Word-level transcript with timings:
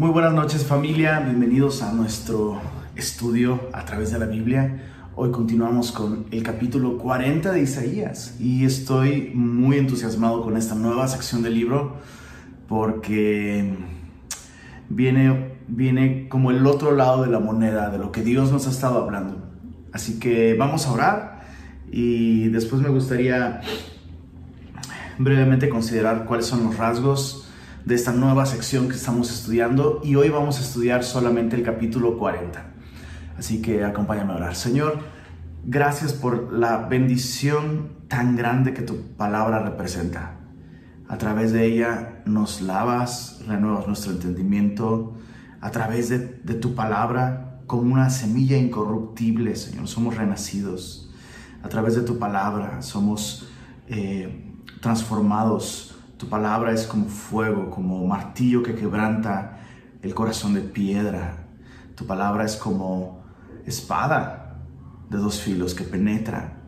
Muy 0.00 0.08
buenas 0.08 0.32
noches 0.32 0.64
familia, 0.64 1.20
bienvenidos 1.20 1.82
a 1.82 1.92
nuestro 1.92 2.58
estudio 2.96 3.68
a 3.74 3.84
través 3.84 4.10
de 4.10 4.18
la 4.18 4.24
Biblia. 4.24 4.82
Hoy 5.14 5.30
continuamos 5.30 5.92
con 5.92 6.24
el 6.30 6.42
capítulo 6.42 6.96
40 6.96 7.52
de 7.52 7.60
Isaías 7.60 8.34
y 8.40 8.64
estoy 8.64 9.30
muy 9.34 9.76
entusiasmado 9.76 10.42
con 10.42 10.56
esta 10.56 10.74
nueva 10.74 11.06
sección 11.06 11.42
del 11.42 11.52
libro 11.52 11.96
porque 12.66 13.74
viene, 14.88 15.56
viene 15.68 16.30
como 16.30 16.50
el 16.50 16.66
otro 16.66 16.96
lado 16.96 17.22
de 17.22 17.28
la 17.30 17.38
moneda 17.38 17.90
de 17.90 17.98
lo 17.98 18.10
que 18.10 18.22
Dios 18.22 18.50
nos 18.50 18.66
ha 18.68 18.70
estado 18.70 19.02
hablando. 19.02 19.36
Así 19.92 20.18
que 20.18 20.54
vamos 20.54 20.86
a 20.86 20.92
orar 20.92 21.40
y 21.92 22.48
después 22.48 22.80
me 22.80 22.88
gustaría 22.88 23.60
brevemente 25.18 25.68
considerar 25.68 26.24
cuáles 26.24 26.46
son 26.46 26.64
los 26.64 26.78
rasgos 26.78 27.39
de 27.84 27.94
esta 27.94 28.12
nueva 28.12 28.46
sección 28.46 28.88
que 28.88 28.96
estamos 28.96 29.30
estudiando 29.30 30.00
y 30.04 30.14
hoy 30.16 30.28
vamos 30.28 30.58
a 30.58 30.62
estudiar 30.62 31.02
solamente 31.04 31.56
el 31.56 31.62
capítulo 31.62 32.18
40. 32.18 32.64
Así 33.38 33.62
que 33.62 33.84
acompáñame 33.84 34.32
a 34.32 34.36
orar. 34.36 34.54
Señor, 34.54 34.98
gracias 35.64 36.12
por 36.12 36.52
la 36.52 36.88
bendición 36.88 37.92
tan 38.08 38.36
grande 38.36 38.74
que 38.74 38.82
tu 38.82 39.00
palabra 39.16 39.60
representa. 39.60 40.36
A 41.08 41.16
través 41.18 41.52
de 41.52 41.64
ella 41.64 42.22
nos 42.26 42.60
lavas, 42.60 43.42
renuevas 43.46 43.86
nuestro 43.86 44.12
entendimiento. 44.12 45.14
A 45.60 45.70
través 45.70 46.08
de, 46.08 46.18
tu 46.54 46.74
palabra, 46.74 47.62
como 47.66 47.92
una 47.92 48.10
semilla 48.10 48.56
incorruptible, 48.56 49.56
Señor, 49.56 49.88
somos 49.88 50.16
renacidos. 50.16 51.10
A 51.62 51.68
través 51.68 51.94
de 51.94 52.02
tu 52.02 52.18
palabra 52.18 52.82
somos 52.82 53.48
eh, 53.88 54.54
transformados 54.80 55.89
tu 56.20 56.28
palabra 56.28 56.72
es 56.72 56.86
como 56.86 57.06
fuego, 57.06 57.70
como 57.70 58.06
martillo 58.06 58.62
que 58.62 58.74
quebranta 58.74 59.58
el 60.02 60.14
corazón 60.14 60.52
de 60.52 60.60
piedra. 60.60 61.46
Tu 61.94 62.06
palabra 62.06 62.44
es 62.44 62.56
como 62.56 63.24
espada 63.64 64.58
de 65.08 65.16
dos 65.16 65.40
filos 65.40 65.72
que 65.72 65.82
penetra 65.82 66.58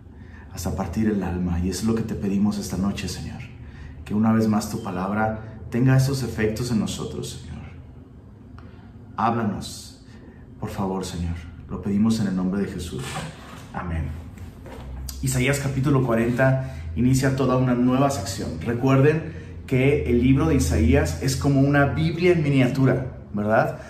hasta 0.55 0.75
partir 0.75 1.09
el 1.09 1.23
alma. 1.23 1.61
Y 1.61 1.69
es 1.69 1.85
lo 1.85 1.95
que 1.95 2.01
te 2.01 2.15
pedimos 2.15 2.57
esta 2.57 2.79
noche, 2.79 3.09
Señor. 3.09 3.43
Que 4.07 4.15
una 4.15 4.33
vez 4.33 4.49
más 4.49 4.71
tu 4.71 4.83
palabra 4.83 5.61
tenga 5.69 5.99
esos 5.99 6.23
efectos 6.23 6.71
en 6.71 6.81
nosotros, 6.81 7.43
Señor. 7.43 7.63
Háblanos, 9.19 10.03
por 10.61 10.71
favor, 10.71 11.05
Señor. 11.05 11.37
Lo 11.69 11.83
pedimos 11.83 12.21
en 12.21 12.29
el 12.29 12.37
nombre 12.37 12.63
de 12.63 12.69
Jesús. 12.69 13.03
Amén. 13.75 14.05
Isaías 15.21 15.59
capítulo 15.59 16.07
40 16.07 16.77
inicia 16.97 17.37
toda 17.37 17.59
una 17.59 17.75
nueva 17.75 18.09
sección. 18.09 18.59
Recuerden 18.63 19.42
que 19.67 20.11
el 20.11 20.23
libro 20.23 20.49
de 20.49 20.57
Isaías 20.57 21.23
es 21.23 21.37
como 21.37 21.61
una 21.61 21.87
Biblia 21.87 22.33
en 22.33 22.43
miniatura, 22.43 23.19
¿verdad? 23.33 23.81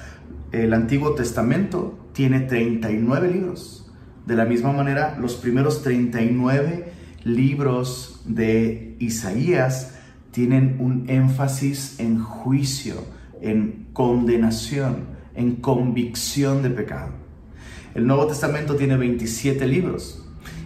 El 0.52 0.74
Antiguo 0.74 1.14
Testamento 1.14 1.98
tiene 2.12 2.40
39 2.40 3.30
libros. 3.30 3.90
De 4.26 4.36
la 4.36 4.44
misma 4.44 4.72
manera, 4.72 5.16
los 5.20 5.34
primeros 5.34 5.82
39 5.82 6.92
libros 7.24 8.22
de 8.26 8.96
Isaías 8.98 9.94
tienen 10.30 10.76
un 10.78 11.08
énfasis 11.08 11.98
en 11.98 12.22
juicio, 12.22 12.94
en 13.40 13.86
condenación, 13.92 15.06
en 15.34 15.56
convicción 15.56 16.62
de 16.62 16.70
pecado. 16.70 17.10
El 17.94 18.06
Nuevo 18.06 18.26
Testamento 18.26 18.76
tiene 18.76 18.96
27 18.96 19.66
libros 19.66 20.24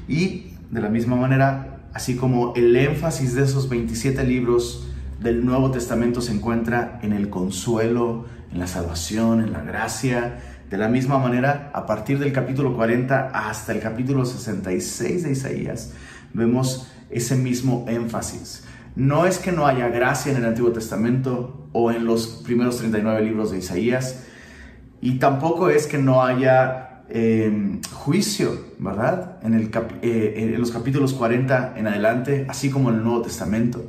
y 0.09 0.53
de 0.71 0.81
la 0.81 0.89
misma 0.89 1.17
manera, 1.17 1.89
así 1.95 2.17
como 2.17 2.55
el 2.55 2.77
énfasis 2.77 3.35
de 3.35 3.45
esos 3.45 3.69
27 3.69 4.25
libros 4.25 4.89
del 5.21 5.45
Nuevo 5.45 5.71
Testamento 5.71 6.21
se 6.21 6.33
encuentra 6.33 6.99
en 7.03 7.13
el 7.13 7.31
consuelo, 7.31 8.27
en 8.53 8.59
la 8.59 8.67
salvación, 8.67 9.41
en 9.41 9.53
la 9.53 9.63
gracia. 9.63 10.39
De 10.71 10.77
la 10.77 10.89
misma 10.89 11.19
manera, 11.19 11.71
a 11.75 11.87
partir 11.87 12.19
del 12.19 12.33
capítulo 12.33 12.75
40 12.75 13.31
hasta 13.33 13.73
el 13.73 13.81
capítulo 13.81 14.25
66 14.25 15.23
de 15.23 15.33
Isaías, 15.33 15.93
vemos 16.33 16.89
ese 17.09 17.37
mismo 17.37 17.87
énfasis. 17.89 18.65
No 18.95 19.27
es 19.27 19.39
que 19.39 19.53
no 19.53 19.67
haya 19.67 19.89
gracia 19.89 20.33
en 20.33 20.39
el 20.39 20.45
Antiguo 20.45 20.73
Testamento 20.73 21.69
o 21.73 21.91
en 21.91 22.05
los 22.05 22.43
primeros 22.45 22.79
39 22.79 23.23
libros 23.23 23.53
de 23.53 23.59
Isaías, 23.59 24.25
y 25.01 25.19
tampoco 25.19 25.69
es 25.69 25.87
que 25.87 25.99
no 25.99 26.25
haya 26.25 27.05
em, 27.09 27.81
juicio, 27.93 28.59
¿verdad? 28.79 29.39
En, 29.43 29.71
eh, 30.03 30.35
en 30.37 30.59
los 30.59 30.73
capítulos 30.73 31.13
40 31.13 31.75
en 31.77 31.87
adelante, 31.87 32.47
así 32.49 32.71
como 32.71 32.89
en 32.91 32.97
el 32.97 33.05
Nuevo 33.05 33.23
Testamento. 33.23 33.85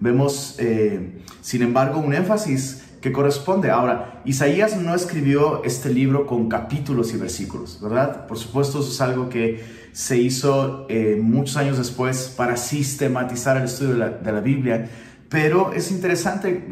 Vemos, 0.00 0.56
eh, 0.58 1.22
sin 1.40 1.62
embargo, 1.62 2.00
un 2.00 2.14
énfasis 2.14 2.82
que 3.00 3.12
corresponde. 3.12 3.70
Ahora, 3.70 4.20
Isaías 4.24 4.76
no 4.76 4.94
escribió 4.94 5.62
este 5.64 5.90
libro 5.90 6.26
con 6.26 6.48
capítulos 6.48 7.14
y 7.14 7.16
versículos, 7.16 7.80
¿verdad? 7.80 8.26
Por 8.26 8.38
supuesto, 8.38 8.80
eso 8.80 8.90
es 8.90 9.00
algo 9.00 9.28
que 9.28 9.64
se 9.92 10.18
hizo 10.18 10.86
eh, 10.88 11.18
muchos 11.22 11.56
años 11.56 11.78
después 11.78 12.34
para 12.36 12.56
sistematizar 12.56 13.56
el 13.56 13.64
estudio 13.64 13.92
de 13.92 13.98
la, 13.98 14.08
de 14.10 14.32
la 14.32 14.40
Biblia, 14.40 14.90
pero 15.28 15.72
es 15.72 15.90
interesante 15.90 16.66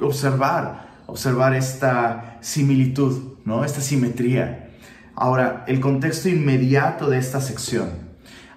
observar, 0.00 1.02
observar 1.06 1.54
esta 1.54 2.38
similitud, 2.40 3.38
¿no? 3.44 3.64
Esta 3.64 3.80
simetría. 3.80 4.70
Ahora, 5.14 5.64
el 5.68 5.80
contexto 5.80 6.28
inmediato 6.28 7.08
de 7.08 7.18
esta 7.18 7.40
sección. 7.40 7.90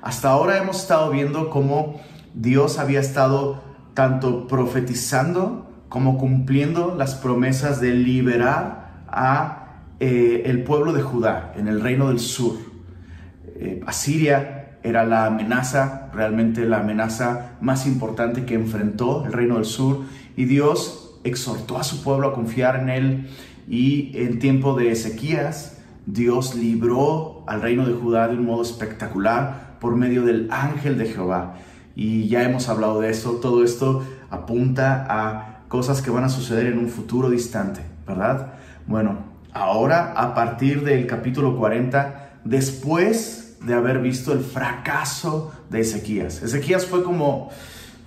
Hasta 0.02 0.30
ahora 0.30 0.58
hemos 0.58 0.82
estado 0.82 1.12
viendo 1.12 1.50
cómo 1.50 2.02
Dios 2.34 2.80
había 2.80 3.00
estado 3.00 3.71
tanto 4.02 4.48
profetizando 4.48 5.70
como 5.88 6.18
cumpliendo 6.18 6.96
las 6.98 7.14
promesas 7.14 7.80
de 7.80 7.94
liberar 7.94 9.04
a 9.08 9.84
eh, 10.00 10.42
el 10.46 10.64
pueblo 10.64 10.92
de 10.92 11.04
Judá 11.04 11.54
en 11.56 11.68
el 11.68 11.82
reino 11.82 12.08
del 12.08 12.18
sur. 12.18 12.58
Eh, 13.58 13.80
Asiria 13.86 14.80
era 14.82 15.06
la 15.06 15.28
amenaza, 15.28 16.10
realmente 16.16 16.66
la 16.66 16.80
amenaza 16.80 17.58
más 17.62 17.86
importante 17.86 18.44
que 18.44 18.56
enfrentó 18.56 19.24
el 19.24 19.34
reino 19.34 19.58
del 19.58 19.66
sur 19.66 20.00
y 20.36 20.46
Dios 20.46 21.20
exhortó 21.24 21.78
a 21.78 21.84
su 21.84 22.02
pueblo 22.02 22.30
a 22.30 22.34
confiar 22.34 22.78
en 22.78 22.90
él 22.90 23.30
y 23.70 24.14
en 24.16 24.40
tiempo 24.40 24.76
de 24.76 24.90
Ezequías 24.90 25.78
Dios 26.08 26.56
libró 26.56 27.44
al 27.46 27.62
reino 27.62 27.86
de 27.86 27.94
Judá 27.94 28.28
de 28.30 28.36
un 28.36 28.46
modo 28.46 28.64
espectacular 28.64 29.78
por 29.80 29.96
medio 29.96 30.24
del 30.24 30.48
ángel 30.50 30.98
de 30.98 31.06
Jehová 31.06 31.54
y 32.02 32.28
ya 32.28 32.42
hemos 32.42 32.68
hablado 32.68 33.00
de 33.00 33.12
eso. 33.12 33.34
Todo 33.34 33.64
esto 33.64 34.04
apunta 34.32 35.06
a 35.08 35.68
cosas 35.68 36.02
que 36.02 36.10
van 36.10 36.24
a 36.24 36.30
suceder 36.30 36.66
en 36.66 36.80
un 36.80 36.90
futuro 36.90 37.30
distante, 37.30 37.82
¿verdad? 38.08 38.54
Bueno, 38.88 39.20
ahora 39.54 40.14
a 40.18 40.34
partir 40.34 40.84
del 40.84 41.06
capítulo 41.06 41.56
40, 41.58 42.40
después 42.44 43.58
de 43.62 43.76
haber 43.76 44.00
visto 44.00 44.34
el 44.34 44.40
fracaso 44.40 45.52
de 45.70 45.82
Ezequías. 45.82 46.42
Ezequías 46.42 46.88
fue 46.88 47.04
como 47.04 47.52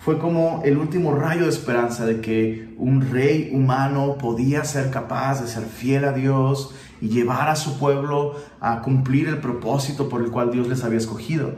fue 0.00 0.19
como 0.19 0.60
el 0.65 0.77
último 0.77 1.15
rayo 1.15 1.44
de 1.44 1.50
esperanza 1.50 2.04
de 2.04 2.21
que 2.21 2.75
un 2.77 3.10
rey 3.12 3.50
humano 3.54 4.19
podía 4.19 4.65
ser 4.65 4.91
capaz 4.91 5.41
de 5.41 5.47
ser 5.49 5.65
fiel 5.65 6.04
a 6.04 6.12
Dios 6.12 6.75
y 7.00 7.09
llevar 7.09 7.49
a 7.49 7.56
su 7.56 7.78
pueblo 7.78 8.34
a 8.60 8.83
cumplir 8.83 9.28
el 9.28 9.38
propósito 9.38 10.09
por 10.10 10.21
el 10.22 10.31
cual 10.31 10.50
Dios 10.50 10.66
les 10.69 10.83
había 10.83 10.99
escogido 10.99 11.53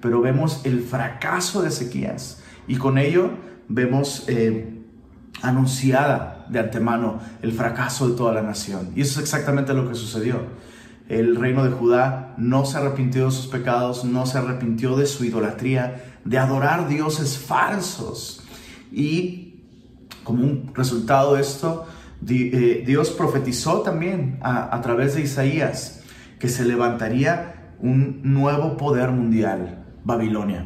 pero 0.00 0.20
vemos 0.20 0.62
el 0.64 0.82
fracaso 0.82 1.62
de 1.62 1.68
Ezequías 1.68 2.42
y 2.66 2.76
con 2.76 2.98
ello 2.98 3.30
vemos 3.68 4.24
eh, 4.28 4.78
anunciada 5.42 6.46
de 6.48 6.58
antemano 6.58 7.20
el 7.42 7.52
fracaso 7.52 8.08
de 8.08 8.16
toda 8.16 8.32
la 8.32 8.42
nación. 8.42 8.90
Y 8.94 9.02
eso 9.02 9.20
es 9.20 9.24
exactamente 9.24 9.74
lo 9.74 9.88
que 9.88 9.94
sucedió. 9.94 10.40
El 11.08 11.36
reino 11.36 11.64
de 11.64 11.70
Judá 11.70 12.34
no 12.36 12.66
se 12.66 12.76
arrepintió 12.76 13.26
de 13.26 13.30
sus 13.30 13.46
pecados, 13.46 14.04
no 14.04 14.26
se 14.26 14.38
arrepintió 14.38 14.96
de 14.96 15.06
su 15.06 15.24
idolatría, 15.24 16.04
de 16.24 16.38
adorar 16.38 16.88
dioses 16.88 17.38
falsos. 17.38 18.44
Y 18.92 19.62
como 20.24 20.44
un 20.44 20.72
resultado 20.74 21.34
de 21.34 21.40
esto, 21.40 21.86
eh, 22.28 22.84
Dios 22.86 23.10
profetizó 23.10 23.80
también 23.80 24.38
a, 24.42 24.74
a 24.74 24.80
través 24.82 25.14
de 25.14 25.22
Isaías 25.22 26.02
que 26.38 26.48
se 26.48 26.64
levantaría 26.64 27.74
un 27.80 28.20
nuevo 28.22 28.76
poder 28.76 29.10
mundial, 29.10 29.77
Babilonia. 30.08 30.64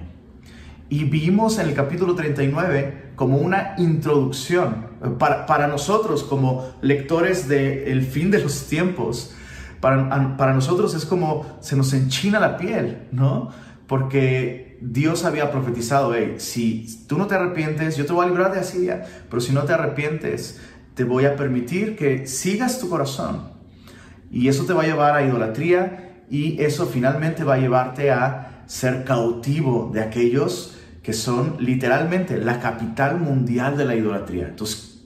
Y 0.88 1.02
vimos 1.02 1.58
en 1.58 1.68
el 1.68 1.74
capítulo 1.74 2.14
39 2.14 3.14
como 3.16 3.38
una 3.38 3.74
introducción 3.76 4.86
para, 5.18 5.46
para 5.46 5.66
nosotros 5.66 6.22
como 6.22 6.76
lectores 6.80 7.48
del 7.48 8.02
fin 8.02 8.30
de 8.30 8.38
los 8.38 8.68
tiempos. 8.68 9.34
Para, 9.80 10.36
para 10.36 10.54
nosotros 10.54 10.94
es 10.94 11.04
como 11.04 11.58
se 11.60 11.74
nos 11.74 11.92
enchina 11.92 12.38
la 12.38 12.56
piel, 12.56 13.08
¿no? 13.10 13.50
Porque 13.88 14.78
Dios 14.80 15.24
había 15.24 15.50
profetizado, 15.50 16.14
hey, 16.14 16.36
si 16.38 17.04
tú 17.08 17.18
no 17.18 17.26
te 17.26 17.34
arrepientes, 17.34 17.96
yo 17.96 18.06
te 18.06 18.12
voy 18.12 18.26
a 18.26 18.28
librar 18.28 18.52
de 18.52 18.60
Asiria, 18.60 19.04
pero 19.28 19.40
si 19.40 19.52
no 19.52 19.64
te 19.64 19.72
arrepientes, 19.72 20.60
te 20.94 21.02
voy 21.02 21.24
a 21.24 21.34
permitir 21.34 21.96
que 21.96 22.28
sigas 22.28 22.78
tu 22.78 22.88
corazón. 22.88 23.50
Y 24.30 24.46
eso 24.46 24.66
te 24.66 24.72
va 24.72 24.82
a 24.82 24.86
llevar 24.86 25.16
a 25.16 25.26
idolatría 25.26 26.22
y 26.30 26.62
eso 26.62 26.86
finalmente 26.86 27.42
va 27.42 27.54
a 27.54 27.58
llevarte 27.58 28.12
a 28.12 28.51
ser 28.66 29.04
cautivo 29.04 29.90
de 29.92 30.02
aquellos 30.02 30.76
que 31.02 31.12
son 31.12 31.56
literalmente 31.58 32.38
la 32.38 32.60
capital 32.60 33.18
mundial 33.18 33.76
de 33.76 33.84
la 33.84 33.96
idolatría. 33.96 34.48
Entonces, 34.48 35.02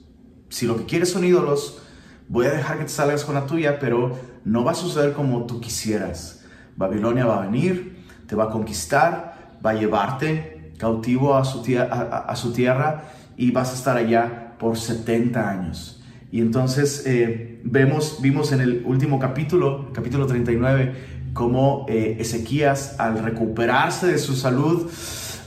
si 0.49 0.67
lo 0.67 0.77
que 0.77 0.85
quieres 0.85 1.11
son 1.11 1.25
ídolos, 1.25 1.83
voy 2.29 2.47
a 2.47 2.51
dejar 2.51 2.79
que 2.79 2.85
te 2.85 2.91
salgas 2.91 3.25
con 3.25 3.35
la 3.35 3.47
tuya, 3.47 3.79
pero 3.79 4.17
no 4.45 4.65
va 4.65 4.73
a 4.73 4.75
suceder 4.75 5.13
como 5.13 5.47
tú 5.47 5.61
quisieras. 5.61 6.45
Babilonia 6.77 7.25
va 7.25 7.43
a 7.43 7.47
venir, 7.47 8.05
te 8.27 8.37
va 8.37 8.45
a 8.45 8.51
conquistar, 8.51 9.59
va 9.65 9.71
a 9.71 9.75
llevarte 9.75 10.73
cautivo 10.79 11.35
a 11.37 11.45
su, 11.45 11.63
tierra 11.63 13.05
y 13.37 13.51
vas 13.51 13.71
a 13.71 13.75
estar 13.75 13.97
allá 13.97 14.55
por 14.59 14.77
70 14.77 15.49
años. 15.49 16.03
Y 16.31 16.41
entonces 16.41 17.05
eh, 17.07 17.61
vemos, 17.65 18.19
vimos 18.21 18.53
en 18.53 18.61
el 18.61 18.83
último 18.85 19.19
capítulo, 19.19 19.91
capítulo 19.93 20.27
39, 20.27 20.95
cómo 21.37 21.85
eh, 21.87 22.17
Ezequías 22.19 22.99
al 22.99 23.19
recuperarse 23.19 24.07
de 24.07 24.19
su 24.19 24.35
salud, 24.35 24.91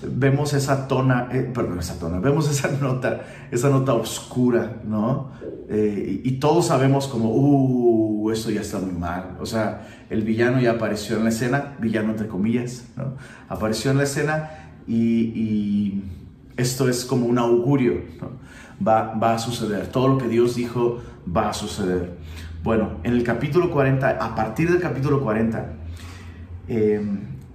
vemos 0.04 0.54
esa 0.54 0.88
tona, 0.88 1.30
eh, 1.32 1.52
perdón, 1.52 1.80
esa 1.80 1.98
tona, 2.00 2.20
vemos 2.22 2.50
esa 2.50 2.70
nota, 2.80 3.22
esa 3.52 3.70
nota 3.70 3.96
oscura, 3.96 4.82
¿no? 4.86 5.32
Eh, 5.68 6.22
y, 6.24 6.32
todos 6.34 6.68
sabemos 6.68 7.08
como, 7.08 7.32
uh, 7.32 8.32
esto 8.32 8.52
ya 8.52 8.62
está 8.62 8.78
muy 8.78 8.94
mal. 8.94 9.38
O 9.40 9.46
sea, 9.46 9.88
el 10.12 10.22
villano 10.22 10.62
ya 10.62 10.74
apareció 10.74 11.18
en 11.18 11.24
la 11.24 11.30
escena, 11.30 11.76
villano 11.80 12.12
entre 12.12 12.28
comillas, 12.28 12.86
¿no? 12.96 13.16
Apareció 13.50 13.90
en 13.90 13.98
la 13.98 14.04
escena 14.04 14.52
y, 14.88 16.04
esto 16.56 16.90
es 16.90 17.06
como 17.06 17.26
un 17.26 17.40
augurio, 17.40 18.02
¿no? 18.22 18.32
Va, 18.86 19.14
va 19.16 19.34
a 19.34 19.40
suceder, 19.40 19.88
todo 19.88 20.08
lo 20.10 20.18
que 20.18 20.28
Dios 20.28 20.56
dijo 20.56 21.00
va 21.26 21.50
a 21.50 21.54
suceder. 21.54 22.18
Bueno, 22.64 23.00
en 23.04 23.14
el 23.14 23.24
capítulo 23.24 23.72
40, 23.72 24.10
a 24.10 24.36
partir 24.36 24.70
del 24.70 24.82
capítulo 24.82 25.22
40, 25.22 25.79
eh, 26.70 27.02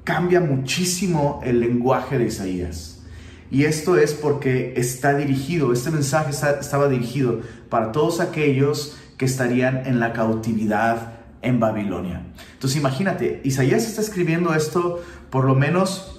cambia 0.05 0.41
muchísimo 0.41 1.41
el 1.45 1.61
lenguaje 1.61 2.19
de 2.19 2.27
Isaías. 2.27 3.03
Y 3.51 3.65
esto 3.65 3.97
es 3.97 4.13
porque 4.13 4.75
está 4.77 5.15
dirigido, 5.15 5.73
este 5.73 5.91
mensaje 5.91 6.31
estaba 6.31 6.89
dirigido 6.89 7.41
para 7.69 7.93
todos 7.93 8.21
aquellos 8.21 8.97
que 9.17 9.25
estarían 9.25 9.87
en 9.87 10.01
la 10.01 10.13
cautividad 10.13 11.15
en 11.41 11.61
Babilonia. 11.61 12.23
Entonces 12.55 12.79
imagínate, 12.79 13.41
Isaías 13.45 13.87
está 13.87 14.01
escribiendo 14.01 14.55
esto 14.55 15.03
por 15.31 15.45
lo 15.45 15.55
menos 15.55 16.11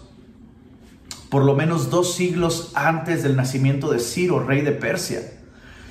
por 1.30 1.44
lo 1.44 1.56
menos 1.56 1.90
dos 1.90 2.16
siglos 2.16 2.72
antes 2.76 3.24
del 3.24 3.36
nacimiento 3.36 3.92
de 3.92 4.00
Ciro, 4.00 4.40
rey 4.40 4.62
de 4.62 4.72
Persia. 4.72 5.20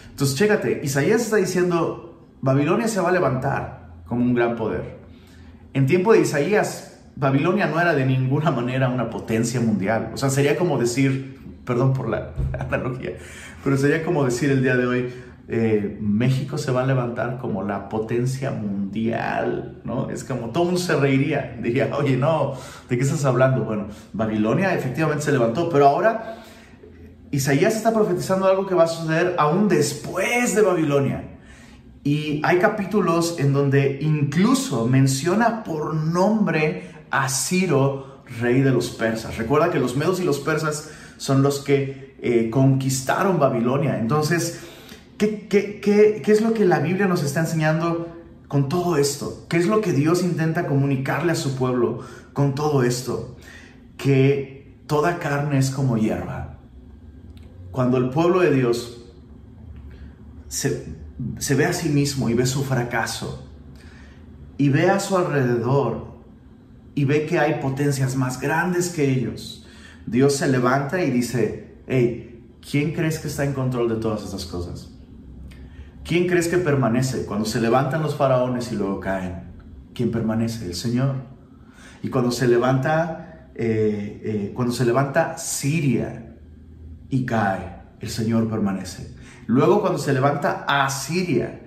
Entonces, 0.08 0.36
chécate, 0.36 0.80
Isaías 0.82 1.22
está 1.22 1.36
diciendo, 1.36 2.24
Babilonia 2.40 2.88
se 2.88 3.00
va 3.00 3.10
a 3.10 3.12
levantar 3.12 3.90
como 4.06 4.22
un 4.22 4.32
gran 4.32 4.56
poder. 4.56 4.96
En 5.74 5.86
tiempo 5.86 6.12
de 6.12 6.20
Isaías, 6.20 6.93
Babilonia 7.16 7.66
no 7.66 7.80
era 7.80 7.94
de 7.94 8.04
ninguna 8.04 8.50
manera 8.50 8.88
una 8.88 9.10
potencia 9.10 9.60
mundial. 9.60 10.10
O 10.14 10.16
sea, 10.16 10.30
sería 10.30 10.56
como 10.56 10.78
decir, 10.78 11.38
perdón 11.64 11.92
por 11.92 12.08
la 12.08 12.30
analogía, 12.58 13.12
pero 13.62 13.76
sería 13.76 14.04
como 14.04 14.24
decir 14.24 14.50
el 14.50 14.62
día 14.62 14.76
de 14.76 14.86
hoy, 14.86 15.14
eh, 15.46 15.98
México 16.00 16.56
se 16.56 16.72
va 16.72 16.82
a 16.82 16.86
levantar 16.86 17.38
como 17.38 17.62
la 17.62 17.90
potencia 17.90 18.50
mundial, 18.50 19.82
¿no? 19.84 20.08
Es 20.08 20.24
como 20.24 20.50
todo 20.50 20.64
mundo 20.64 20.80
se 20.80 20.96
reiría, 20.96 21.56
diría, 21.62 21.90
oye, 21.96 22.16
no, 22.16 22.54
¿de 22.88 22.96
qué 22.96 23.04
estás 23.04 23.24
hablando? 23.24 23.64
Bueno, 23.64 23.88
Babilonia 24.12 24.74
efectivamente 24.74 25.24
se 25.24 25.32
levantó, 25.32 25.68
pero 25.68 25.86
ahora 25.86 26.38
Isaías 27.30 27.76
está 27.76 27.92
profetizando 27.92 28.46
algo 28.46 28.66
que 28.66 28.74
va 28.74 28.84
a 28.84 28.88
suceder 28.88 29.34
aún 29.38 29.68
después 29.68 30.54
de 30.54 30.62
Babilonia. 30.62 31.30
Y 32.04 32.40
hay 32.44 32.58
capítulos 32.58 33.36
en 33.38 33.52
donde 33.52 33.98
incluso 34.02 34.86
menciona 34.86 35.64
por 35.64 35.94
nombre 35.94 36.93
a 37.14 37.28
Ciro, 37.28 38.22
rey 38.40 38.60
de 38.60 38.72
los 38.72 38.90
persas. 38.90 39.36
Recuerda 39.36 39.70
que 39.70 39.78
los 39.78 39.96
medos 39.96 40.18
y 40.18 40.24
los 40.24 40.40
persas 40.40 40.90
son 41.16 41.42
los 41.42 41.60
que 41.60 42.16
eh, 42.20 42.50
conquistaron 42.50 43.38
Babilonia. 43.38 44.00
Entonces, 44.00 44.60
¿qué, 45.16 46.20
es 46.26 46.40
lo 46.40 46.54
que 46.54 46.64
la 46.64 46.80
Biblia 46.80 47.06
nos 47.06 47.22
está 47.22 47.40
enseñando 47.40 48.08
con 48.48 48.68
todo 48.68 48.96
esto? 48.96 49.46
¿Qué 49.48 49.58
es 49.58 49.68
lo 49.68 49.80
que 49.80 49.92
Dios 49.92 50.24
intenta 50.24 50.66
comunicarle 50.66 51.30
a 51.30 51.36
su 51.36 51.54
pueblo 51.54 52.00
con 52.32 52.56
todo 52.56 52.82
esto? 52.82 53.36
Que 53.96 54.74
toda 54.88 55.20
carne 55.20 55.58
es 55.58 55.70
como 55.70 55.96
hierba. 55.96 56.58
Cuando 57.70 57.96
el 57.96 58.10
pueblo 58.10 58.40
de 58.40 58.50
Dios 58.50 59.04
se 60.48 61.54
ve 61.54 61.64
a 61.64 61.72
sí 61.72 61.90
mismo 61.90 62.28
y 62.28 62.34
ve 62.34 62.46
su 62.46 62.64
fracaso 62.64 63.48
y 64.56 64.68
ve 64.68 64.90
a 64.90 64.98
su 65.00 65.16
alrededor 65.16 66.13
y 66.94 67.04
ve 67.04 67.26
que 67.26 67.38
hay 67.38 67.60
potencias 67.60 68.16
más 68.16 68.40
grandes 68.40 68.90
que 68.90 69.10
ellos, 69.10 69.66
Dios 70.06 70.36
se 70.36 70.48
levanta 70.48 71.02
y 71.02 71.10
dice, 71.10 71.74
hey, 71.86 72.44
¿quién 72.68 72.92
crees 72.92 73.18
que 73.18 73.28
está 73.28 73.44
en 73.44 73.52
control 73.52 73.88
de 73.88 73.96
todas 73.96 74.22
estas 74.22 74.44
cosas? 74.44 74.90
¿Quién 76.04 76.26
crees 76.26 76.48
que 76.48 76.58
permanece 76.58 77.24
cuando 77.24 77.46
se 77.46 77.60
levantan 77.60 78.02
los 78.02 78.16
faraones 78.16 78.70
y 78.70 78.76
luego 78.76 79.00
caen? 79.00 79.44
¿Quién 79.94 80.10
permanece? 80.10 80.66
El 80.66 80.74
Señor. 80.74 81.14
Y 82.02 82.10
cuando 82.10 82.30
se 82.30 82.46
levanta, 82.46 83.48
eh, 83.54 84.20
eh, 84.22 84.52
cuando 84.54 84.74
se 84.74 84.84
levanta 84.84 85.38
Siria 85.38 86.36
y 87.08 87.24
cae, 87.24 87.76
el 88.00 88.10
Señor 88.10 88.50
permanece. 88.50 89.14
Luego 89.46 89.80
cuando 89.80 89.98
se 89.98 90.12
levanta 90.12 90.64
Asiria, 90.68 91.60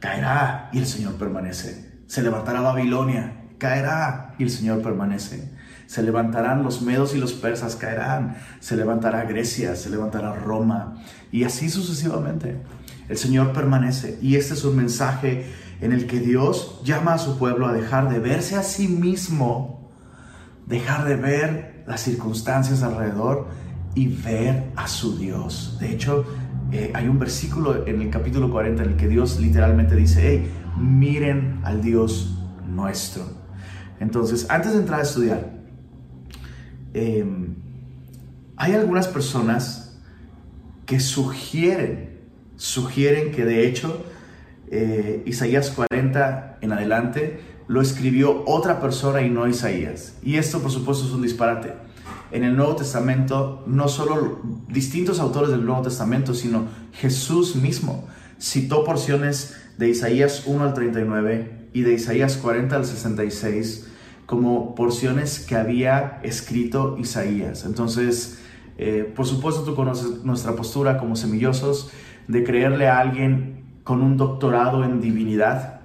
caerá 0.00 0.70
y 0.72 0.78
el 0.78 0.86
Señor 0.86 1.14
permanece. 1.14 2.00
Se 2.06 2.22
levantará 2.22 2.60
Babilonia 2.60 3.35
caerá 3.58 4.34
y 4.38 4.44
el 4.44 4.50
Señor 4.50 4.82
permanece. 4.82 5.50
Se 5.86 6.02
levantarán 6.02 6.62
los 6.62 6.82
medos 6.82 7.14
y 7.14 7.18
los 7.18 7.32
persas, 7.32 7.76
caerán. 7.76 8.36
Se 8.60 8.76
levantará 8.76 9.24
Grecia, 9.24 9.76
se 9.76 9.90
levantará 9.90 10.34
Roma 10.34 10.96
y 11.30 11.44
así 11.44 11.70
sucesivamente. 11.70 12.60
El 13.08 13.16
Señor 13.16 13.52
permanece 13.52 14.18
y 14.20 14.36
este 14.36 14.54
es 14.54 14.64
un 14.64 14.76
mensaje 14.76 15.46
en 15.80 15.92
el 15.92 16.06
que 16.06 16.20
Dios 16.20 16.80
llama 16.84 17.14
a 17.14 17.18
su 17.18 17.38
pueblo 17.38 17.66
a 17.66 17.72
dejar 17.72 18.08
de 18.10 18.18
verse 18.18 18.56
a 18.56 18.62
sí 18.62 18.88
mismo, 18.88 19.90
dejar 20.66 21.04
de 21.04 21.16
ver 21.16 21.84
las 21.86 22.00
circunstancias 22.00 22.82
alrededor 22.82 23.46
y 23.94 24.08
ver 24.08 24.72
a 24.74 24.88
su 24.88 25.16
Dios. 25.16 25.76
De 25.78 25.92
hecho, 25.92 26.24
eh, 26.72 26.90
hay 26.94 27.06
un 27.06 27.18
versículo 27.18 27.86
en 27.86 28.02
el 28.02 28.10
capítulo 28.10 28.50
40 28.50 28.82
en 28.82 28.90
el 28.90 28.96
que 28.96 29.06
Dios 29.06 29.38
literalmente 29.38 29.94
dice, 29.94 30.20
hey, 30.22 30.50
miren 30.78 31.60
al 31.62 31.80
Dios 31.80 32.36
nuestro. 32.66 33.45
Entonces, 34.00 34.46
antes 34.48 34.72
de 34.72 34.78
entrar 34.78 35.00
a 35.00 35.02
estudiar, 35.02 35.50
em, 36.94 37.54
hay 38.56 38.72
algunas 38.72 39.08
personas 39.08 39.98
que 40.86 41.00
sugieren, 41.00 42.20
sugieren 42.56 43.32
que 43.32 43.44
de 43.44 43.66
hecho 43.66 44.04
eh, 44.70 45.22
Isaías 45.26 45.70
40 45.70 46.58
en 46.60 46.72
adelante 46.72 47.40
lo 47.68 47.80
escribió 47.80 48.44
otra 48.46 48.80
persona 48.80 49.22
y 49.22 49.30
no 49.30 49.46
Isaías. 49.46 50.16
Y 50.22 50.36
esto 50.36 50.60
por 50.60 50.70
supuesto 50.70 51.06
es 51.06 51.12
un 51.12 51.22
disparate. 51.22 51.74
En 52.30 52.44
el 52.44 52.56
Nuevo 52.56 52.76
Testamento, 52.76 53.62
no 53.66 53.88
solo 53.88 54.40
distintos 54.68 55.20
autores 55.20 55.50
del 55.50 55.64
Nuevo 55.64 55.82
Testamento, 55.82 56.34
sino 56.34 56.66
Jesús 56.92 57.56
mismo 57.56 58.06
citó 58.40 58.84
porciones 58.84 59.56
de 59.78 59.88
Isaías 59.88 60.44
1 60.46 60.64
al 60.64 60.74
39 60.74 61.65
y 61.76 61.82
de 61.82 61.92
Isaías 61.92 62.38
40 62.38 62.74
al 62.74 62.86
66 62.86 63.86
como 64.24 64.74
porciones 64.74 65.40
que 65.40 65.56
había 65.56 66.20
escrito 66.22 66.96
Isaías. 66.98 67.66
Entonces, 67.66 68.38
eh, 68.78 69.12
por 69.14 69.26
supuesto 69.26 69.62
tú 69.62 69.74
conoces 69.74 70.24
nuestra 70.24 70.56
postura 70.56 70.96
como 70.96 71.16
semillosos 71.16 71.90
de 72.28 72.44
creerle 72.44 72.88
a 72.88 72.98
alguien 72.98 73.66
con 73.84 74.00
un 74.00 74.16
doctorado 74.16 74.84
en 74.84 75.02
divinidad 75.02 75.82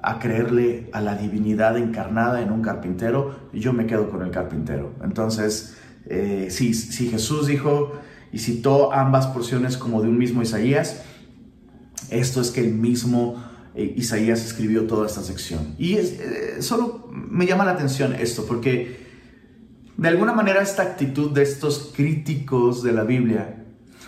a 0.00 0.20
creerle 0.20 0.88
a 0.92 1.00
la 1.00 1.16
divinidad 1.16 1.76
encarnada 1.76 2.40
en 2.40 2.52
un 2.52 2.62
carpintero, 2.62 3.34
yo 3.52 3.72
me 3.72 3.86
quedo 3.86 4.10
con 4.10 4.22
el 4.22 4.30
carpintero. 4.30 4.92
Entonces, 5.02 5.76
eh, 6.06 6.46
si, 6.50 6.74
si 6.74 7.08
Jesús 7.08 7.48
dijo 7.48 7.94
y 8.32 8.38
citó 8.38 8.92
ambas 8.92 9.26
porciones 9.26 9.76
como 9.76 10.00
de 10.00 10.08
un 10.08 10.16
mismo 10.16 10.42
Isaías, 10.42 11.02
esto 12.08 12.40
es 12.40 12.52
que 12.52 12.60
el 12.60 12.72
mismo 12.72 13.47
eh, 13.78 13.94
Isaías 13.96 14.44
escribió 14.44 14.88
toda 14.88 15.06
esta 15.06 15.22
sección. 15.22 15.76
Y 15.78 15.94
eh, 15.94 16.56
solo 16.58 17.08
me 17.12 17.46
llama 17.46 17.64
la 17.64 17.70
atención 17.70 18.12
esto, 18.12 18.44
porque 18.44 19.06
de 19.96 20.08
alguna 20.08 20.32
manera 20.32 20.60
esta 20.62 20.82
actitud 20.82 21.30
de 21.30 21.44
estos 21.44 21.92
críticos 21.94 22.82
de 22.82 22.92
la 22.92 23.04
Biblia 23.04 23.64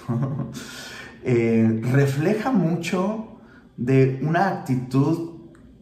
eh, 1.25 1.81
refleja 1.93 2.51
mucho 2.51 3.41
de 3.77 4.19
una 4.23 4.49
actitud 4.49 5.31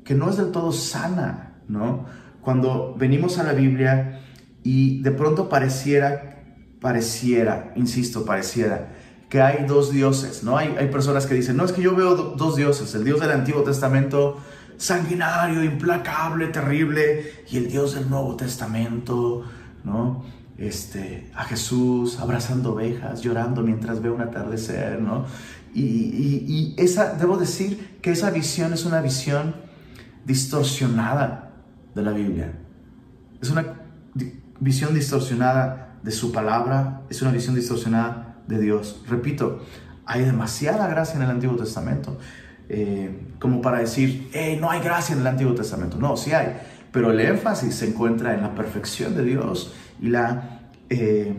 que 0.05 0.15
no 0.15 0.29
es 0.29 0.37
del 0.37 0.51
todo 0.53 0.71
sana, 0.71 1.63
¿no? 1.67 2.05
Cuando 2.43 2.95
venimos 2.95 3.39
a 3.39 3.43
la 3.43 3.55
Biblia 3.55 4.21
y 4.63 5.01
de 5.01 5.13
pronto 5.13 5.49
pareciera, 5.49 6.45
pareciera, 6.79 7.73
insisto, 7.75 8.27
pareciera, 8.27 8.98
que 9.29 9.43
hay 9.43 9.67
dos 9.67 9.91
dioses, 9.91 10.43
¿no? 10.43 10.57
Hay, 10.57 10.75
hay 10.79 10.89
personas 10.89 11.27
que 11.27 11.35
dicen, 11.35 11.57
no, 11.57 11.65
es 11.65 11.73
que 11.73 11.83
yo 11.83 11.95
veo 11.95 12.15
dos 12.15 12.57
dioses, 12.57 12.95
el 12.95 13.05
Dios 13.05 13.21
del 13.21 13.31
Antiguo 13.31 13.63
Testamento 13.63 14.39
sanguinario, 14.77 15.65
implacable, 15.65 16.47
terrible, 16.49 17.45
y 17.51 17.57
el 17.59 17.69
Dios 17.69 17.95
del 17.95 18.09
Nuevo 18.09 18.37
Testamento, 18.37 19.45
¿no? 19.85 20.25
este, 20.59 21.31
a 21.35 21.45
Jesús 21.45 22.19
abrazando 22.19 22.73
ovejas, 22.73 23.23
llorando 23.23 23.63
mientras 23.63 24.03
ve 24.03 24.11
un 24.11 24.21
atardecer, 24.21 25.01
¿no? 25.01 25.25
Y, 25.73 25.85
y, 25.85 26.75
esa, 26.77 27.15
debo 27.15 27.37
decir 27.37 27.99
que 28.03 28.11
esa 28.11 28.31
visión 28.31 28.73
es 28.73 28.85
una 28.85 29.01
visión 29.01 29.55
distorsionada 30.25 31.53
de 31.95 32.03
la 32.03 32.11
Biblia. 32.11 32.59
Es 33.41 33.51
una 33.51 33.65
visión 34.59 34.95
distorsionada 34.95 36.01
de 36.03 36.11
su 36.11 36.33
palabra, 36.33 37.03
es 37.09 37.23
una 37.23 37.31
visión 37.31 37.55
distorsionada 37.55 38.28
de 38.49 38.59
Dios. 38.59 39.03
Repito, 39.09 39.61
hay 40.05 40.25
demasiada 40.25 40.89
gracia 40.89 41.17
en 41.17 41.23
el 41.23 41.31
Antiguo 41.31 41.57
Testamento. 41.57 42.19
Eh, 42.69 43.29
como 43.39 43.63
para 43.63 43.79
decir, 43.79 44.31
no 44.61 44.71
hay 44.71 44.81
gracia 44.81 45.15
en 45.15 45.21
el 45.21 45.27
Antiguo 45.27 45.55
Testamento. 45.55 45.99
No, 45.99 46.17
sí 46.17 46.33
hay, 46.33 46.57
pero 46.93 47.11
el 47.11 47.21
énfasis 47.21 47.75
se 47.75 47.89
encuentra 47.89 48.35
en 48.35 48.43
la 48.43 48.55
perfección 48.55 49.15
de 49.15 49.23
Dios 49.23 49.75
y, 50.01 50.09
la, 50.09 50.61
eh, 50.91 51.35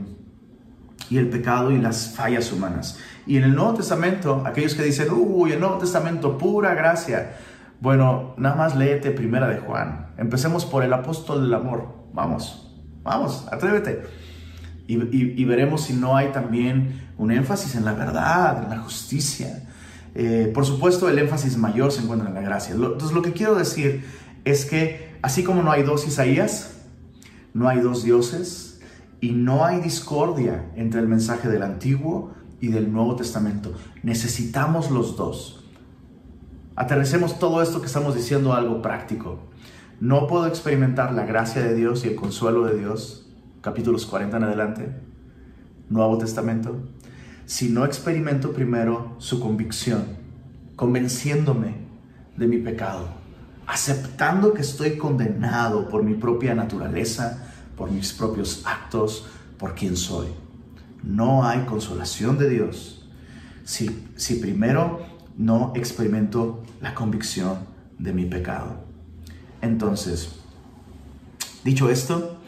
y 1.09 1.17
el 1.17 1.29
pecado 1.29 1.71
y 1.71 1.79
las 1.79 2.13
fallas 2.15 2.51
humanas. 2.51 2.99
Y 3.25 3.37
en 3.37 3.43
el 3.43 3.55
Nuevo 3.55 3.75
Testamento, 3.75 4.43
aquellos 4.45 4.75
que 4.75 4.83
dicen, 4.83 5.07
uy, 5.11 5.51
el 5.51 5.59
Nuevo 5.59 5.77
Testamento, 5.77 6.37
pura 6.37 6.73
gracia. 6.73 7.37
Bueno, 7.79 8.33
nada 8.37 8.55
más 8.55 8.75
léete 8.75 9.11
Primera 9.11 9.47
de 9.47 9.59
Juan. 9.59 10.13
Empecemos 10.17 10.65
por 10.65 10.83
el 10.83 10.93
apóstol 10.93 11.43
del 11.43 11.53
amor. 11.53 12.09
Vamos, 12.13 12.71
vamos, 13.03 13.47
atrévete. 13.51 14.03
Y, 14.91 15.45
veremos 15.45 15.83
si 15.83 15.93
no 15.93 16.17
hay 16.17 16.29
también 16.29 16.99
un 17.19 17.29
énfasis 17.29 17.75
en 17.75 17.85
la 17.85 17.93
verdad, 17.93 18.63
en 18.63 18.71
la 18.71 18.79
justicia, 18.79 19.67
eh, 20.15 20.49
por 20.51 20.65
supuesto, 20.65 21.07
el 21.07 21.19
énfasis 21.19 21.57
mayor 21.57 21.91
se 21.91 22.01
encuentra 22.01 22.27
en 22.27 22.33
la 22.33 22.41
gracia. 22.41 22.73
Entonces, 22.73 23.11
lo 23.11 23.21
que 23.21 23.31
quiero 23.31 23.53
decir 23.53 24.03
es 24.45 24.65
que 24.65 25.15
así 25.21 25.43
como 25.43 25.61
no 25.61 25.71
hay 25.71 25.83
dos 25.83 26.07
Isaías, 26.07 26.77
no 27.53 27.69
hay 27.69 27.81
dos 27.81 28.03
dioses 28.03 28.81
y 29.21 29.33
no 29.33 29.63
hay 29.63 29.79
discordia 29.79 30.65
entre 30.75 31.01
el 31.01 31.07
mensaje 31.07 31.49
del 31.49 31.61
Antiguo 31.61 32.33
y 32.59 32.69
del 32.69 32.91
Nuevo 32.91 33.15
Testamento. 33.15 33.71
Necesitamos 34.01 34.89
los 34.89 35.15
dos. 35.15 35.65
Aterricemos 36.75 37.37
todo 37.37 37.61
esto 37.61 37.79
que 37.79 37.85
estamos 37.85 38.15
diciendo 38.15 38.53
algo 38.53 38.81
práctico. 38.81 39.37
No 39.99 40.25
puedo 40.25 40.47
experimentar 40.47 41.13
la 41.13 41.27
gracia 41.27 41.61
de 41.61 41.75
Dios 41.75 42.05
y 42.05 42.07
el 42.07 42.15
consuelo 42.15 42.65
de 42.65 42.79
Dios, 42.79 43.28
capítulos 43.61 44.05
40 44.05 44.37
en 44.37 44.43
adelante, 44.43 44.89
Nuevo 45.89 46.17
Testamento, 46.17 46.77
si 47.45 47.69
no 47.69 47.83
experimento 47.85 48.53
primero 48.53 49.15
su 49.17 49.39
convicción, 49.39 50.05
convenciéndome 50.75 51.75
de 52.37 52.47
mi 52.47 52.57
pecado, 52.59 53.07
aceptando 53.65 54.53
que 54.53 54.61
estoy 54.61 54.97
condenado 54.97 55.89
por 55.89 56.03
mi 56.03 56.13
propia 56.13 56.55
naturaleza, 56.55 57.51
por 57.75 57.91
mis 57.91 58.13
propios 58.13 58.63
actos, 58.65 59.27
por 59.57 59.75
quien 59.75 59.97
soy. 59.97 60.27
No 61.03 61.43
hay 61.43 61.61
consolación 61.65 62.37
de 62.37 62.49
Dios 62.49 63.09
si, 63.63 64.07
si 64.15 64.35
primero 64.35 65.05
no 65.37 65.73
experimento 65.75 66.63
la 66.81 66.93
convicción 66.93 67.59
de 67.97 68.13
mi 68.13 68.25
pecado. 68.25 68.83
Entonces, 69.61 70.35
dicho 71.63 71.89
esto, 71.89 72.38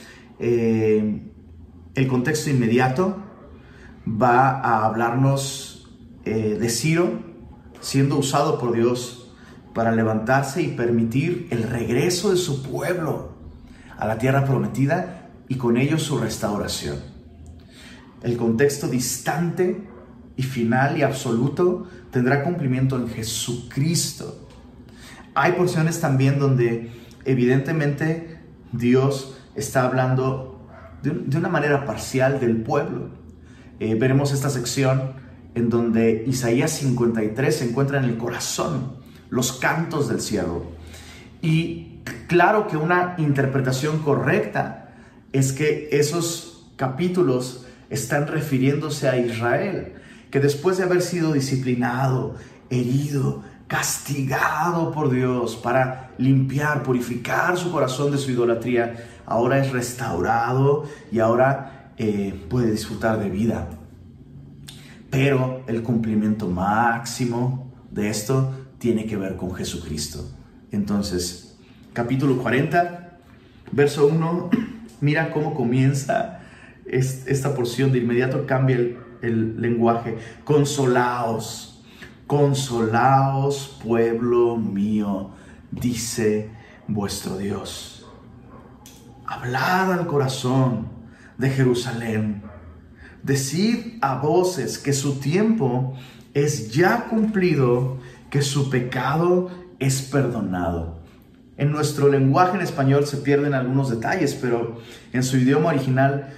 eh, 0.41 1.21
el 1.93 2.07
contexto 2.07 2.49
inmediato 2.49 3.17
va 4.07 4.59
a 4.59 4.85
hablarnos 4.85 5.87
eh, 6.25 6.57
de 6.59 6.69
Ciro 6.69 7.19
siendo 7.79 8.17
usado 8.17 8.57
por 8.57 8.73
Dios 8.73 9.31
para 9.73 9.91
levantarse 9.91 10.61
y 10.61 10.69
permitir 10.69 11.47
el 11.51 11.63
regreso 11.63 12.31
de 12.31 12.37
su 12.37 12.63
pueblo 12.63 13.33
a 13.97 14.07
la 14.07 14.17
tierra 14.17 14.45
prometida 14.45 15.29
y 15.47 15.55
con 15.55 15.77
ello 15.77 15.99
su 15.99 16.17
restauración. 16.17 16.97
El 18.23 18.37
contexto 18.37 18.87
distante 18.87 19.87
y 20.37 20.43
final 20.43 20.97
y 20.97 21.03
absoluto 21.03 21.87
tendrá 22.11 22.43
cumplimiento 22.43 22.95
en 22.97 23.09
Jesucristo. 23.09 24.47
Hay 25.35 25.53
porciones 25.53 26.01
también 26.01 26.39
donde 26.39 26.91
evidentemente 27.25 28.39
Dios 28.71 29.40
está 29.55 29.83
hablando 29.83 30.67
de 31.03 31.37
una 31.37 31.49
manera 31.49 31.85
parcial 31.85 32.39
del 32.39 32.57
pueblo 32.57 33.21
eh, 33.81 33.95
veremos 33.95 34.31
esta 34.31 34.51
sección 34.51 35.13
en 35.55 35.71
donde 35.71 36.23
Isaías 36.27 36.69
53 36.69 37.55
se 37.57 37.67
encuentra 37.67 37.97
en 37.97 38.03
el 38.03 38.15
corazón, 38.15 38.93
los 39.31 39.53
cantos 39.53 40.07
del 40.07 40.21
siervo. 40.21 40.71
Y 41.41 42.01
claro 42.27 42.67
que 42.67 42.77
una 42.77 43.15
interpretación 43.17 43.97
correcta 44.03 44.93
es 45.31 45.51
que 45.51 45.89
esos 45.91 46.71
capítulos 46.75 47.65
están 47.89 48.27
refiriéndose 48.27 49.09
a 49.09 49.17
Israel, 49.17 49.93
que 50.29 50.39
después 50.39 50.77
de 50.77 50.83
haber 50.83 51.01
sido 51.01 51.33
disciplinado, 51.33 52.35
herido, 52.69 53.41
castigado 53.65 54.91
por 54.91 55.09
Dios 55.09 55.55
para 55.55 56.11
limpiar, 56.19 56.83
purificar 56.83 57.57
su 57.57 57.71
corazón 57.71 58.11
de 58.11 58.19
su 58.19 58.29
idolatría, 58.29 59.07
ahora 59.31 59.59
es 59.59 59.71
restaurado 59.71 60.83
y 61.11 61.19
ahora 61.19 61.93
eh, 61.97 62.39
puede 62.49 62.71
disfrutar 62.71 63.19
de 63.19 63.29
vida. 63.29 63.69
Pero 65.09 65.63
el 65.67 65.83
cumplimiento 65.83 66.47
máximo 66.47 67.71
de 67.89 68.09
esto 68.09 68.53
tiene 68.77 69.05
que 69.05 69.17
ver 69.17 69.35
con 69.35 69.53
Jesucristo. 69.53 70.29
Entonces, 70.71 71.57
capítulo 71.93 72.37
40, 72.37 73.19
verso 73.71 74.07
1, 74.07 74.49
mira 75.01 75.31
cómo 75.31 75.53
comienza 75.53 76.39
esta 76.85 77.55
porción, 77.55 77.91
de 77.91 77.99
inmediato 77.99 78.45
cambia 78.45 78.75
el, 78.75 78.97
el 79.21 79.61
lenguaje. 79.61 80.17
Consolaos, 80.43 81.83
consolaos, 82.27 83.79
pueblo 83.83 84.57
mío, 84.57 85.31
dice 85.71 86.49
vuestro 86.87 87.37
Dios. 87.37 88.00
Hablad 89.31 89.93
al 89.93 90.07
corazón 90.07 90.89
de 91.37 91.49
Jerusalén. 91.49 92.41
Decid 93.23 93.97
a 94.01 94.15
voces 94.15 94.77
que 94.77 94.91
su 94.91 95.21
tiempo 95.21 95.93
es 96.33 96.73
ya 96.73 97.05
cumplido, 97.05 97.97
que 98.29 98.41
su 98.41 98.69
pecado 98.69 99.49
es 99.79 100.01
perdonado. 100.01 100.99
En 101.55 101.71
nuestro 101.71 102.09
lenguaje 102.09 102.57
en 102.57 102.61
español 102.61 103.05
se 103.05 103.17
pierden 103.17 103.53
algunos 103.53 103.89
detalles, 103.89 104.33
pero 104.35 104.81
en 105.13 105.23
su 105.23 105.37
idioma 105.37 105.69
original 105.69 106.33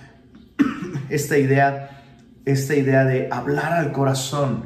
esta 1.10 1.40
idea, 1.40 2.04
esta 2.46 2.76
idea 2.76 3.06
de 3.06 3.28
hablar 3.32 3.74
al 3.74 3.92
corazón 3.92 4.66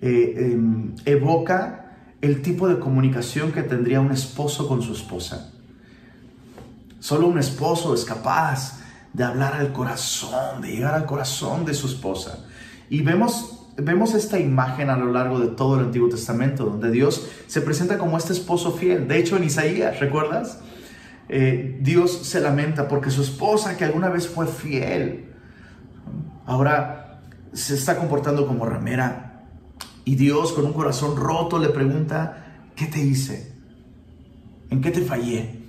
eh, 0.00 0.34
em, 0.36 0.96
evoca 1.04 1.94
el 2.22 2.42
tipo 2.42 2.66
de 2.66 2.80
comunicación 2.80 3.52
que 3.52 3.62
tendría 3.62 4.00
un 4.00 4.10
esposo 4.10 4.66
con 4.66 4.82
su 4.82 4.94
esposa. 4.94 5.51
Solo 7.02 7.26
un 7.26 7.36
esposo 7.36 7.94
es 7.94 8.04
capaz 8.04 8.78
de 9.12 9.24
hablar 9.24 9.54
al 9.54 9.72
corazón, 9.72 10.62
de 10.62 10.68
llegar 10.68 10.94
al 10.94 11.04
corazón 11.04 11.64
de 11.64 11.74
su 11.74 11.88
esposa. 11.88 12.46
Y 12.88 13.02
vemos, 13.02 13.66
vemos 13.76 14.14
esta 14.14 14.38
imagen 14.38 14.88
a 14.88 14.96
lo 14.96 15.10
largo 15.10 15.40
de 15.40 15.48
todo 15.48 15.80
el 15.80 15.86
Antiguo 15.86 16.08
Testamento, 16.08 16.64
donde 16.64 16.92
Dios 16.92 17.26
se 17.48 17.60
presenta 17.60 17.98
como 17.98 18.16
este 18.16 18.32
esposo 18.32 18.70
fiel. 18.70 19.08
De 19.08 19.18
hecho, 19.18 19.36
en 19.36 19.42
Isaías, 19.42 19.98
¿recuerdas? 19.98 20.60
Eh, 21.28 21.76
Dios 21.80 22.20
se 22.22 22.40
lamenta 22.40 22.86
porque 22.86 23.10
su 23.10 23.22
esposa, 23.22 23.76
que 23.76 23.84
alguna 23.84 24.08
vez 24.08 24.28
fue 24.28 24.46
fiel, 24.46 25.32
ahora 26.46 27.20
se 27.52 27.74
está 27.74 27.98
comportando 27.98 28.46
como 28.46 28.64
ramera. 28.64 29.42
Y 30.04 30.14
Dios, 30.14 30.52
con 30.52 30.66
un 30.66 30.72
corazón 30.72 31.16
roto, 31.16 31.58
le 31.58 31.70
pregunta, 31.70 32.60
¿qué 32.76 32.86
te 32.86 33.00
hice? 33.00 33.52
¿En 34.70 34.80
qué 34.80 34.92
te 34.92 35.00
fallé? 35.00 35.62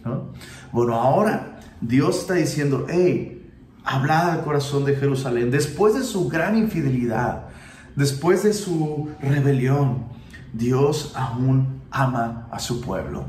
Bueno, 0.74 0.96
ahora 0.96 1.60
Dios 1.82 2.22
está 2.22 2.34
diciendo, 2.34 2.88
hey, 2.90 3.48
hablad 3.86 4.32
al 4.32 4.44
corazón 4.44 4.86
de 4.86 4.96
Jerusalén. 4.96 5.52
Después 5.52 5.94
de 5.94 6.04
su 6.04 6.28
gran 6.28 6.58
infidelidad, 6.58 7.44
después 7.96 8.42
de 8.42 8.54
su 8.54 9.10
rebelión, 9.22 10.06
Dios 10.52 11.14
aún 11.16 11.84
ama 11.92 12.48
a 12.52 12.58
su 12.58 12.82
pueblo. 12.82 13.26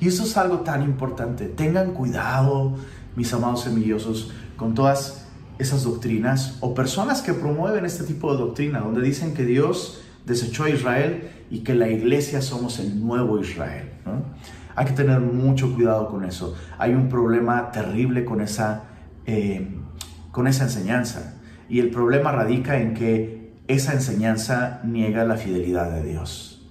Y 0.00 0.08
eso 0.08 0.24
es 0.24 0.36
algo 0.36 0.60
tan 0.60 0.82
importante. 0.82 1.46
Tengan 1.46 1.92
cuidado, 1.92 2.74
mis 3.16 3.32
amados 3.32 3.62
semillosos, 3.62 4.32
con 4.58 4.74
todas 4.74 5.26
esas 5.58 5.84
doctrinas 5.84 6.58
o 6.60 6.74
personas 6.74 7.22
que 7.22 7.32
promueven 7.32 7.86
este 7.86 8.04
tipo 8.04 8.32
de 8.32 8.38
doctrina, 8.38 8.80
donde 8.80 9.00
dicen 9.00 9.32
que 9.32 9.46
Dios 9.46 10.02
desechó 10.26 10.64
a 10.64 10.70
Israel 10.70 11.30
y 11.50 11.60
que 11.60 11.74
la 11.74 11.88
iglesia 11.88 12.42
somos 12.42 12.78
el 12.80 13.00
nuevo 13.02 13.40
Israel. 13.40 13.88
Hay 14.76 14.86
que 14.86 14.92
tener 14.92 15.20
mucho 15.20 15.74
cuidado 15.74 16.08
con 16.08 16.24
eso. 16.24 16.54
Hay 16.78 16.94
un 16.94 17.08
problema 17.08 17.72
terrible 17.72 18.24
con 18.24 18.40
esa, 18.40 18.84
eh, 19.24 19.68
con 20.30 20.46
esa 20.46 20.64
enseñanza. 20.64 21.34
Y 21.68 21.80
el 21.80 21.90
problema 21.90 22.30
radica 22.30 22.78
en 22.78 22.94
que 22.94 23.54
esa 23.66 23.94
enseñanza 23.94 24.80
niega 24.84 25.24
la 25.24 25.36
fidelidad 25.36 25.90
de 25.90 26.04
Dios. 26.04 26.70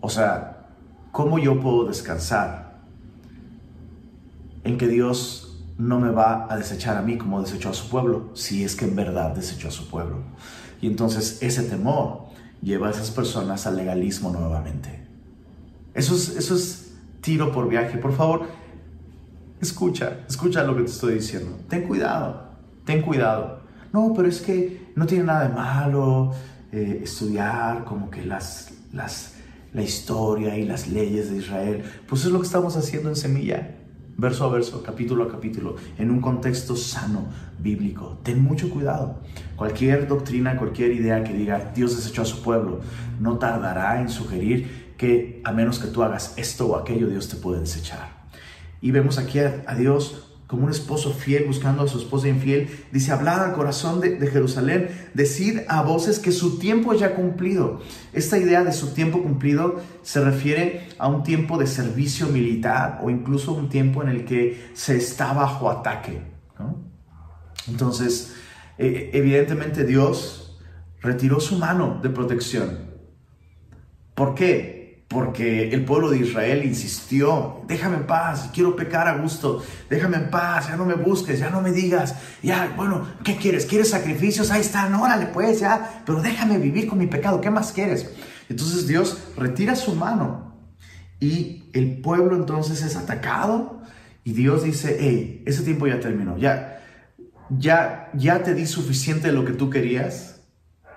O 0.00 0.08
sea, 0.08 0.68
¿cómo 1.10 1.38
yo 1.38 1.58
puedo 1.60 1.86
descansar 1.86 2.82
en 4.62 4.78
que 4.78 4.86
Dios 4.86 5.44
no 5.78 5.98
me 5.98 6.10
va 6.10 6.46
a 6.48 6.56
desechar 6.56 6.96
a 6.96 7.02
mí 7.02 7.18
como 7.18 7.42
desechó 7.42 7.70
a 7.70 7.74
su 7.74 7.88
pueblo, 7.88 8.30
si 8.34 8.64
es 8.64 8.76
que 8.76 8.84
en 8.84 8.94
verdad 8.94 9.34
desechó 9.34 9.68
a 9.68 9.72
su 9.72 9.88
pueblo. 9.88 10.18
Y 10.80 10.86
entonces 10.86 11.38
ese 11.42 11.62
temor 11.64 12.26
lleva 12.62 12.88
a 12.88 12.90
esas 12.90 13.10
personas 13.10 13.66
al 13.66 13.76
legalismo 13.76 14.30
nuevamente. 14.30 15.03
Eso 15.94 16.14
es, 16.14 16.92
tiro 17.20 17.52
por 17.52 17.68
viaje. 17.68 17.98
Por 17.98 18.12
favor, 18.12 18.46
escucha, 19.60 20.24
escucha 20.28 20.64
lo 20.64 20.76
que 20.76 20.82
te 20.82 20.90
estoy 20.90 21.14
diciendo. 21.14 21.58
Ten 21.68 21.82
cuidado, 21.82 22.50
ten 22.84 23.02
cuidado. 23.02 23.60
No, 23.92 24.12
pero 24.14 24.28
es 24.28 24.40
que 24.40 24.92
no 24.96 25.06
tiene 25.06 25.24
nada 25.24 25.48
de 25.48 25.54
malo 25.54 26.32
eh, 26.72 27.00
estudiar 27.04 27.84
como 27.84 28.10
que 28.10 28.24
las, 28.24 28.72
las, 28.92 29.34
la 29.72 29.82
historia 29.82 30.58
y 30.58 30.64
las 30.64 30.88
leyes 30.88 31.30
de 31.30 31.36
Israel. 31.36 31.84
Pues 32.08 32.24
es 32.24 32.32
lo 32.32 32.40
que 32.40 32.46
estamos 32.46 32.76
haciendo 32.76 33.08
en 33.08 33.16
Semilla 33.16 33.74
verso 34.16 34.44
a 34.44 34.48
verso, 34.48 34.82
capítulo 34.82 35.24
a 35.24 35.28
capítulo, 35.28 35.76
en 35.98 36.10
un 36.10 36.20
contexto 36.20 36.76
sano, 36.76 37.26
bíblico. 37.58 38.18
Ten 38.22 38.42
mucho 38.42 38.70
cuidado. 38.70 39.20
Cualquier 39.56 40.06
doctrina, 40.06 40.56
cualquier 40.56 40.92
idea 40.92 41.24
que 41.24 41.32
diga 41.32 41.72
Dios 41.74 41.96
desechó 41.96 42.22
a 42.22 42.26
su 42.26 42.42
pueblo, 42.42 42.80
no 43.20 43.38
tardará 43.38 44.00
en 44.00 44.08
sugerir 44.08 44.83
que 44.96 45.40
a 45.44 45.52
menos 45.52 45.78
que 45.78 45.88
tú 45.88 46.02
hagas 46.02 46.34
esto 46.36 46.66
o 46.66 46.76
aquello, 46.76 47.08
Dios 47.08 47.28
te 47.28 47.36
puede 47.36 47.60
desechar. 47.60 48.24
Y 48.80 48.90
vemos 48.90 49.18
aquí 49.18 49.38
a, 49.38 49.74
Dios 49.76 50.30
como 50.46 50.64
un 50.64 50.70
esposo 50.70 51.12
fiel 51.12 51.44
buscando 51.46 51.82
a 51.82 51.88
su 51.88 51.98
esposa 51.98 52.28
infiel, 52.28 52.68
dice, 52.92 53.12
hablad 53.12 53.42
al 53.42 53.54
corazón 53.54 54.00
de, 54.00 54.18
Jerusalén, 54.26 54.90
decid 55.14 55.60
a 55.68 55.82
voces 55.82 56.18
que 56.18 56.32
su 56.32 56.58
tiempo 56.58 56.92
ya 56.92 57.14
cumplido. 57.14 57.80
Esta 58.12 58.38
idea 58.38 58.62
de 58.62 58.72
su 58.72 58.92
tiempo 58.92 59.22
cumplido 59.22 59.80
se 60.02 60.22
refiere 60.22 60.88
a 60.98 61.08
un 61.08 61.22
tiempo 61.22 61.58
de 61.58 61.66
servicio 61.66 62.28
militar 62.28 63.00
o 63.02 63.10
incluso 63.10 63.52
un 63.52 63.68
tiempo 63.68 64.02
en 64.02 64.10
el 64.10 64.24
que 64.26 64.70
se 64.74 64.96
está 64.96 65.32
bajo 65.32 65.70
ataque. 65.70 66.20
Entonces, 67.66 68.34
e, 68.76 69.10
evidentemente 69.14 69.84
Dios 69.84 70.58
retiró 71.00 71.40
su 71.40 71.58
mano 71.58 72.00
de 72.02 72.10
protección. 72.10 72.90
¿Por 74.14 74.34
qué? 74.34 74.73
Porque 75.08 75.70
el 75.70 75.84
pueblo 75.84 76.10
de 76.10 76.18
Israel 76.18 76.64
insistió, 76.64 77.62
déjame 77.68 77.96
en 77.96 78.06
paz, 78.06 78.50
quiero 78.52 78.74
pecar 78.74 79.06
a 79.06 79.18
gusto, 79.18 79.62
déjame 79.88 80.16
en 80.16 80.30
paz, 80.30 80.68
ya 80.68 80.76
no 80.76 80.84
me 80.84 80.94
busques, 80.94 81.38
ya 81.38 81.50
no 81.50 81.60
me 81.60 81.72
digas, 81.72 82.16
ya, 82.42 82.72
bueno, 82.76 83.06
¿qué 83.22 83.36
quieres? 83.36 83.66
¿Quieres 83.66 83.90
sacrificios? 83.90 84.50
Ahí 84.50 84.62
están, 84.62 84.94
órale 84.94 85.26
pues, 85.26 85.60
ya, 85.60 86.02
pero 86.04 86.20
déjame 86.20 86.58
vivir 86.58 86.88
con 86.88 86.98
mi 86.98 87.06
pecado, 87.06 87.40
¿qué 87.40 87.50
más 87.50 87.72
quieres? 87.72 88.10
Entonces 88.48 88.86
Dios 88.86 89.18
retira 89.36 89.76
su 89.76 89.94
mano 89.94 90.54
y 91.20 91.70
el 91.72 92.00
pueblo 92.00 92.36
entonces 92.36 92.82
es 92.82 92.96
atacado 92.96 93.82
y 94.24 94.32
Dios 94.32 94.64
dice, 94.64 94.96
hey, 94.98 95.42
ese 95.46 95.62
tiempo 95.62 95.86
ya 95.86 96.00
terminó, 96.00 96.38
ya, 96.38 96.82
ya, 97.50 98.10
ya 98.14 98.42
te 98.42 98.54
di 98.54 98.66
suficiente 98.66 99.28
de 99.28 99.34
lo 99.34 99.44
que 99.44 99.52
tú 99.52 99.70
querías, 99.70 100.33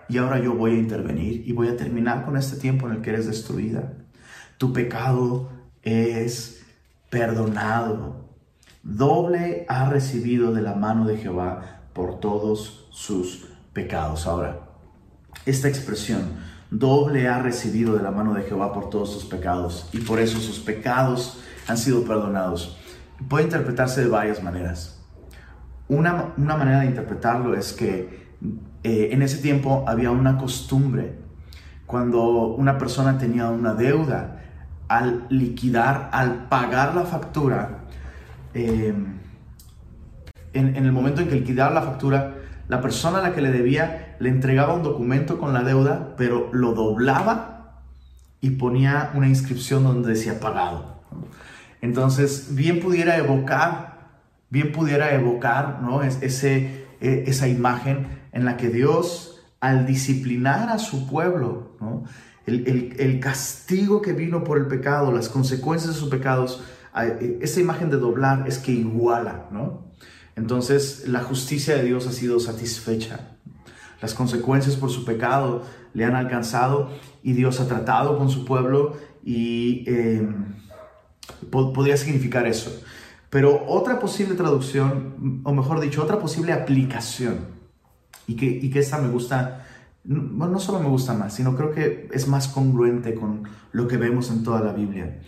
y 0.10 0.18
ahora 0.18 0.40
yo 0.40 0.54
voy 0.54 0.72
a 0.72 0.78
intervenir 0.80 1.44
y 1.46 1.52
voy 1.52 1.68
a 1.68 1.78
terminar 1.78 2.26
con 2.26 2.38
este 2.38 2.58
tiempo 2.58 2.88
en 2.88 2.96
el 2.96 3.02
que 3.02 3.10
eres 3.12 3.28
destruida. 3.28 3.94
Tu 4.58 4.74
pecado 4.74 5.50
es 5.84 6.66
perdonado. 7.10 8.28
Doble 8.84 9.66
ha 9.68 9.90
recibido 9.90 10.54
de 10.54 10.62
la 10.62 10.76
mano 10.76 11.06
de 11.06 11.18
Jehová 11.18 11.82
por 11.94 12.20
todos 12.20 12.88
sus 12.92 13.48
pecados. 13.74 14.28
Ahora, 14.28 14.62
esta 15.46 15.68
expresión, 15.68 16.22
doble 16.72 17.28
ha 17.28 17.40
recibido 17.40 17.96
de 17.96 18.04
la 18.04 18.12
mano 18.12 18.34
de 18.34 18.44
Jehová 18.44 18.74
por 18.74 18.90
todos 18.90 19.12
sus 19.12 19.26
pecados 19.26 19.90
y 19.92 20.00
por 20.00 20.20
eso 20.20 20.40
sus 20.40 20.60
pecados 20.60 21.40
han 21.68 21.78
sido 21.78 22.04
perdonados. 22.04 22.78
Puede 23.28 23.46
interpretarse 23.46 24.02
de 24.02 24.10
varias 24.10 24.42
maneras. 24.42 25.00
Una, 25.90 26.34
una 26.38 26.58
manera 26.58 26.82
de 26.82 26.88
interpretarlo 26.88 27.56
es 27.56 27.74
que 27.74 28.27
eh, 28.84 29.10
en 29.12 29.22
ese 29.22 29.38
tiempo 29.38 29.86
había 29.88 30.12
una 30.12 30.38
costumbre, 30.38 31.16
cuando 31.86 32.48
una 32.48 32.78
persona 32.78 33.18
tenía 33.18 33.50
una 33.50 33.74
deuda, 33.74 34.42
al 34.88 35.26
liquidar, 35.30 36.10
al 36.14 36.48
pagar 36.48 36.96
la 36.96 37.04
factura, 37.04 37.80
em, 38.54 39.18
en, 40.54 40.76
el 40.76 40.92
momento 40.92 41.22
en 41.22 41.28
que 41.28 41.36
liquidaba 41.36 41.74
la 41.74 41.82
factura, 41.82 42.36
la 42.68 42.82
persona 42.82 43.20
a 43.20 43.22
la 43.22 43.34
que 43.34 43.42
le 43.42 43.52
debía 43.52 44.16
le 44.20 44.30
entregaba 44.30 44.74
un 44.74 44.84
documento 44.84 45.40
con 45.40 45.54
la 45.54 45.64
deuda, 45.64 46.16
pero 46.18 46.50
lo 46.52 46.74
doblaba 46.74 47.82
y 48.42 48.52
ponía 48.52 49.12
una 49.14 49.28
inscripción 49.28 49.84
donde 49.84 50.10
decía 50.10 50.40
pagado. 50.40 50.98
Entonces, 51.82 52.56
bien 52.56 52.80
pudiera 52.80 53.18
evocar, 53.18 53.98
bien 54.50 54.72
pudiera 54.72 55.14
evocar 55.14 55.82
¿no? 55.82 56.02
ese, 56.02 56.86
e, 57.00 57.24
esa 57.28 57.48
imagen 57.48 58.08
en 58.38 58.46
la 58.46 58.56
que 58.56 58.70
Dios, 58.70 59.42
al 59.60 59.88
disciplinar 59.88 60.70
a 60.70 60.78
su 60.78 61.08
pueblo, 61.08 61.76
el, 62.46 63.20
castigo 63.20 64.00
que 64.00 64.14
vino 64.14 64.44
por 64.44 64.60
el 64.60 64.68
pecado, 64.68 65.12
las 65.12 65.28
consecuencias 65.28 65.96
de 65.96 66.00
sus 66.00 66.10
pecados, 66.10 66.62
e, 66.96 67.40
esa 67.42 67.60
imagen 67.60 67.90
de 67.90 67.98
doblar 67.98 68.48
es 68.48 68.60
que 68.60 68.72
iguala, 68.72 69.48
¿no? 69.52 69.88
Entonces 70.36 71.08
la 71.08 71.24
justicia 71.24 71.76
de 71.78 71.84
Dios 71.84 72.06
ha 72.06 72.12
sido 72.12 72.40
satisfecha. 72.40 73.38
Las 74.04 74.14
consecuencias 74.14 74.76
por 74.76 74.92
su 74.92 75.04
pecado 75.04 75.64
le 75.96 76.06
han 76.06 76.16
alcanzado 76.16 76.92
y 77.24 77.34
Dios 77.34 77.60
ha 77.60 77.68
tratado 77.68 78.20
con 78.20 78.30
su 78.30 78.46
pueblo 78.46 78.98
y 79.26 79.84
em, 79.88 80.54
podría 81.50 81.98
significar 81.98 82.46
eso. 82.46 82.84
Pero 83.32 83.66
otra 83.68 84.00
posible 84.00 84.36
traducción, 84.36 85.42
o 85.44 85.54
mejor 85.54 85.80
dicho, 85.80 86.04
otra 86.04 86.20
posible 86.20 86.54
aplicación 86.54 87.57
y 88.28 88.36
que, 88.36 88.46
y 88.46 88.70
que 88.70 88.80
esta 88.80 89.00
me 89.00 89.08
gusta, 89.08 89.66
no, 90.04 90.48
no 90.48 90.60
solo 90.60 90.80
me 90.80 90.90
gusta 90.90 91.14
más, 91.14 91.34
sino 91.34 91.56
creo 91.56 91.72
que 91.72 92.10
es 92.12 92.28
más 92.28 92.50
congruente 92.50 93.16
con 93.16 93.44
lo 93.72 93.88
que 93.88 93.98
vemos 93.98 94.30
en 94.30 94.44
toda 94.44 94.62
la 94.62 94.74
Biblia. 94.74 95.20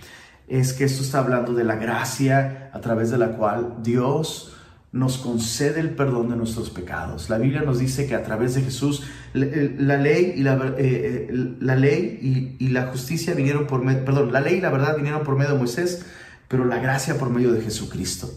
Es 0.48 0.74
que 0.74 0.84
esto 0.84 1.02
está 1.02 1.20
hablando 1.20 1.54
de 1.54 1.64
la 1.64 1.76
gracia 1.76 2.70
a 2.74 2.82
través 2.82 3.10
de 3.10 3.18
la 3.18 3.38
cual 3.38 3.78
Dios 3.82 4.56
nos 4.92 5.20
concede 5.20 5.80
el 5.80 5.92
perdón 5.92 6.30
de 6.30 6.36
nuestros 6.36 6.72
pecados. 6.72 7.30
La 7.30 7.38
Biblia 7.38 7.62
nos 7.62 7.80
dice 7.80 8.08
que 8.08 8.16
a 8.16 8.24
través 8.24 8.56
de 8.56 8.62
Jesús 8.62 9.04
la 9.34 9.98
ley 9.98 10.34
y 10.36 10.42
la, 10.42 10.56
eh, 10.56 11.28
eh, 11.30 11.56
la 11.60 11.76
ley 11.76 12.58
y, 12.60 12.70
la 12.70 12.88
justicia 12.88 13.36
vinieron 13.36 13.68
por 13.68 13.84
medio, 13.84 14.04
perdón, 14.04 14.32
la 14.32 14.42
ley 14.42 14.56
y 14.56 14.62
la 14.62 14.72
verdad 14.72 14.96
vinieron 14.96 15.24
por 15.24 15.36
medio 15.36 15.52
de 15.52 15.58
Moisés, 15.60 16.06
pero 16.48 16.66
la 16.66 16.80
gracia 16.80 17.20
por 17.20 17.30
medio 17.30 17.54
de 17.54 17.62
Jesucristo. 17.62 18.32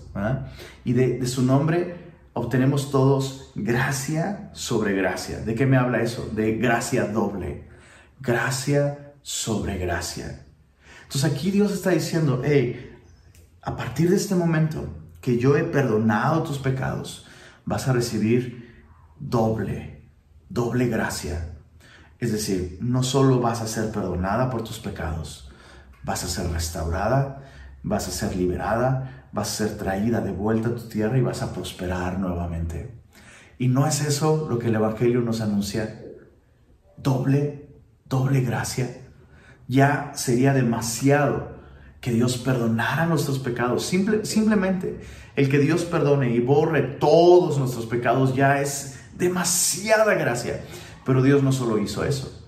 Y 0.85 0.93
de, 0.93 1.19
de, 1.19 1.27
su 1.27 1.43
nombre 1.43 2.02
obtenemos 2.33 2.91
todos 2.91 3.53
gracia 3.55 4.51
sobre 4.53 4.95
gracia. 4.95 5.41
¿De 5.41 5.55
qué 5.55 5.67
me 5.67 5.77
habla 5.77 6.03
eso? 6.03 6.29
De 6.33 6.57
gracia 6.57 7.07
doble. 7.07 7.69
Gracia 8.21 9.15
sobre 9.23 9.79
gracia. 9.79 10.47
Entonces 11.03 11.31
aquí 11.31 11.51
Dios 11.51 11.73
está 11.73 11.91
diciendo, 11.91 12.43
hey, 12.45 12.99
a 13.63 13.77
partir 13.77 14.11
de 14.11 14.17
este 14.17 14.35
momento 14.35 14.89
que 15.21 15.39
yo 15.39 15.57
he 15.57 15.65
perdonado 15.65 16.43
tus 16.43 16.59
pecados, 16.59 17.27
vas 17.65 17.87
a 17.87 17.93
recibir 17.93 18.85
doble, 19.19 20.11
doble 20.49 20.89
gracia. 20.89 21.57
Es 22.19 22.33
decir, 22.33 22.79
no 22.81 23.03
solo 23.03 23.41
vas 23.41 23.61
a 23.61 23.67
ser 23.67 23.91
perdonada 23.91 24.51
por 24.51 24.63
tus 24.65 24.79
pecados, 24.79 25.51
vas 26.03 26.25
a 26.25 26.29
ser 26.29 26.51
restaurada, 26.51 27.43
vas 27.83 28.09
a 28.09 28.11
ser 28.11 28.37
liberada, 28.37 29.22
vas 29.33 29.49
a 29.49 29.67
ser 29.67 29.79
traída 29.79 30.21
de 30.21 30.31
vuelta 30.31 30.69
a 30.69 30.75
tu 30.75 30.89
tierra 30.89 31.19
y 31.19 31.23
vas 31.23 31.43
a 31.43 31.53
prosperar 31.53 32.19
nuevamente. 32.19 32.95
Y 33.59 33.69
no 33.69 33.87
es 33.87 34.03
eso 34.03 34.47
lo 34.49 34.59
que 34.59 34.69
el 34.69 34.75
Evangelio 34.75 35.21
nos 35.21 35.41
anuncia. 35.41 36.01
Doble, 36.97 37.69
doble 38.05 38.43
gracia. 38.43 39.01
Ya 39.69 40.13
sería 40.15 40.53
demasiado 40.53 41.53
que 42.01 42.13
Dios 42.13 42.37
perdonara 42.37 43.07
nuestros 43.07 43.39
pecados. 43.39 43.87
Simple, 43.87 44.25
simplemente 44.27 45.01
el 45.35 45.49
que 45.49 45.59
Dios 45.59 45.85
perdone 45.85 46.35
y 46.35 46.41
borre 46.41 46.83
todos 46.83 47.59
nuestros 47.59 47.87
pecados 47.87 48.35
ya 48.35 48.61
es 48.61 49.01
demasiada 49.17 50.15
gracia. 50.15 50.63
Pero 51.07 51.23
Dios 51.23 51.43
no 51.43 51.53
solo 51.53 51.79
hizo 51.79 52.05
eso. 52.05 52.39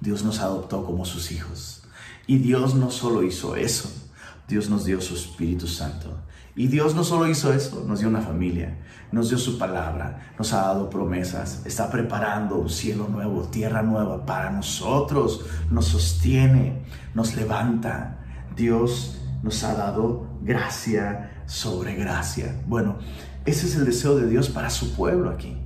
Dios 0.00 0.24
nos 0.24 0.40
adoptó 0.40 0.84
como 0.84 1.04
sus 1.04 1.32
hijos. 1.32 1.84
Y 2.26 2.38
Dios 2.38 2.74
no 2.74 2.90
solo 2.90 3.22
hizo 3.22 3.56
eso 3.56 4.05
Dios 4.48 4.70
nos 4.70 4.84
dio 4.84 5.00
su 5.00 5.14
Espíritu 5.14 5.66
Santo. 5.66 6.22
Y 6.54 6.68
Dios 6.68 6.94
no 6.94 7.04
solo 7.04 7.28
hizo 7.28 7.52
eso, 7.52 7.84
nos 7.86 8.00
dio 8.00 8.08
una 8.08 8.22
familia, 8.22 8.78
nos 9.12 9.28
dio 9.28 9.36
su 9.36 9.58
palabra, 9.58 10.32
nos 10.38 10.52
ha 10.52 10.62
dado 10.62 10.88
promesas, 10.88 11.62
está 11.66 11.90
preparando 11.90 12.56
un 12.56 12.70
cielo 12.70 13.08
nuevo, 13.08 13.42
tierra 13.42 13.82
nueva 13.82 14.24
para 14.24 14.50
nosotros, 14.50 15.44
nos 15.70 15.86
sostiene, 15.86 16.82
nos 17.14 17.34
levanta. 17.34 18.24
Dios 18.56 19.20
nos 19.42 19.62
ha 19.64 19.74
dado 19.74 20.38
gracia 20.42 21.42
sobre 21.46 21.94
gracia. 21.94 22.62
Bueno, 22.66 22.98
ese 23.44 23.66
es 23.66 23.76
el 23.76 23.84
deseo 23.84 24.16
de 24.16 24.28
Dios 24.28 24.48
para 24.48 24.70
su 24.70 24.94
pueblo 24.94 25.28
aquí. 25.28 25.65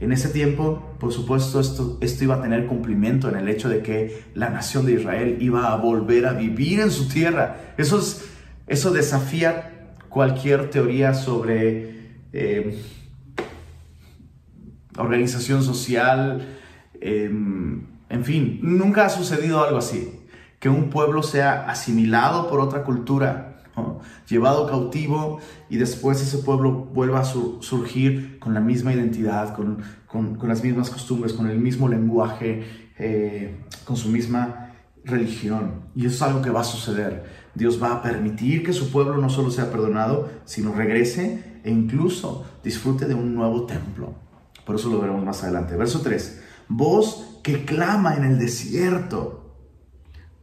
En 0.00 0.12
ese 0.12 0.28
tiempo, 0.28 0.96
por 0.98 1.12
supuesto, 1.12 1.60
esto, 1.60 1.98
esto 2.00 2.24
iba 2.24 2.36
a 2.36 2.42
tener 2.42 2.66
cumplimiento 2.66 3.28
en 3.28 3.36
el 3.36 3.48
hecho 3.48 3.68
de 3.68 3.82
que 3.82 4.24
la 4.34 4.50
nación 4.50 4.86
de 4.86 4.92
Israel 4.92 5.38
iba 5.40 5.72
a 5.72 5.76
volver 5.76 6.26
a 6.26 6.32
vivir 6.32 6.80
en 6.80 6.90
su 6.90 7.08
tierra. 7.08 7.74
Eso, 7.76 8.02
eso 8.66 8.90
desafía 8.90 9.88
cualquier 10.08 10.70
teoría 10.70 11.14
sobre 11.14 11.94
eh, 12.32 12.82
organización 14.96 15.62
social, 15.62 16.58
em, 17.00 17.82
en 18.08 18.24
fin, 18.24 18.60
nunca 18.62 19.06
ha 19.06 19.08
sucedido 19.08 19.64
algo 19.64 19.78
así, 19.78 20.20
que 20.60 20.68
un 20.68 20.90
pueblo 20.90 21.22
sea 21.22 21.68
asimilado 21.68 22.48
por 22.48 22.60
otra 22.60 22.84
cultura, 22.84 23.53
llevado 24.28 24.66
cautivo 24.66 25.40
y 25.68 25.76
después 25.76 26.20
ese 26.20 26.38
pueblo 26.38 26.72
vuelva 26.72 27.20
a 27.20 27.24
surgir 27.24 28.38
con 28.38 28.54
la 28.54 28.60
misma 28.60 28.92
identidad, 28.92 29.54
con, 29.54 29.82
las 30.42 30.62
mismas 30.62 30.90
costumbres, 30.90 31.32
con 31.32 31.48
el 31.48 31.58
mismo 31.58 31.88
lenguaje, 31.88 32.64
eh, 32.98 33.56
con 33.84 33.96
su 33.96 34.08
misma 34.08 34.72
religión. 35.04 35.82
Y 35.94 36.06
eso 36.06 36.14
es 36.14 36.22
algo 36.22 36.42
que 36.42 36.50
va 36.50 36.60
a 36.60 36.64
suceder. 36.64 37.24
Dios 37.54 37.82
va 37.82 37.92
a 37.92 38.02
permitir 38.02 38.64
que 38.64 38.72
su 38.72 38.90
pueblo 38.90 39.16
no 39.18 39.28
solo 39.30 39.50
sea 39.50 39.70
perdonado, 39.70 40.30
sino 40.44 40.72
regrese 40.72 41.60
e 41.62 41.70
incluso 41.70 42.44
disfrute 42.62 43.06
de 43.06 43.14
un 43.14 43.34
nuevo 43.34 43.64
templo. 43.64 44.14
Por 44.64 44.76
eso 44.76 44.88
lo 44.88 45.00
veremos 45.00 45.24
más 45.24 45.42
adelante. 45.42 45.76
Verso 45.76 46.00
3. 46.00 46.42
Voz 46.68 47.38
que 47.42 47.64
clama 47.64 48.16
en 48.16 48.24
el 48.24 48.38
desierto. 48.38 49.43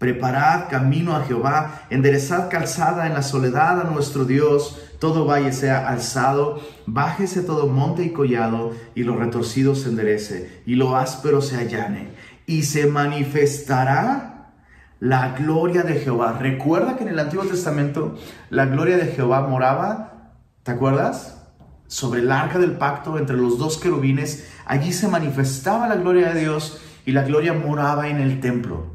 Preparad 0.01 0.67
camino 0.67 1.15
a 1.15 1.25
Jehová, 1.25 1.83
enderezad 1.91 2.49
calzada 2.49 3.05
en 3.05 3.13
la 3.13 3.21
soledad 3.21 3.81
a 3.81 3.83
nuestro 3.83 4.25
Dios, 4.25 4.81
todo 4.97 5.27
valle 5.27 5.51
sea 5.51 5.87
alzado, 5.87 6.59
bájese 6.87 7.43
todo 7.43 7.67
monte 7.67 8.01
y 8.01 8.09
collado, 8.09 8.73
y 8.95 9.03
lo 9.03 9.15
retorcido 9.15 9.75
se 9.75 9.89
enderece, 9.89 10.63
y 10.65 10.73
lo 10.73 10.97
áspero 10.97 11.39
se 11.39 11.57
allane, 11.57 12.15
y 12.47 12.63
se 12.63 12.87
manifestará 12.87 14.55
la 14.99 15.35
gloria 15.37 15.83
de 15.83 15.99
Jehová. 15.99 16.35
Recuerda 16.39 16.97
que 16.97 17.03
en 17.03 17.09
el 17.09 17.19
Antiguo 17.19 17.45
Testamento 17.45 18.17
la 18.49 18.65
gloria 18.65 18.97
de 18.97 19.05
Jehová 19.05 19.41
moraba, 19.41 20.31
¿te 20.63 20.71
acuerdas? 20.71 21.47
Sobre 21.85 22.21
el 22.21 22.31
arca 22.31 22.57
del 22.57 22.71
pacto 22.71 23.19
entre 23.19 23.37
los 23.37 23.59
dos 23.59 23.77
querubines, 23.77 24.51
allí 24.65 24.93
se 24.93 25.07
manifestaba 25.07 25.87
la 25.87 25.97
gloria 25.97 26.33
de 26.33 26.39
Dios 26.39 26.81
y 27.05 27.11
la 27.11 27.21
gloria 27.21 27.53
moraba 27.53 28.07
en 28.07 28.19
el 28.19 28.39
templo. 28.39 28.90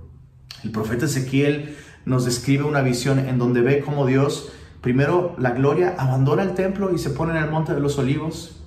El 0.64 0.70
profeta 0.70 1.06
Ezequiel 1.06 1.76
nos 2.04 2.24
describe 2.24 2.64
una 2.64 2.82
visión 2.82 3.18
en 3.18 3.38
donde 3.38 3.60
ve 3.60 3.80
cómo 3.80 4.06
Dios, 4.06 4.52
primero 4.80 5.34
la 5.38 5.50
gloria, 5.50 5.94
abandona 5.98 6.42
el 6.42 6.54
templo 6.54 6.94
y 6.94 6.98
se 6.98 7.10
pone 7.10 7.36
en 7.36 7.44
el 7.44 7.50
monte 7.50 7.74
de 7.74 7.80
los 7.80 7.98
olivos. 7.98 8.62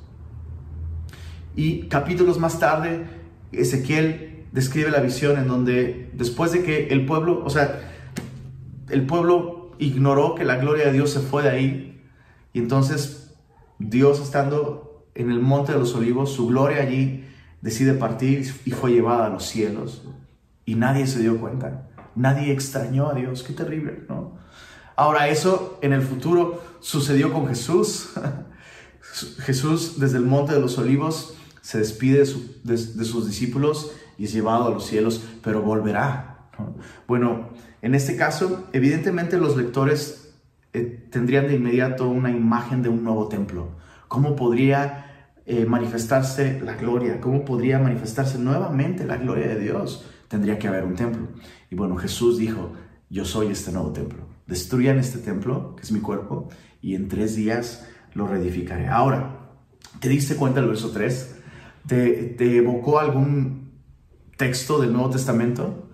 Y 1.56 1.88
capítulos 1.88 2.40
más 2.40 2.60
tarde, 2.60 3.06
Ezequiel 3.52 4.46
describe 4.52 4.92
la 4.92 5.00
visión 5.00 5.38
en 5.38 5.48
donde 5.48 6.10
después 6.14 6.52
de 6.52 6.64
que 6.64 6.88
el 6.88 7.06
pueblo, 7.06 7.44
o 7.46 7.50
sea, 7.50 7.94
el 8.90 9.06
pueblo 9.06 9.72
ignoró 9.80 10.36
que 10.36 10.44
la 10.44 10.58
gloria 10.58 10.86
de 10.86 10.94
Dios 10.94 11.12
se 11.12 11.20
fue 11.20 11.44
de 11.44 11.50
ahí, 11.50 12.02
y 12.54 12.60
entonces 12.60 13.36
Dios 13.78 14.20
estando 14.20 15.06
en 15.16 15.32
el 15.32 15.40
monte 15.40 15.74
de 15.74 15.80
los 15.80 15.96
olivos, 15.96 16.32
su 16.32 16.48
gloria 16.48 16.82
allí 16.82 17.26
decide 17.62 17.94
partir 17.94 18.54
y 18.66 18.72
fue 18.72 18.92
llevada 18.92 19.26
a 19.26 19.30
los 19.30 19.46
cielos, 19.46 20.04
y 20.70 20.76
nadie 20.76 21.08
se 21.08 21.20
dio 21.20 21.40
cuenta. 21.40 21.90
Nadie 22.16 22.52
extrañó 22.52 23.10
a 23.10 23.16
Dios. 23.16 23.42
Qué 23.42 23.54
terrible, 23.54 24.04
¿no? 24.08 24.38
Ahora 24.96 25.28
eso 25.28 25.80
en 25.82 25.94
el 25.94 26.04
futuro 26.04 26.62
sucedió 26.80 27.34
con 27.34 27.48
Jesús. 27.48 28.12
Jesús 29.40 30.00
desde 30.00 30.18
el 30.18 30.26
monte 30.26 30.54
de 30.54 30.60
los 30.60 30.78
olivos 30.78 31.36
se 31.62 31.80
despide 31.80 32.20
de, 32.20 32.78
sus 32.78 33.26
discípulos 33.26 33.94
y 34.20 34.26
es 34.26 34.32
llevado 34.32 34.68
a 34.68 34.70
los 34.70 34.86
cielos, 34.86 35.24
pero 35.44 35.64
volverá. 35.64 36.52
Bueno, 37.08 37.50
en 37.82 37.96
este 37.96 38.16
caso, 38.16 38.68
evidentemente 38.72 39.40
los 39.40 39.58
lectores 39.58 40.36
eh, 40.74 41.08
tendrían 41.10 41.48
de 41.48 41.56
inmediato 41.56 42.08
una 42.08 42.30
imagen 42.30 42.84
de 42.84 42.90
un 42.90 43.04
nuevo 43.04 43.28
templo. 43.28 43.70
¿Cómo 44.08 44.36
podría 44.36 45.32
eh, 45.48 45.66
manifestarse 45.66 46.62
la 46.64 46.76
gloria? 46.76 47.20
¿Cómo 47.20 47.44
podría 47.44 47.80
manifestarse 47.80 48.38
nuevamente 48.38 49.04
la 49.04 49.18
gloria 49.18 49.48
de 49.48 49.60
Dios? 49.60 50.06
Tendría 50.30 50.58
que 50.58 50.70
haber 50.70 50.86
un 50.86 50.96
templo. 50.96 51.28
Y 51.70 51.76
bueno, 51.76 51.98
Jesús 51.98 52.38
dijo, 52.38 52.72
yo 53.10 53.26
soy 53.26 53.48
este 53.48 53.74
nuevo 53.74 53.92
templo. 53.92 54.26
Destruyan 54.48 54.98
este 54.98 55.20
templo, 55.20 55.76
que 55.76 55.84
es 55.84 55.92
mi 55.92 56.00
cuerpo, 56.00 56.48
y 56.82 56.96
en 56.96 57.10
tres 57.10 57.36
días 57.36 57.86
lo 58.14 58.28
reedificaré. 58.28 58.88
Ahora, 58.88 59.50
¿te 60.00 60.08
diste 60.08 60.36
cuenta 60.36 60.62
del 60.62 60.70
verso 60.70 60.92
3? 60.92 61.36
¿Te, 61.88 62.10
¿Te, 62.38 62.58
evocó 62.58 63.00
algún 63.00 63.72
texto 64.38 64.80
del 64.80 64.94
Nuevo 64.94 65.10
Testamento? 65.10 65.90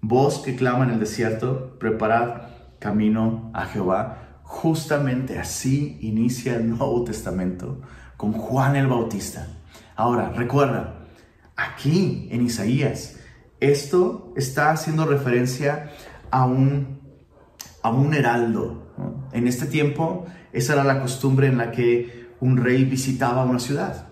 Voz 0.00 0.40
que 0.40 0.56
clama 0.56 0.84
en 0.84 0.90
el 0.90 1.00
desierto, 1.00 1.78
preparad 1.78 2.48
camino 2.78 3.50
a 3.54 3.66
Jehová. 3.66 4.40
Justamente 4.42 5.38
así 5.38 5.98
inicia 6.00 6.56
el 6.56 6.70
Nuevo 6.70 7.04
Testamento 7.04 7.80
con 8.16 8.32
Juan 8.32 8.76
el 8.76 8.86
Bautista. 8.86 9.46
Ahora, 9.94 10.30
recuerda, 10.30 11.06
aquí 11.56 12.28
en 12.30 12.42
Isaías, 12.44 13.17
esto 13.60 14.32
está 14.36 14.70
haciendo 14.70 15.06
referencia 15.06 15.90
a 16.30 16.44
un, 16.46 17.00
a 17.82 17.90
un 17.90 18.14
heraldo. 18.14 18.86
En 19.32 19.46
este 19.46 19.66
tiempo, 19.66 20.26
esa 20.52 20.74
era 20.74 20.84
la 20.84 21.00
costumbre 21.00 21.48
en 21.48 21.58
la 21.58 21.70
que 21.70 22.28
un 22.40 22.56
rey 22.56 22.84
visitaba 22.84 23.44
una 23.44 23.58
ciudad. 23.58 24.06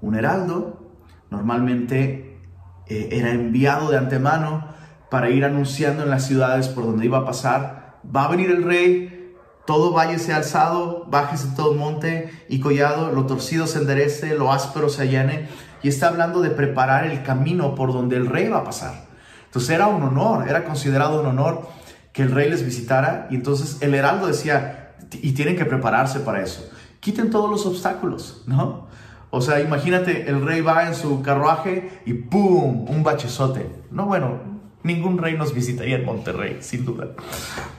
Un 0.00 0.14
heraldo 0.14 0.92
normalmente 1.30 2.40
eh, 2.86 3.08
era 3.12 3.32
enviado 3.32 3.90
de 3.90 3.98
antemano 3.98 4.68
para 5.10 5.30
ir 5.30 5.44
anunciando 5.44 6.02
en 6.02 6.10
las 6.10 6.26
ciudades 6.26 6.68
por 6.68 6.84
donde 6.84 7.06
iba 7.06 7.18
a 7.18 7.24
pasar, 7.24 8.00
va 8.14 8.24
a 8.24 8.28
venir 8.28 8.50
el 8.50 8.64
rey, 8.64 9.34
todo 9.66 9.92
valle 9.92 10.18
se 10.18 10.32
alzado, 10.32 11.06
bájese 11.08 11.48
todo 11.56 11.74
monte 11.74 12.30
y 12.48 12.60
collado, 12.60 13.12
lo 13.12 13.26
torcido 13.26 13.66
se 13.66 13.78
enderece, 13.78 14.36
lo 14.36 14.52
áspero 14.52 14.88
se 14.88 15.02
allane 15.02 15.48
y 15.84 15.88
está 15.88 16.08
hablando 16.08 16.40
de 16.40 16.48
preparar 16.48 17.04
el 17.04 17.22
camino 17.22 17.74
por 17.74 17.92
donde 17.92 18.16
el 18.16 18.26
rey 18.26 18.48
va 18.48 18.60
a 18.60 18.64
pasar. 18.64 19.04
Entonces 19.44 19.68
era 19.68 19.86
un 19.86 20.02
honor, 20.02 20.48
era 20.48 20.64
considerado 20.64 21.20
un 21.20 21.26
honor 21.26 21.68
que 22.14 22.22
el 22.22 22.30
rey 22.30 22.48
les 22.48 22.64
visitara 22.64 23.28
y 23.30 23.34
entonces 23.34 23.82
el 23.82 23.94
heraldo 23.94 24.26
decía, 24.26 24.94
y 25.12 25.32
tienen 25.32 25.56
que 25.56 25.66
prepararse 25.66 26.20
para 26.20 26.42
eso. 26.42 26.66
Quiten 27.00 27.28
todos 27.28 27.50
los 27.50 27.66
obstáculos, 27.66 28.44
¿no? 28.46 28.86
O 29.28 29.42
sea, 29.42 29.60
imagínate, 29.60 30.26
el 30.26 30.42
rey 30.46 30.62
va 30.62 30.86
en 30.86 30.94
su 30.94 31.20
carruaje 31.20 32.00
y 32.06 32.14
¡pum! 32.14 32.88
Un 32.88 33.02
bachezote. 33.02 33.68
No, 33.90 34.06
bueno, 34.06 34.40
ningún 34.84 35.18
rey 35.18 35.36
nos 35.36 35.52
visitaría 35.52 35.96
en 35.96 36.06
Monterrey, 36.06 36.58
sin 36.60 36.86
duda. 36.86 37.08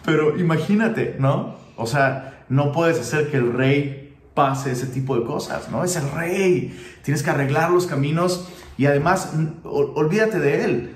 Pero 0.03 0.37
imagínate, 0.37 1.15
¿no? 1.17 1.55
O 1.75 1.87
sea, 1.87 2.43
no 2.49 2.71
puedes 2.71 2.99
hacer 2.99 3.31
que 3.31 3.37
el 3.37 3.51
rey 3.51 4.04
pase 4.35 4.71
ese 4.71 4.85
tipo 4.87 5.17
de 5.17 5.25
cosas, 5.25 5.71
¿no? 5.71 5.83
Es 5.83 5.95
el 5.95 6.11
rey, 6.11 6.77
tienes 7.03 7.23
que 7.23 7.31
arreglar 7.31 7.71
los 7.71 7.87
caminos 7.87 8.47
y 8.77 8.85
además 8.85 9.31
olvídate 9.63 10.39
de 10.39 10.63
él. 10.65 10.91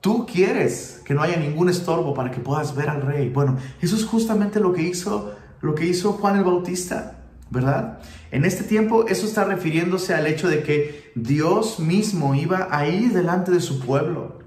Tú 0.00 0.26
quieres 0.26 1.00
que 1.06 1.14
no 1.14 1.22
haya 1.22 1.36
ningún 1.36 1.70
estorbo 1.70 2.12
para 2.12 2.30
que 2.30 2.40
puedas 2.40 2.74
ver 2.74 2.90
al 2.90 3.00
rey. 3.00 3.30
Bueno, 3.30 3.56
eso 3.80 3.96
es 3.96 4.04
justamente 4.04 4.60
lo 4.60 4.74
que 4.74 4.82
hizo 4.82 5.34
lo 5.64 5.74
que 5.74 5.86
hizo 5.86 6.12
Juan 6.12 6.36
el 6.36 6.44
Bautista, 6.44 7.24
¿verdad? 7.48 8.00
En 8.30 8.44
este 8.44 8.64
tiempo 8.64 9.06
eso 9.08 9.24
está 9.24 9.44
refiriéndose 9.44 10.12
al 10.12 10.26
hecho 10.26 10.46
de 10.48 10.62
que 10.62 11.10
Dios 11.14 11.78
mismo 11.80 12.34
iba 12.34 12.68
a 12.70 12.84
delante 12.84 13.50
de 13.50 13.60
su 13.60 13.80
pueblo 13.80 14.40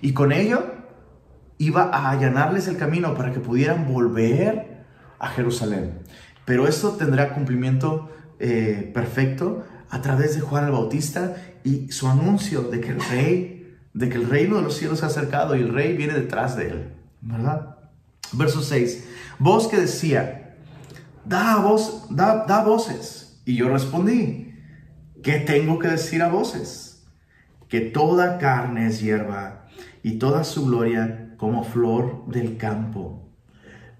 y 0.00 0.12
con 0.12 0.30
ello 0.30 0.62
iba 1.58 1.84
a 1.84 2.10
allanarles 2.10 2.68
el 2.68 2.76
camino 2.76 3.14
para 3.14 3.32
que 3.32 3.40
pudieran 3.40 3.92
volver 3.92 4.84
a 5.18 5.28
Jerusalén. 5.28 6.00
Pero 6.44 6.66
esto 6.66 6.92
tendrá 6.92 7.34
cumplimiento 7.34 8.10
eh, 8.38 8.90
perfecto 8.92 9.64
a 9.88 10.00
través 10.00 10.34
de 10.34 10.40
Juan 10.40 10.64
el 10.64 10.72
Bautista 10.72 11.36
y 11.64 11.92
su 11.92 12.08
anuncio 12.08 12.62
de 12.62 12.80
que 12.80 12.90
el 12.90 13.00
rey, 13.00 13.76
de 13.94 14.08
que 14.08 14.16
el 14.16 14.28
reino 14.28 14.56
de 14.56 14.62
los 14.62 14.76
cielos 14.76 14.98
se 15.00 15.04
ha 15.04 15.08
acercado 15.08 15.54
y 15.54 15.60
el 15.60 15.72
rey 15.72 15.96
viene 15.96 16.14
detrás 16.14 16.56
de 16.56 16.68
él, 16.68 16.92
¿verdad? 17.20 17.76
Verso 18.32 18.62
6. 18.62 19.04
Voz 19.38 19.68
que 19.68 19.76
decía, 19.76 20.56
da, 21.24 21.56
voz, 21.56 22.06
da, 22.10 22.46
da 22.46 22.64
voces. 22.64 23.40
Y 23.44 23.56
yo 23.56 23.68
respondí, 23.68 24.54
¿qué 25.22 25.38
tengo 25.38 25.78
que 25.78 25.88
decir 25.88 26.22
a 26.22 26.28
voces? 26.28 27.04
Que 27.68 27.80
toda 27.80 28.38
carne 28.38 28.86
es 28.86 29.00
hierba 29.00 29.66
y 30.02 30.18
toda 30.18 30.44
su 30.44 30.66
gloria 30.66 31.34
como 31.36 31.64
flor 31.64 32.24
del 32.26 32.56
campo. 32.56 33.28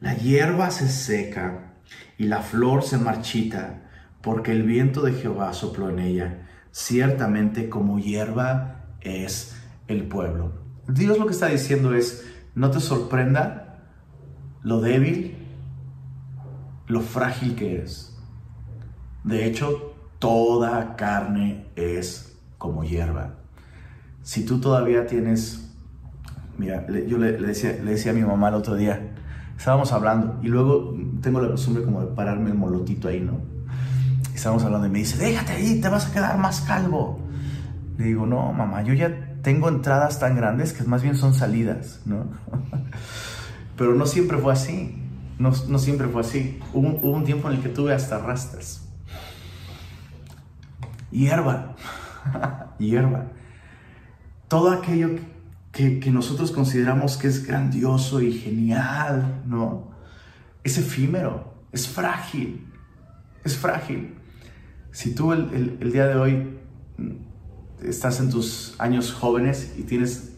La 0.01 0.15
hierba 0.17 0.71
se 0.71 0.89
seca 0.89 1.72
y 2.19 2.25
la 2.25 2.43
flor 2.43 2.83
se 2.83 2.99
marchita, 2.99 3.91
porque 4.21 4.53
el 4.53 4.63
viento 4.63 5.03
de 5.03 5.13
Jehová 5.13 5.53
sopló 5.53 5.91
en 5.91 5.99
ella. 5.99 6.49
Ciertamente 6.71 7.69
como 7.69 7.99
hierba 7.99 8.87
es 9.01 9.57
el 9.89 10.05
pueblo. 10.05 10.53
Dios 10.89 11.19
lo 11.19 11.27
que 11.27 11.33
está 11.33 11.49
diciendo 11.49 11.95
es, 11.95 12.27
no 12.55 12.71
te 12.71 12.81
sorprenda 12.81 13.63
lo 14.63 14.81
débil, 14.81 15.37
lo 16.87 17.01
frágil 17.01 17.55
que 17.57 17.75
eres. 17.75 18.17
De 19.25 19.47
hecho, 19.47 19.95
toda 20.19 20.97
carne 20.97 21.67
es 21.77 22.39
como 22.59 22.85
hierba. 22.85 23.35
Si 24.23 24.45
tú 24.45 24.61
todavía 24.61 25.07
tienes, 25.07 25.73
mira, 26.59 26.87
yo 27.07 27.19
le, 27.19 27.33
decía, 27.33 27.79
le 27.83 27.93
decía 27.93 28.13
a 28.13 28.15
mi 28.15 28.23
mamá 28.23 28.49
el 28.49 28.55
otro 28.55 28.77
día, 28.77 29.12
estábamos 29.63 29.93
hablando 29.93 30.41
y 30.43 30.49
luego 30.49 30.93
tengo 31.21 31.41
la 31.41 31.49
costumbre 31.49 31.85
como 31.85 32.01
de 32.01 32.09
pararme 32.17 32.51
el 32.51 32.57
molotito 32.57 33.07
ahí, 33.07 33.21
¿no? 33.21 33.39
Estábamos 34.35 34.65
hablando 34.65 34.89
y 34.89 34.91
me 34.91 34.99
dice, 34.99 35.17
déjate 35.19 35.53
ahí, 35.53 35.81
te 35.81 35.89
vas 35.89 36.09
a 36.09 36.13
quedar 36.13 36.37
más 36.37 36.63
calvo. 36.63 37.21
Le 37.97 38.07
digo, 38.07 38.27
no, 38.27 38.53
mamá, 38.53 38.83
yo 38.83 38.93
ya 38.93 39.39
tengo 39.41 39.69
entradas 39.69 40.19
tan 40.19 40.35
grandes 40.35 40.73
que 40.73 40.83
más 40.83 41.01
bien 41.05 41.15
son 41.15 41.33
salidas, 41.33 42.01
¿no? 42.07 42.25
Pero 43.77 43.95
no 43.95 44.05
siempre 44.07 44.37
fue 44.37 44.53
así, 44.53 45.01
no, 45.39 45.53
no 45.69 45.79
siempre 45.79 46.09
fue 46.09 46.23
así. 46.23 46.59
Hubo, 46.73 46.99
hubo, 47.01 47.13
un 47.13 47.23
tiempo 47.23 47.49
en 47.49 47.59
el 47.59 47.63
que 47.63 47.69
tuve 47.69 47.95
hasta 47.95 48.19
rastas. 48.19 48.89
Hierba, 51.13 51.77
hierba. 52.81 53.27
Todo 54.49 54.73
aquello 54.73 55.11
que, 55.73 55.99
que, 56.01 56.11
nosotros 56.11 56.53
consideramos 56.53 57.17
que 57.17 57.29
es 57.29 57.47
grandioso 57.47 58.21
y 58.21 58.33
genial, 58.33 59.43
¿no? 59.47 59.91
Es 60.63 60.79
efímero, 60.79 61.55
es 61.73 61.89
frágil, 61.89 62.67
es 63.43 63.57
frágil. 63.57 64.15
Si 64.93 65.15
tú 65.15 65.33
el, 65.33 65.79
el, 65.81 65.93
día 65.93 66.07
de 66.07 66.17
hoy 66.17 66.59
estás 67.83 68.21
en 68.21 68.31
tus 68.31 68.75
años 68.79 69.13
jóvenes 69.13 69.75
y 69.79 69.83
tienes 69.83 70.35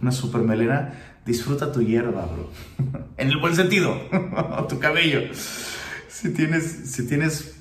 una 0.00 0.10
super 0.10 0.40
melena, 0.40 0.94
disfruta 1.26 1.70
tu 1.70 1.82
hierba, 1.82 2.26
bro. 2.26 2.50
en 3.18 3.28
el 3.28 3.36
buen 3.36 3.54
sentido, 3.54 4.00
tu 4.68 4.78
cabello. 4.78 5.20
Si 6.08 6.32
tienes, 6.32 6.64
si 6.64 7.06
tienes 7.06 7.54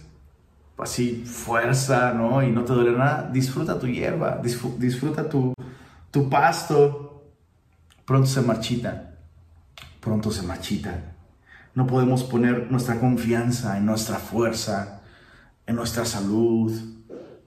así 0.77 1.23
fuerza, 1.25 2.13
¿no? 2.13 2.41
Y 2.41 2.51
no 2.51 2.63
te 2.63 2.73
duele 2.73 2.97
nada, 2.97 3.29
disfruta 3.31 3.77
tu 3.77 3.87
hierba, 3.87 4.41
disfruta 4.41 5.27
tu, 5.27 5.53
tu 6.11 6.29
pasto. 6.29 7.03
Pronto 8.05 8.27
se 8.27 8.41
marchita, 8.41 9.17
pronto 9.99 10.31
se 10.31 10.41
marchita. 10.43 11.15
No 11.75 11.85
podemos 11.85 12.23
poner 12.23 12.71
nuestra 12.71 12.99
confianza 12.99 13.77
en 13.77 13.85
nuestra 13.85 14.17
fuerza, 14.17 15.01
en 15.65 15.75
nuestra 15.75 16.05
salud, 16.05 16.71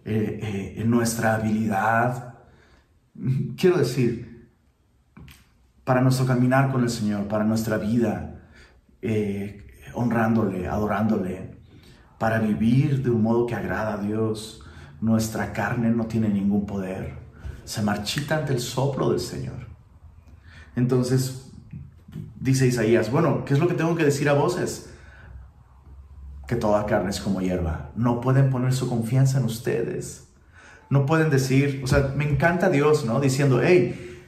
eh, 0.04 0.40
eh, 0.42 0.74
en 0.76 0.90
nuestra 0.90 1.34
habilidad. 1.34 2.34
Quiero 3.56 3.78
decir, 3.78 4.48
para 5.84 6.00
nuestro 6.00 6.26
caminar 6.26 6.70
con 6.70 6.82
el 6.82 6.90
Señor, 6.90 7.26
para 7.26 7.44
nuestra 7.44 7.78
vida, 7.78 8.40
eh, 9.02 9.66
honrándole, 9.94 10.68
adorándole, 10.68 11.58
para 12.18 12.38
vivir 12.38 13.02
de 13.02 13.10
un 13.10 13.22
modo 13.22 13.46
que 13.46 13.54
agrada 13.54 13.94
a 13.94 13.98
Dios, 13.98 14.62
nuestra 15.00 15.52
carne 15.52 15.90
no 15.90 16.06
tiene 16.06 16.28
ningún 16.28 16.66
poder. 16.66 17.19
Se 17.70 17.82
marchita 17.82 18.38
ante 18.38 18.52
el 18.52 18.60
soplo 18.60 19.10
del 19.10 19.20
Señor. 19.20 19.68
Entonces, 20.74 21.52
dice 22.40 22.66
Isaías, 22.66 23.12
bueno, 23.12 23.44
¿qué 23.44 23.54
es 23.54 23.60
lo 23.60 23.68
que 23.68 23.74
tengo 23.74 23.94
que 23.94 24.04
decir 24.04 24.28
a 24.28 24.32
voces? 24.32 24.90
que 26.50 26.56
toda 26.56 26.84
carne 26.84 27.10
es 27.10 27.20
como 27.20 27.40
hierba. 27.40 27.92
No 27.94 28.20
pueden 28.20 28.50
poner 28.50 28.72
su 28.72 28.88
confianza 28.88 29.38
en 29.38 29.44
ustedes. 29.44 30.24
No 30.88 31.06
pueden 31.06 31.30
decir, 31.30 31.80
o 31.84 31.86
sea, 31.86 32.12
me 32.16 32.28
encanta 32.28 32.68
Dios, 32.70 33.04
¿no? 33.04 33.20
Diciendo, 33.20 33.60
hey, 33.62 34.20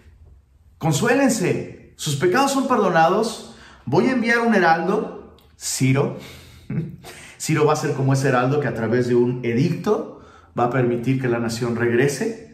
consuélense, 0.79 1.95
sus 1.97 2.15
pecados 2.15 2.53
son 2.53 2.69
perdonados, 2.69 3.57
voy 3.87 4.07
a 4.07 4.13
enviar 4.13 4.39
un 4.39 4.55
heraldo, 4.55 5.37
Ciro. 5.59 6.17
Ciro 7.41 7.67
va 7.67 7.73
a 7.73 7.77
ser 7.77 7.93
como 7.95 8.13
ese 8.13 8.29
heraldo 8.29 8.61
que 8.61 8.69
a 8.69 8.75
través 8.75 9.09
de 9.09 9.17
un 9.17 9.45
edicto 9.45 10.21
va 10.57 10.67
a 10.67 10.71
permitir 10.71 11.21
que 11.21 11.27
la 11.27 11.41
nación 11.41 11.75
regrese, 11.75 12.52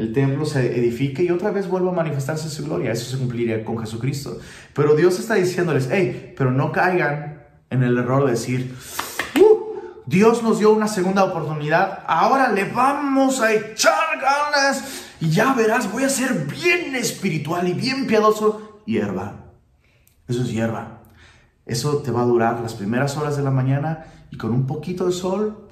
el 0.00 0.14
templo 0.14 0.46
se 0.46 0.78
edifique 0.78 1.22
y 1.22 1.30
otra 1.30 1.50
vez 1.50 1.68
vuelva 1.68 1.90
a 1.90 1.94
manifestarse 1.94 2.48
su 2.48 2.64
gloria. 2.64 2.90
Eso 2.90 3.10
se 3.10 3.18
cumpliría 3.18 3.62
con 3.66 3.78
Jesucristo. 3.78 4.38
Pero 4.72 4.94
Dios 4.94 5.20
está 5.20 5.34
diciéndoles, 5.34 5.90
hey, 5.92 6.32
pero 6.38 6.50
no 6.50 6.72
caigan 6.72 7.44
en 7.68 7.82
el 7.82 7.98
error 7.98 8.24
de 8.24 8.30
decir, 8.30 8.74
Dios 10.06 10.42
nos 10.42 10.58
dio 10.58 10.72
una 10.72 10.88
segunda 10.88 11.22
oportunidad, 11.24 12.02
ahora 12.06 12.50
le 12.50 12.64
vamos 12.64 13.42
a 13.42 13.52
echar 13.52 14.18
ganas 14.18 15.04
y 15.20 15.28
ya 15.28 15.52
verás, 15.52 15.92
voy 15.92 16.04
a 16.04 16.08
ser 16.08 16.46
bien 16.46 16.96
espiritual 16.96 17.68
y 17.68 17.74
bien 17.74 18.06
piadoso. 18.06 18.80
Hierba, 18.86 19.52
eso 20.26 20.42
es 20.42 20.50
hierba. 20.50 21.02
Eso 21.66 21.98
te 21.98 22.10
va 22.10 22.22
a 22.22 22.24
durar 22.24 22.58
las 22.60 22.72
primeras 22.72 23.18
horas 23.18 23.36
de 23.36 23.42
la 23.42 23.50
mañana 23.50 24.06
y 24.30 24.38
con 24.38 24.50
un 24.52 24.66
poquito 24.66 25.04
de 25.04 25.12
sol, 25.12 25.68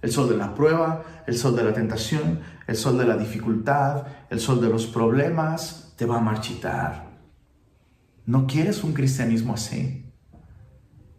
el 0.00 0.12
sol 0.12 0.28
de 0.28 0.36
la 0.36 0.54
prueba, 0.54 1.02
el 1.26 1.36
sol 1.36 1.56
de 1.56 1.64
la 1.64 1.72
tentación, 1.72 2.53
el 2.66 2.76
sol 2.76 2.98
de 2.98 3.04
la 3.04 3.16
dificultad, 3.16 4.06
el 4.30 4.40
sol 4.40 4.60
de 4.60 4.68
los 4.68 4.86
problemas, 4.86 5.94
te 5.96 6.06
va 6.06 6.18
a 6.18 6.20
marchitar. 6.20 7.10
No 8.26 8.46
quieres 8.46 8.82
un 8.84 8.92
cristianismo 8.92 9.54
así. 9.54 10.04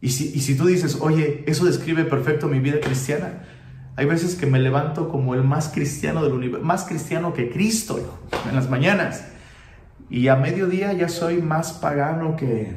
Y 0.02 0.10
si, 0.10 0.56
tú 0.56 0.68
dices, 0.68 1.00
oye, 1.02 1.44
eso 1.48 1.66
describe 1.66 2.06
perfecto 2.06 2.48
mi 2.48 2.60
vida 2.60 2.80
cristiana, 2.80 3.44
hay 3.96 4.06
veces 4.06 4.36
que 4.36 4.46
me 4.46 4.60
levanto 4.60 5.10
como 5.10 5.34
el 5.34 5.44
más 5.44 5.70
cristiano 5.70 6.24
del 6.24 6.34
universo, 6.34 6.64
más 6.64 6.84
cristiano 6.84 7.34
que 7.34 7.50
Cristo 7.50 8.20
en 8.48 8.56
las 8.56 8.70
mañanas. 8.70 9.26
Y 10.10 10.28
a 10.28 10.36
mediodía 10.36 10.94
ya 10.94 11.10
soy 11.10 11.42
más 11.42 11.74
pagano 11.74 12.36
que, 12.36 12.76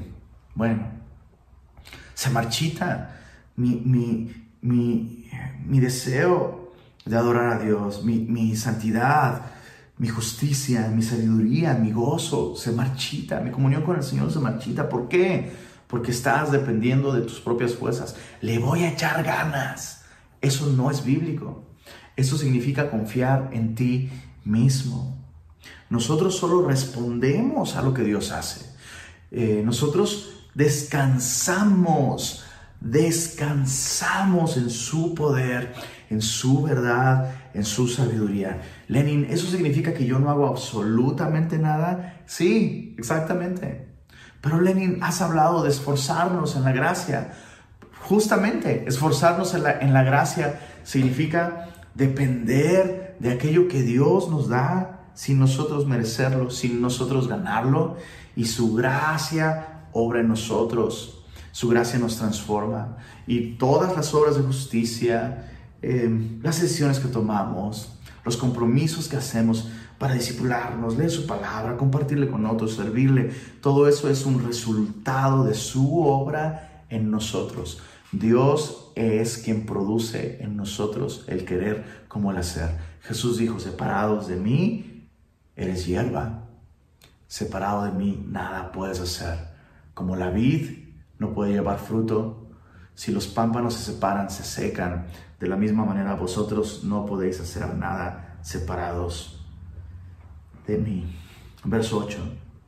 bueno, 0.55 0.89
se 2.15 2.31
marchita 2.31 3.21
mi, 3.57 3.83
mi, 4.61 5.81
deseo 5.81 6.68
de 7.09 7.17
adorar 7.17 7.59
a 7.61 7.65
Dios, 7.65 8.05
mi, 8.05 8.19
mi 8.21 8.55
santidad, 8.57 9.43
mi 9.97 10.09
justicia, 10.09 10.89
mi 10.89 11.03
sabiduría, 11.03 11.75
mi 11.75 11.93
gozo, 11.93 12.55
se 12.55 12.73
marchita, 12.73 13.41
mi 13.41 13.51
comunión 13.51 13.83
con 13.83 13.97
el 13.97 14.03
Señor 14.03 14.33
se 14.33 14.39
marchita. 14.39 14.89
¿Por 14.89 15.09
qué? 15.09 15.69
porque 15.89 16.13
estás 16.13 16.53
dependiendo 16.53 17.13
de 17.13 17.23
tus 17.23 17.41
propias 17.41 17.75
fuerzas. 17.75 18.15
Le 18.41 18.59
voy 18.59 18.85
a 18.85 18.91
echar 18.93 19.25
ganas. 19.25 20.05
Eso 20.41 20.67
no 20.67 20.91
es 20.91 21.05
bíblico. 21.05 21.65
Eso 22.15 22.37
significa 22.37 22.91
confiar 22.91 23.51
en 23.53 23.75
ti 23.75 24.11
mismo. 24.45 25.19
Nosotros 25.91 26.37
solo 26.37 26.67
respondemos 26.67 27.75
a 27.75 27.83
lo 27.83 27.95
que 27.95 28.05
Dios 28.05 28.31
hace. 28.31 28.67
Eh, 29.31 29.63
nosotros 29.65 30.47
descansamos, 30.55 32.45
descansamos 32.81 34.57
en 34.57 34.71
su 34.71 35.15
poder, 35.15 35.73
en 36.11 36.23
su 36.23 36.63
verdad, 36.63 37.33
en 37.55 37.65
su 37.65 37.89
sabiduría. 37.89 38.63
Lenin, 38.87 39.27
¿eso 39.31 39.47
significa 39.49 39.95
que 39.95 40.07
yo 40.07 40.19
no 40.19 40.31
hago 40.31 40.47
absolutamente 40.47 41.59
nada? 41.59 42.23
Sí, 42.27 42.95
exactamente. 42.99 43.89
Pero 44.41 44.61
Lenin, 44.61 44.99
has 45.03 45.21
hablado 45.21 45.63
de 45.63 45.71
esforzarnos 45.71 46.55
en 46.57 46.65
la 46.65 46.73
gracia. 46.73 47.33
Justamente, 48.03 48.85
esforzarnos 48.87 49.55
en 49.55 49.65
la, 49.65 49.81
en 49.81 49.93
la 49.93 50.05
gracia 50.05 50.61
significa 50.85 51.69
depender 51.95 53.17
de 53.19 53.33
aquello 53.33 53.67
que 53.67 53.83
Dios 53.83 54.31
nos 54.31 54.49
da 54.49 55.11
sin 55.15 55.41
nosotros 55.41 55.87
merecerlo, 55.87 56.51
sin 56.51 56.81
nosotros 56.81 57.27
ganarlo. 57.27 57.97
Y 58.37 58.45
su 58.45 58.75
gracia 58.75 59.89
obra 59.93 60.21
en 60.21 60.29
nosotros. 60.29 61.18
Su 61.59 61.67
gracia 61.67 61.99
nos 61.99 62.19
transforma. 62.19 62.99
Y 63.27 63.57
todas 63.57 63.97
las 63.97 64.15
obras 64.15 64.37
de 64.37 64.45
justicia, 64.45 65.51
eh, 65.83 66.09
las 66.41 66.63
decisiones 66.63 67.01
que 67.01 67.09
tomamos, 67.09 67.99
los 68.25 68.37
compromisos 68.37 69.09
que 69.09 69.17
hacemos, 69.17 69.69
para 69.99 70.15
discipularnos, 70.15 70.97
leer 70.97 71.11
su 71.11 71.27
palabra, 71.27 71.77
compartirle 71.77 72.31
con 72.31 72.47
otros, 72.47 72.77
servirle. 72.77 73.33
Todo 73.61 73.89
eso 73.89 74.09
es 74.09 74.25
un 74.25 74.47
resultado 74.47 75.43
de 75.43 75.55
su 75.55 76.01
obra 76.01 76.85
en 76.91 77.11
nosotros. 77.11 77.81
Dios 78.13 78.93
es 78.95 79.39
quien 79.39 79.67
produce 79.67 80.41
en 80.41 80.57
nosotros 80.57 81.25
el 81.27 81.45
querer 81.45 82.05
como 82.07 82.31
el 82.31 82.37
hacer. 82.37 82.71
Jesús 83.03 83.37
dijo, 83.37 83.59
separados 83.59 84.29
de 84.29 84.37
mí, 84.37 85.09
eres 85.57 85.87
hierba. 85.87 86.45
Separado 87.27 87.83
de 87.83 87.91
mí, 87.91 88.25
nada 88.29 88.71
puedes 88.71 89.01
hacer. 89.01 89.49
Como 89.93 90.15
la 90.15 90.31
vid 90.31 90.78
no 91.19 91.33
puede 91.33 91.53
llevar 91.53 91.79
fruto, 91.79 92.49
si 92.95 93.13
los 93.13 93.29
pámpanos 93.29 93.75
se 93.75 93.93
separan, 93.93 94.29
se 94.29 94.43
secan. 94.43 95.07
De 95.39 95.47
la 95.47 95.57
misma 95.57 95.85
manera 95.85 96.15
vosotros 96.15 96.83
no 96.83 97.07
podéis 97.07 97.41
hacer 97.41 97.75
nada 97.77 98.39
separados 98.43 99.47
de 100.67 100.79
mí. 100.79 101.17
Verso 101.63 101.99
8, 101.99 102.19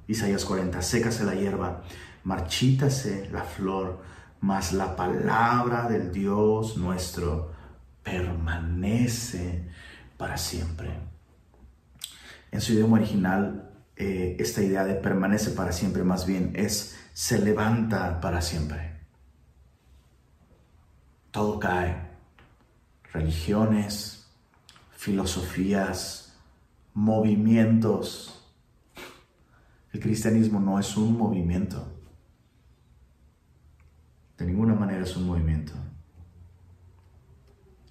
Isaías 0.07 0.45
40, 0.45 0.81
sécase 0.83 1.25
la 1.25 1.35
hierba, 1.35 1.83
marchítase 2.23 3.29
la 3.33 3.43
flor, 3.43 4.03
mas 4.41 4.73
la 4.73 4.95
palabra 4.95 5.89
del 5.89 6.13
Dios 6.13 6.77
nuestro 6.77 7.51
permanece 8.03 9.69
para 10.17 10.37
siempre. 10.37 10.91
En 12.53 12.61
su 12.61 12.73
idioma 12.73 12.99
original, 12.99 13.71
eh, 13.97 14.37
esta 14.39 14.63
idea 14.63 14.85
de 14.85 14.95
permanece 14.95 15.51
para 15.51 15.73
siempre 15.73 16.05
más 16.05 16.25
bien 16.25 16.53
es 16.55 17.00
se 17.13 17.39
levanta 17.39 18.21
para 18.21 18.41
siempre. 18.41 19.01
Todo 21.31 21.59
cae. 21.59 22.11
Religiones, 23.13 24.29
filosofías, 24.93 26.39
movimientos. 26.95 28.45
El 29.93 30.01
cristianismo 30.01 30.61
no 30.61 30.79
es 30.79 30.97
un 30.97 31.17
movimiento, 31.17 31.97
De 34.39 34.47
ninguna 34.47 34.75
manera 34.75 35.03
es 35.03 35.17
un 35.17 35.27
movimiento. 35.27 35.75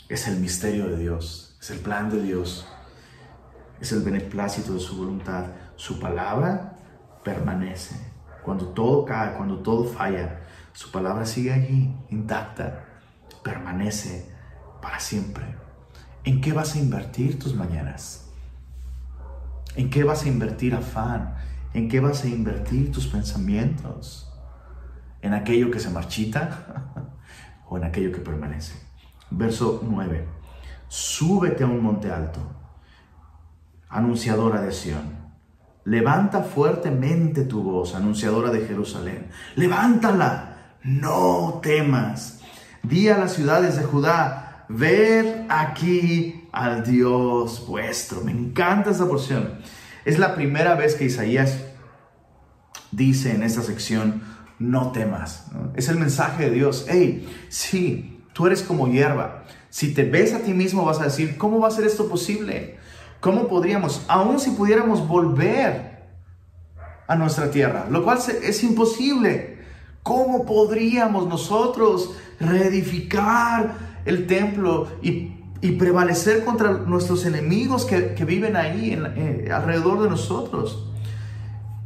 Es 0.08 0.28
el 0.28 0.40
misterio 0.40 0.88
de 0.90 0.98
Dios, 0.98 1.56
es 1.62 1.70
el 1.70 1.80
plan 1.80 2.10
de 2.10 2.24
Dios, 2.24 2.66
es 3.80 3.92
el 3.92 4.02
beneplácito 4.02 4.74
de 4.74 4.80
su 4.80 4.98
voluntad. 4.98 5.46
Su 5.76 6.00
palabra 6.00 6.76
permanece. 7.24 7.96
Cuando 8.50 8.70
todo 8.70 9.06
cae, 9.06 9.36
cuando 9.36 9.60
todo 9.60 9.84
falla, 9.84 10.40
su 10.74 10.90
palabra 10.90 11.24
sigue 11.28 11.54
allí, 11.54 11.96
intacta, 12.10 12.84
permanece 13.44 14.28
para 14.82 15.00
siempre. 15.00 15.46
¿En 16.24 16.42
qué 16.42 16.52
vas 16.52 16.74
a 16.74 16.80
invertir 16.80 17.38
tus 17.38 17.54
mañanas? 17.54 18.28
¿En 19.76 19.92
qué 19.92 20.04
vas 20.04 20.24
a 20.24 20.30
invertir 20.30 20.74
afán? 20.74 21.36
¿En 21.76 21.90
qué 21.90 22.00
vas 22.00 22.24
a 22.24 22.28
invertir 22.28 22.92
tus 22.92 23.06
pensamientos? 23.06 24.34
¿En 25.22 25.36
aquello 25.36 25.70
que 25.70 25.80
se 25.80 25.92
marchita 25.92 26.96
o 27.70 27.78
en 27.78 27.84
aquello 27.84 28.12
que 28.12 28.20
permanece? 28.20 28.74
Verso 29.30 29.80
9. 29.88 30.26
Súbete 30.88 31.64
a 31.64 31.68
un 31.68 31.84
monte 31.84 32.12
alto, 32.12 32.40
anunciadora 33.90 34.60
de 34.62 34.72
Sión. 34.72 35.19
Levanta 35.86 36.44
fuertemente 36.44 37.44
tu 37.44 37.64
voz, 37.64 37.96
anunciadora 37.96 38.52
de 38.52 38.66
Jerusalén. 38.68 39.28
Levántala, 39.56 40.76
no 40.84 41.60
temas. 41.64 42.42
Di 42.84 43.10
a 43.10 43.18
las 43.18 43.34
ciudades 43.34 43.78
de 43.78 43.84
Judá, 43.84 44.66
ver 44.70 45.46
aquí 45.50 46.48
al 46.52 46.84
Dios 46.84 47.66
vuestro. 47.68 48.22
Me 48.22 48.32
encanta 48.32 48.92
esta 48.92 49.08
porción. 49.08 49.60
Es 50.06 50.20
la 50.20 50.36
primera 50.36 50.76
vez 50.76 50.96
que 50.96 51.06
Isaías 51.06 51.60
dice 52.92 53.34
en 53.34 53.44
esta 53.44 53.62
sección, 53.62 54.22
no 54.60 54.92
temas. 54.92 55.48
Es 55.76 55.90
el 55.90 55.98
mensaje 55.98 56.46
de 56.46 56.52
Dios. 56.52 56.86
Hey, 56.90 57.28
sí, 57.50 58.24
tú 58.34 58.48
eres 58.48 58.62
como 58.62 58.88
hierba. 58.88 59.46
Si 59.70 59.94
te 59.94 60.04
ves 60.04 60.34
a 60.34 60.40
ti 60.40 60.54
mismo 60.54 60.86
vas 60.86 61.00
a 61.00 61.06
decir, 61.06 61.38
¿cómo 61.38 61.60
va 61.60 61.68
a 61.68 61.72
ser 61.72 61.86
esto 61.86 62.10
posible? 62.10 62.78
¿Cómo 63.20 63.48
podríamos, 63.48 64.04
aun 64.08 64.40
si 64.40 64.52
pudiéramos 64.52 65.08
volver 65.08 66.00
a 67.08 67.16
nuestra 67.16 67.52
tierra, 67.52 67.88
lo 67.90 68.04
cual 68.04 68.20
es 68.44 68.64
imposible? 68.64 69.60
¿Cómo 70.04 70.46
podríamos 70.46 71.28
nosotros 71.28 72.16
reedificar 72.40 73.74
el 74.06 74.28
templo 74.28 74.88
y 75.02 75.40
y 75.62 75.72
prevalecer 75.72 76.46
contra 76.46 76.72
nuestros 76.72 77.26
enemigos 77.26 77.86
que, 77.86 78.26
viven 78.26 78.56
ahí 78.56 78.98
eh, 79.16 79.50
alrededor 79.54 80.04
de 80.04 80.10
nosotros. 80.10 80.86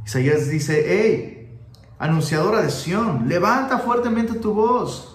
Isaías 0.05 0.47
dice, 0.49 0.85
hey, 0.87 1.59
anunciadora 1.97 2.61
de 2.61 2.69
Sión, 2.69 3.27
levanta 3.27 3.79
fuertemente 3.79 4.33
tu 4.33 4.53
voz 4.53 5.12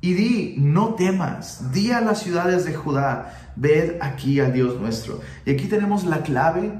y 0.00 0.14
di, 0.14 0.54
no 0.58 0.94
temas, 0.94 1.72
di 1.72 1.90
a 1.90 2.00
las 2.00 2.22
ciudades 2.22 2.64
de 2.64 2.74
Judá, 2.74 3.52
ved 3.56 3.96
aquí 4.00 4.40
a 4.40 4.50
Dios 4.50 4.78
nuestro. 4.80 5.20
Y 5.44 5.50
aquí 5.50 5.66
tenemos 5.66 6.04
la 6.04 6.22
clave, 6.22 6.72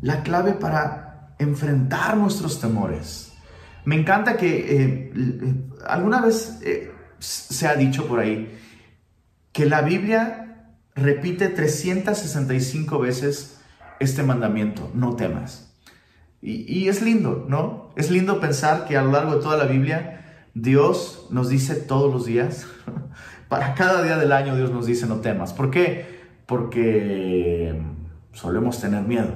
la 0.00 0.22
clave 0.22 0.52
para 0.52 1.34
enfrentar 1.38 2.16
nuestros 2.16 2.60
temores. 2.60 3.32
Me 3.84 3.96
encanta 3.96 4.36
que 4.36 4.56
eh, 4.56 5.12
eh, 5.14 5.54
alguna 5.86 6.20
vez 6.20 6.58
se 7.18 7.66
ha 7.66 7.74
dicho 7.74 8.06
por 8.06 8.20
ahí, 8.20 8.58
que 9.52 9.66
la 9.66 9.82
Biblia 9.82 10.46
repite 10.94 11.48
365 11.48 12.98
veces 12.98 13.60
este 14.00 14.22
mandamiento, 14.22 14.90
no 14.94 15.16
temas. 15.16 15.74
Y, 16.42 16.88
es 16.88 17.02
lindo, 17.02 17.44
¿no? 17.48 17.90
Es 17.96 18.10
lindo 18.10 18.38
pensar 18.38 18.86
que 18.86 18.96
a 18.96 19.02
lo 19.02 19.10
largo 19.10 19.36
de 19.36 19.42
toda 19.42 19.56
la 19.56 19.64
Biblia 19.64 20.25
Dios 20.58 21.26
nos 21.28 21.50
dice 21.50 21.74
todos 21.74 22.10
los 22.10 22.24
días, 22.24 22.66
para 23.50 23.74
cada 23.74 24.02
día 24.02 24.16
del 24.16 24.32
año 24.32 24.56
Dios 24.56 24.70
nos 24.70 24.86
dice 24.86 25.06
no 25.06 25.16
temas. 25.16 25.52
¿Por 25.52 25.70
qué? 25.70 26.24
Porque 26.46 27.78
solemos 28.32 28.80
tener 28.80 29.02
miedo. 29.02 29.34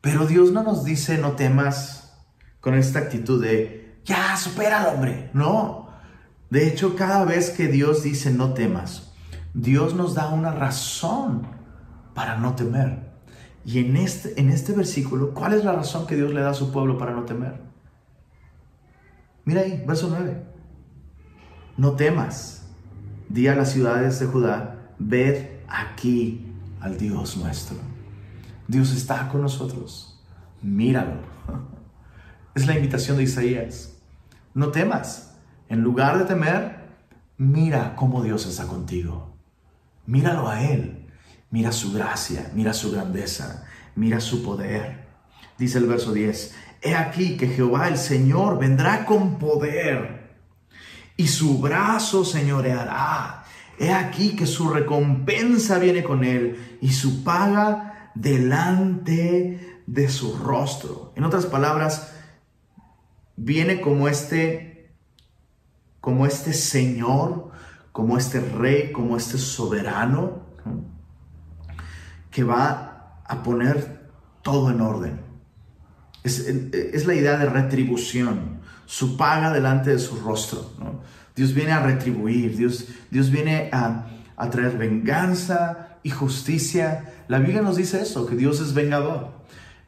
Pero 0.00 0.26
Dios 0.26 0.50
no 0.50 0.64
nos 0.64 0.84
dice 0.84 1.18
no 1.18 1.32
temas 1.32 2.20
con 2.60 2.74
esta 2.74 2.98
actitud 2.98 3.40
de, 3.40 4.00
ya, 4.04 4.36
supera 4.36 4.82
al 4.82 4.96
hombre. 4.96 5.30
No, 5.34 5.88
de 6.50 6.66
hecho, 6.66 6.96
cada 6.96 7.24
vez 7.24 7.50
que 7.50 7.68
Dios 7.68 8.02
dice 8.02 8.32
no 8.32 8.54
temas, 8.54 9.12
Dios 9.54 9.94
nos 9.94 10.16
da 10.16 10.30
una 10.30 10.50
razón 10.50 11.46
para 12.12 12.38
no 12.38 12.56
temer. 12.56 13.08
Y 13.64 13.78
en 13.78 13.96
este, 13.96 14.40
en 14.40 14.50
este 14.50 14.72
versículo, 14.72 15.32
¿cuál 15.32 15.52
es 15.52 15.64
la 15.64 15.70
razón 15.70 16.08
que 16.08 16.16
Dios 16.16 16.34
le 16.34 16.40
da 16.40 16.50
a 16.50 16.54
su 16.54 16.72
pueblo 16.72 16.98
para 16.98 17.12
no 17.12 17.24
temer? 17.24 17.69
Mira 19.50 19.62
ahí, 19.62 19.82
verso 19.84 20.06
9. 20.08 20.44
No 21.76 21.96
temas, 21.96 22.62
di 23.28 23.48
a 23.48 23.56
las 23.56 23.72
ciudades 23.72 24.20
de 24.20 24.26
Judá, 24.26 24.92
ved 24.96 25.44
aquí 25.66 26.46
al 26.80 26.96
Dios 26.96 27.36
nuestro. 27.36 27.76
Dios 28.68 28.92
está 28.92 29.26
con 29.26 29.42
nosotros, 29.42 30.22
míralo. 30.62 31.16
Es 32.54 32.68
la 32.68 32.76
invitación 32.76 33.16
de 33.16 33.24
Isaías. 33.24 33.98
No 34.54 34.68
temas, 34.68 35.34
en 35.68 35.80
lugar 35.80 36.18
de 36.18 36.26
temer, 36.26 36.86
mira 37.36 37.96
cómo 37.96 38.22
Dios 38.22 38.46
está 38.46 38.68
contigo. 38.68 39.34
Míralo 40.06 40.48
a 40.48 40.62
Él. 40.62 41.08
Mira 41.50 41.72
su 41.72 41.92
gracia, 41.92 42.52
mira 42.54 42.72
su 42.72 42.92
grandeza, 42.92 43.66
mira 43.96 44.20
su 44.20 44.44
poder. 44.44 45.08
Dice 45.58 45.78
el 45.78 45.86
verso 45.86 46.12
10, 46.12 46.54
He 46.82 46.94
aquí 46.94 47.36
que 47.36 47.48
Jehová 47.48 47.88
el 47.88 47.98
Señor 47.98 48.58
vendrá 48.58 49.04
con 49.04 49.38
poder 49.38 50.38
y 51.16 51.28
su 51.28 51.58
brazo 51.58 52.24
señoreará. 52.24 53.44
He 53.78 53.92
aquí 53.92 54.34
que 54.36 54.46
su 54.46 54.70
recompensa 54.70 55.78
viene 55.78 56.02
con 56.02 56.24
él 56.24 56.78
y 56.80 56.92
su 56.92 57.22
paga 57.22 58.12
delante 58.14 59.82
de 59.86 60.08
su 60.08 60.36
rostro. 60.38 61.12
En 61.16 61.24
otras 61.24 61.46
palabras, 61.46 62.14
viene 63.36 63.80
como 63.80 64.08
este 64.08 64.70
como 66.00 66.24
este 66.24 66.54
Señor, 66.54 67.50
como 67.92 68.16
este 68.16 68.40
Rey, 68.40 68.90
como 68.90 69.18
este 69.18 69.36
soberano, 69.36 70.46
que 72.30 72.42
va 72.42 73.22
a 73.26 73.42
poner 73.42 74.10
todo 74.42 74.70
en 74.70 74.80
orden. 74.80 75.29
Es, 76.22 77.06
la 77.06 77.14
idea 77.14 77.36
de 77.38 77.46
retribución, 77.46 78.60
su 78.86 79.16
paga 79.16 79.52
delante 79.52 79.90
de 79.90 79.98
su 79.98 80.16
rostro. 80.20 80.70
Dios 81.34 81.54
viene 81.54 81.72
a 81.72 81.80
retribuir, 81.80 82.56
Dios, 82.56 82.88
Dios 83.10 83.30
viene 83.30 83.70
a, 83.72 84.06
a 84.36 84.50
traer 84.50 84.76
venganza 84.76 85.98
y 86.02 86.10
justicia. 86.10 87.24
La 87.28 87.38
Biblia 87.38 87.62
nos 87.62 87.76
dice 87.76 88.02
eso, 88.02 88.26
que 88.26 88.36
Dios 88.36 88.60
es 88.60 88.74
vengador. 88.74 89.40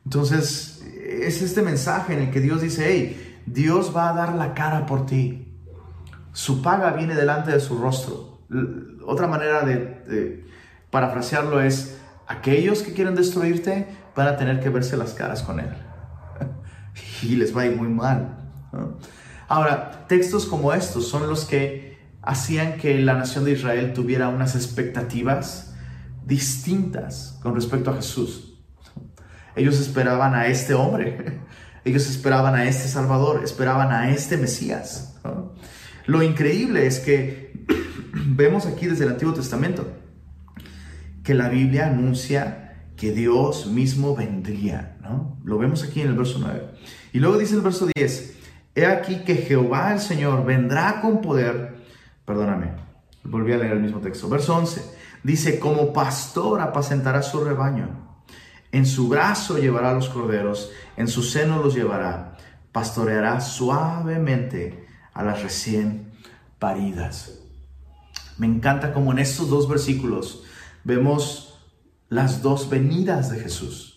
Entonces, 0.05 0.83
es 1.21 1.42
este 1.42 1.62
mensaje 1.62 2.14
en 2.14 2.23
el 2.23 2.31
que 2.31 2.40
Dios 2.40 2.62
dice, 2.62 2.87
hey, 2.88 3.40
Dios 3.47 3.95
va 3.95 4.11
a 4.11 4.12
dar 4.12 4.35
la 4.35 4.55
cara 4.55 4.87
por 4.87 5.07
ti. 5.07 5.49
Su 6.33 6.62
paga 6.62 6.92
viene 6.92 7.14
delante 7.14 7.51
de 7.51 7.61
su 7.61 7.79
rostro. 7.79 8.40
Otra 9.05 9.27
manera 9.27 9.62
de, 9.62 10.45
parafrasearlo 10.90 11.61
es, 11.61 11.97
aquellos 12.27 12.83
que 12.83 12.92
quieren 12.92 13.14
destruirte 13.14 13.87
van 14.14 14.29
a 14.29 14.37
tener 14.37 14.61
que 14.61 14.68
verse 14.68 14.97
las 14.97 15.14
caras 15.14 15.42
con 15.42 15.61
Él. 15.61 15.71
Y 17.22 17.37
les 17.37 17.57
va 17.57 17.62
a 17.62 17.66
ir 17.66 17.76
muy 17.76 17.88
mal. 17.88 18.38
Ahora, 19.48 20.07
textos 20.09 20.46
como 20.46 20.72
estos 20.72 21.09
son 21.09 21.28
los 21.28 21.44
que 21.44 21.98
hacían 22.22 22.78
que 22.78 22.98
la 22.98 23.14
nación 23.14 23.44
de 23.44 23.52
Israel 23.52 23.92
tuviera 23.92 24.28
unas 24.28 24.55
expectativas 24.55 25.74
distintas 26.24 27.38
con 27.42 27.55
respecto 27.55 27.90
a 27.90 27.96
Jesús. 27.96 28.55
Ellos 29.55 29.78
esperaban 29.81 30.35
a 30.35 30.46
este 30.46 30.74
hombre, 30.74 31.40
ellos 31.85 32.09
esperaban 32.09 32.55
a 32.55 32.64
este 32.64 32.88
Salvador, 32.88 33.42
esperaban 33.44 33.92
a 33.92 34.11
este 34.11 34.37
Mesías. 34.37 35.16
Lo 36.07 36.22
increíble 36.22 36.86
es 36.86 37.01
que 37.01 37.64
vemos 38.12 38.66
aquí 38.66 38.86
desde 38.86 39.05
el 39.05 39.11
Antiguo 39.11 39.34
Testamento 39.34 39.86
que 41.22 41.34
la 41.34 41.49
Biblia 41.49 41.86
anuncia 41.86 42.86
que 42.97 43.12
Dios 43.12 43.66
mismo 43.66 44.16
vendría, 44.16 44.97
Lo 45.44 45.59
vemos 45.59 45.82
aquí 45.82 46.00
en 46.00 46.09
el 46.09 46.14
verso 46.14 46.38
9. 46.40 46.70
Y 47.12 47.18
luego 47.18 47.38
dice 47.38 47.55
el 47.55 47.61
verso 47.61 47.88
10, 47.94 48.38
he 48.74 48.86
aquí 48.86 49.24
que 49.24 49.36
Jehová 49.36 49.92
el 49.92 50.00
Señor 50.00 50.44
vendrá 50.44 51.00
con 51.00 51.20
poder, 51.20 51.76
perdóname, 52.24 52.72
volví 53.24 53.53
a 53.53 53.59
leer 53.59 53.72
el 53.72 53.80
mismo 53.80 54.00
texto, 54.00 54.28
verso 54.28 54.57
11, 54.57 54.82
dice, 55.22 55.59
como 55.59 55.92
pastor 55.92 56.61
apacentará 56.61 57.22
su 57.22 57.44
rebaño, 57.44 57.88
en 58.70 58.86
su 58.86 59.09
brazo 59.09 59.59
llevará 59.59 59.92
los 59.92 60.09
corderos, 60.09 60.70
en 60.96 61.09
su 61.09 61.22
seno 61.22 61.62
los 61.62 61.74
llevará, 61.74 62.38
pastoreará 62.70 63.40
suavemente 63.40 64.86
a 65.12 65.22
las 65.22 65.42
recién 65.42 66.12
paridas. 66.59 67.40
Me 68.38 68.46
encanta 68.46 68.94
como 68.94 69.12
en 69.12 69.18
estos 69.18 69.50
dos 69.50 69.68
versículos 69.68 70.44
vemos 70.84 71.59
las 72.09 72.40
dos 72.40 72.70
venidas 72.70 73.30
de 73.30 73.40
Jesús. 73.40 73.91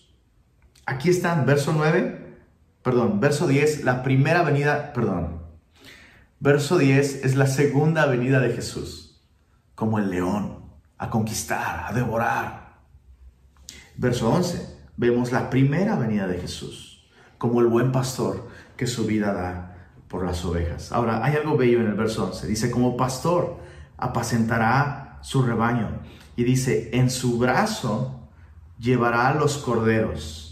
Aquí 0.88 1.10
están, 1.10 1.46
verso 1.46 1.72
9, 1.72 2.38
perdón, 2.82 3.18
verso 3.18 3.48
10, 3.48 3.82
la 3.82 4.04
primera 4.04 4.42
venida, 4.42 4.92
perdón. 4.92 5.42
Verso 6.38 6.78
10 6.78 7.24
es 7.24 7.34
la 7.34 7.48
segunda 7.48 8.06
venida 8.06 8.38
de 8.38 8.52
Jesús, 8.52 9.20
como 9.74 9.98
el 9.98 10.10
león, 10.10 10.64
a 10.96 11.10
conquistar, 11.10 11.86
a 11.88 11.92
devorar. 11.92 12.76
Verso 13.96 14.30
11, 14.30 14.64
vemos 14.96 15.32
la 15.32 15.50
primera 15.50 15.96
venida 15.96 16.28
de 16.28 16.38
Jesús, 16.38 17.04
como 17.36 17.60
el 17.60 17.66
buen 17.66 17.90
pastor 17.90 18.48
que 18.76 18.86
su 18.86 19.06
vida 19.06 19.32
da 19.32 19.88
por 20.06 20.24
las 20.24 20.44
ovejas. 20.44 20.92
Ahora, 20.92 21.24
hay 21.24 21.34
algo 21.34 21.56
bello 21.56 21.80
en 21.80 21.88
el 21.88 21.94
verso 21.94 22.26
11. 22.26 22.46
Dice, 22.46 22.70
como 22.70 22.96
pastor 22.96 23.58
apacentará 23.96 25.18
su 25.20 25.42
rebaño. 25.42 26.00
Y 26.36 26.44
dice, 26.44 26.90
en 26.92 27.10
su 27.10 27.40
brazo 27.40 28.28
llevará 28.78 29.34
los 29.34 29.58
corderos 29.58 30.45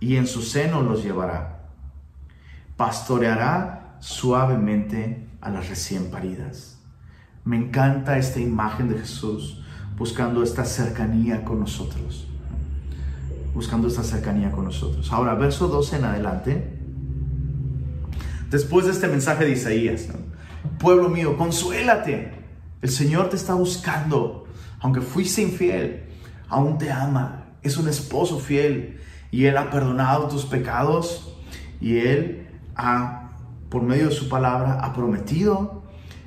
y 0.00 0.16
en 0.16 0.26
su 0.26 0.42
seno 0.42 0.82
los 0.82 1.04
llevará. 1.04 1.68
Pastoreará 2.76 3.96
suavemente 4.00 5.28
a 5.40 5.50
las 5.50 5.68
recién 5.68 6.10
paridas. 6.10 6.78
Me 7.44 7.56
encanta 7.56 8.18
esta 8.18 8.40
imagen 8.40 8.88
de 8.88 8.98
Jesús 8.98 9.62
buscando 9.96 10.42
esta 10.42 10.64
cercanía 10.64 11.44
con 11.44 11.60
nosotros. 11.60 12.26
Buscando 13.54 13.88
esta 13.88 14.02
cercanía 14.02 14.50
con 14.50 14.64
nosotros. 14.64 15.12
Ahora, 15.12 15.34
verso 15.34 15.68
12 15.68 15.96
en 15.96 16.04
adelante. 16.04 16.78
Después 18.50 18.86
de 18.86 18.92
este 18.92 19.08
mensaje 19.08 19.44
de 19.44 19.52
Isaías, 19.52 20.08
pueblo 20.78 21.08
mío, 21.08 21.36
consuélate. 21.36 22.32
El 22.80 22.88
Señor 22.88 23.28
te 23.28 23.36
está 23.36 23.54
buscando. 23.54 24.46
Aunque 24.80 25.02
fuiste 25.02 25.42
infiel, 25.42 26.04
aún 26.48 26.78
te 26.78 26.90
ama. 26.90 27.44
Es 27.62 27.76
un 27.76 27.88
esposo 27.88 28.38
fiel 28.38 29.00
y 29.30 29.46
Él 29.46 29.56
ha 29.56 29.70
perdonado 29.70 30.28
tus 30.28 30.44
pecados 30.44 31.36
y 31.80 31.98
Él 31.98 32.48
ha, 32.76 33.30
por 33.68 33.82
medio 33.82 34.08
de 34.08 34.14
su 34.14 34.28
palabra, 34.28 34.80
ha 34.82 34.92
prometido 34.92 35.82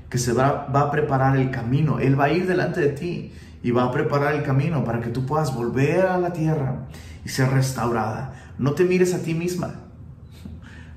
que 0.09 0.17
se 0.17 0.33
va, 0.33 0.67
va 0.73 0.81
a 0.81 0.91
preparar 0.91 1.37
el 1.37 1.51
camino. 1.51 1.99
Él 1.99 2.19
va 2.19 2.25
a 2.25 2.31
ir 2.31 2.47
delante 2.47 2.79
de 2.79 2.89
ti 2.89 3.33
y 3.63 3.71
va 3.71 3.85
a 3.85 3.91
preparar 3.91 4.35
el 4.35 4.43
camino 4.43 4.83
para 4.83 5.01
que 5.01 5.09
tú 5.09 5.25
puedas 5.25 5.55
volver 5.55 6.05
a 6.05 6.17
la 6.17 6.33
tierra 6.33 6.85
y 7.25 7.29
ser 7.29 7.49
restaurada. 7.49 8.33
No 8.57 8.73
te 8.73 8.83
mires 8.83 9.13
a 9.13 9.19
ti 9.19 9.33
misma. 9.33 9.75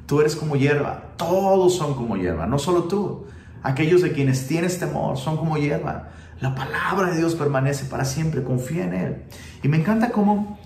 Tú 0.07 0.21
eres 0.21 0.37
como 0.37 0.57
hierba. 0.57 1.13
Todos 1.17 1.77
son 1.77 1.95
como 1.95 2.17
hierba, 2.17 2.47
no 2.47 2.59
solo 2.59 2.85
tú. 2.85 3.27
Aquellos 3.63 4.03
de 4.03 4.13
quienes 4.13 4.47
tienes 4.47 4.79
temor 4.79 5.17
son 5.17 5.37
como 5.37 5.57
hierba. 5.57 6.11
La 6.41 6.55
palabra 6.55 7.11
de 7.11 7.19
Dios 7.19 7.35
permanece 7.35 7.87
para 7.87 8.05
siempre. 8.05 8.43
Confía 8.45 8.85
en 8.85 8.95
Él. 8.95 9.23
Y 9.63 9.69
me 9.69 9.79
encanta 9.79 10.11
cómo 10.11 10.59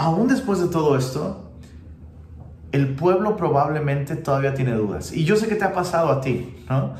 aún 0.00 0.28
después 0.28 0.58
de 0.58 0.68
todo 0.68 0.96
esto, 0.96 1.52
el 2.72 2.94
pueblo 2.94 3.36
probablemente 3.36 4.16
todavía 4.16 4.54
tiene 4.54 4.72
dudas. 4.72 5.12
Y 5.12 5.26
yo 5.26 5.36
sé 5.36 5.46
que 5.46 5.56
te 5.56 5.64
ha 5.64 5.74
pasado 5.74 6.08
a 6.08 6.22
ti, 6.22 6.64
¿no? 6.70 6.94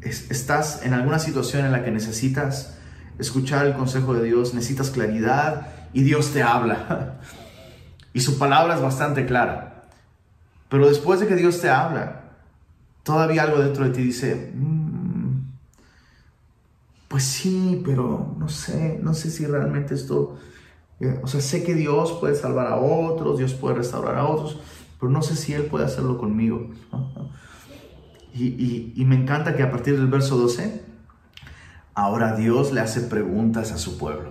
estás 0.00 0.84
en 0.84 0.94
alguna 0.94 1.18
situación 1.18 1.66
en 1.66 1.72
la 1.72 1.84
que 1.84 1.92
necesitas 1.92 2.76
escuchar 3.18 3.66
el 3.66 3.74
consejo 3.74 4.14
de 4.14 4.24
Dios, 4.24 4.52
necesitas 4.52 4.90
claridad 4.90 5.68
y 5.92 6.02
Dios 6.02 6.32
te 6.32 6.42
habla. 6.42 7.20
Y 8.12 8.18
su 8.22 8.40
palabra 8.40 8.74
es 8.74 8.82
bastante 8.82 9.24
clara. 9.24 9.84
Pero 10.68 10.88
después 10.88 11.20
de 11.20 11.28
que 11.28 11.36
Dios 11.36 11.60
te 11.60 11.70
habla, 11.70 12.22
todavía 13.04 13.44
algo 13.44 13.60
dentro 13.60 13.84
de 13.84 13.90
ti 13.90 14.02
dice, 14.02 14.50
mm, 14.52 15.42
pues 17.06 17.22
sí, 17.22 17.80
pero 17.86 18.34
no 18.36 18.48
sé, 18.48 18.98
no 19.00 19.14
sé 19.14 19.30
si 19.30 19.46
realmente 19.46 19.94
esto 19.94 20.40
o 21.22 21.26
sea, 21.26 21.40
sé 21.40 21.62
que 21.62 21.74
Dios 21.74 22.12
puede 22.12 22.34
salvar 22.34 22.66
a 22.66 22.76
otros, 22.76 23.38
Dios 23.38 23.54
puede 23.54 23.76
restaurar 23.76 24.16
a 24.16 24.26
otros, 24.26 24.58
pero 24.98 25.10
no 25.10 25.22
sé 25.22 25.34
si 25.34 25.54
Él 25.54 25.64
puede 25.64 25.86
hacerlo 25.86 26.18
conmigo. 26.18 26.68
Y, 28.34 29.02
me 29.06 29.16
encanta 29.16 29.56
que 29.56 29.62
a 29.62 29.70
partir 29.70 29.96
del 29.96 30.06
verso 30.06 30.36
12, 30.36 30.82
ahora 31.94 32.36
Dios 32.36 32.72
le 32.72 32.80
hace 32.80 33.00
preguntas 33.00 33.72
a 33.72 33.78
su 33.78 33.98
pueblo. 33.98 34.30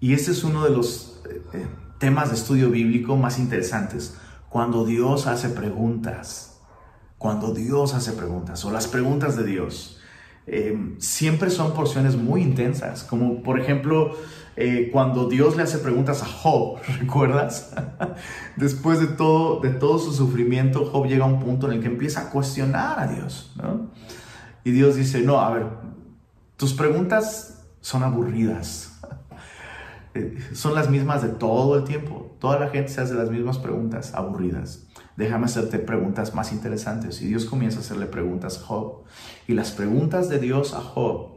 Y 0.00 0.14
este 0.14 0.30
es 0.30 0.44
uno 0.44 0.64
de 0.64 0.70
los 0.70 1.20
eh, 1.28 1.42
eh, 1.52 1.66
temas 1.98 2.30
de 2.30 2.36
estudio 2.36 2.70
bíblico 2.70 3.16
más 3.16 3.38
interesantes. 3.38 4.16
Cuando 4.48 4.86
Dios 4.86 5.26
hace 5.26 5.50
preguntas, 5.50 6.60
cuando 7.18 7.52
Dios 7.52 7.94
hace 7.94 8.12
preguntas, 8.12 8.64
o 8.64 8.70
las 8.70 8.86
preguntas 8.88 9.36
de 9.36 9.44
Dios, 9.44 10.00
eh, 10.46 10.96
siempre 10.98 11.50
son 11.50 11.74
porciones 11.74 12.16
muy 12.16 12.42
intensas, 12.42 13.04
como 13.04 13.42
por 13.42 13.60
ejemplo 13.60 14.16
eh, 14.56 14.90
cuando 14.92 15.28
Dios 15.28 15.56
le 15.56 15.62
hace 15.62 15.78
preguntas 15.78 16.22
a 16.22 16.26
Job, 16.26 16.78
¿recuerdas? 17.00 17.72
Después 18.56 19.00
de 19.00 19.06
todo, 19.06 19.60
de 19.60 19.70
todo 19.70 19.98
su 19.98 20.12
sufrimiento, 20.12 20.86
Job 20.86 21.06
llega 21.06 21.24
a 21.24 21.28
un 21.28 21.40
punto 21.40 21.66
en 21.68 21.74
el 21.74 21.80
que 21.80 21.86
empieza 21.86 22.22
a 22.22 22.30
cuestionar 22.30 22.98
a 22.98 23.06
Dios, 23.06 23.52
¿no? 23.56 23.90
Y 24.64 24.72
Dios 24.72 24.96
dice, 24.96 25.22
no, 25.22 25.40
a 25.40 25.50
ver, 25.50 25.66
tus 26.56 26.74
preguntas 26.74 27.64
son 27.80 28.02
aburridas. 28.02 28.86
Eh, 30.12 30.36
son 30.54 30.74
las 30.74 30.90
mismas 30.90 31.22
de 31.22 31.28
todo 31.28 31.76
el 31.76 31.84
tiempo. 31.84 32.34
Toda 32.40 32.58
la 32.58 32.70
gente 32.70 32.88
se 32.88 33.00
hace 33.00 33.14
las 33.14 33.30
mismas 33.30 33.58
preguntas 33.58 34.12
aburridas. 34.12 34.88
Déjame 35.16 35.44
hacerte 35.44 35.78
preguntas 35.78 36.34
más 36.34 36.50
interesantes. 36.50 37.22
Y 37.22 37.28
Dios 37.28 37.44
comienza 37.44 37.78
a 37.78 37.82
hacerle 37.82 38.06
preguntas 38.06 38.58
a 38.58 38.66
Job. 38.66 39.04
Y 39.46 39.54
las 39.54 39.70
preguntas 39.70 40.28
de 40.28 40.40
Dios 40.40 40.74
a 40.74 40.80
Job 40.80 41.28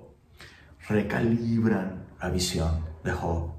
recalibran 0.89 2.07
la 2.20 2.32
visión 2.32 2.93
de 3.04 3.12
Job. 3.12 3.51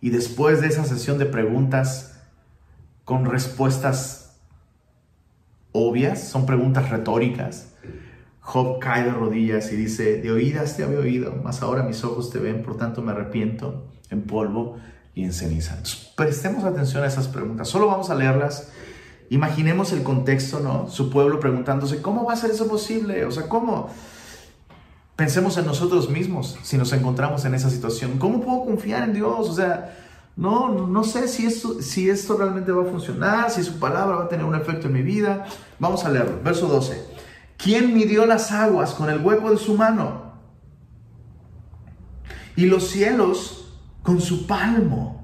Y 0.00 0.10
después 0.10 0.60
de 0.60 0.68
esa 0.68 0.84
sesión 0.84 1.18
de 1.18 1.26
preguntas 1.26 2.20
con 3.04 3.24
respuestas 3.24 4.38
obvias, 5.72 6.28
son 6.28 6.46
preguntas 6.46 6.90
retóricas, 6.90 7.74
Job 8.40 8.78
cae 8.80 9.04
de 9.04 9.10
rodillas 9.10 9.70
y 9.72 9.76
dice, 9.76 10.20
de 10.20 10.32
oídas 10.32 10.76
te 10.76 10.82
había 10.82 10.98
oído, 10.98 11.34
mas 11.42 11.62
ahora 11.62 11.82
mis 11.82 12.02
ojos 12.04 12.30
te 12.30 12.38
ven, 12.38 12.62
por 12.62 12.76
tanto 12.76 13.02
me 13.02 13.12
arrepiento 13.12 13.86
en 14.10 14.22
polvo 14.22 14.78
y 15.14 15.24
en 15.24 15.32
ceniza. 15.32 15.78
prestemos 16.16 16.64
atención 16.64 17.04
a 17.04 17.06
esas 17.06 17.28
preguntas, 17.28 17.68
solo 17.68 17.86
vamos 17.86 18.10
a 18.10 18.14
leerlas. 18.14 18.72
Imaginemos 19.28 19.92
el 19.92 20.02
contexto, 20.02 20.58
¿no? 20.58 20.88
Su 20.88 21.10
pueblo 21.10 21.38
preguntándose, 21.38 22.02
¿cómo 22.02 22.24
va 22.24 22.32
a 22.32 22.36
ser 22.36 22.50
eso 22.50 22.66
posible? 22.66 23.24
O 23.24 23.30
sea, 23.30 23.48
¿cómo? 23.48 23.88
Pensemos 25.20 25.58
en 25.58 25.66
nosotros 25.66 26.08
mismos 26.08 26.58
si 26.62 26.78
nos 26.78 26.94
encontramos 26.94 27.44
en 27.44 27.52
esa 27.52 27.68
situación. 27.68 28.16
¿Cómo 28.16 28.40
puedo 28.40 28.64
confiar 28.64 29.02
en 29.02 29.12
Dios? 29.12 29.50
O 29.50 29.52
sea, 29.52 29.94
no, 30.34 30.86
no 30.86 31.04
sé 31.04 31.28
si 31.28 31.44
esto, 31.44 31.82
si 31.82 32.08
esto 32.08 32.38
realmente 32.38 32.72
va 32.72 32.84
a 32.84 32.90
funcionar, 32.90 33.50
si 33.50 33.62
su 33.62 33.78
palabra 33.78 34.16
va 34.16 34.24
a 34.24 34.28
tener 34.30 34.46
un 34.46 34.54
efecto 34.54 34.86
en 34.86 34.94
mi 34.94 35.02
vida. 35.02 35.44
Vamos 35.78 36.06
a 36.06 36.08
leerlo. 36.08 36.40
Verso 36.42 36.68
12. 36.68 37.04
¿Quién 37.58 37.92
midió 37.92 38.24
las 38.24 38.50
aguas 38.50 38.94
con 38.94 39.10
el 39.10 39.18
hueco 39.18 39.50
de 39.50 39.58
su 39.58 39.74
mano? 39.74 40.32
Y 42.56 42.64
los 42.64 42.88
cielos 42.88 43.74
con 44.02 44.22
su 44.22 44.46
palmo, 44.46 45.22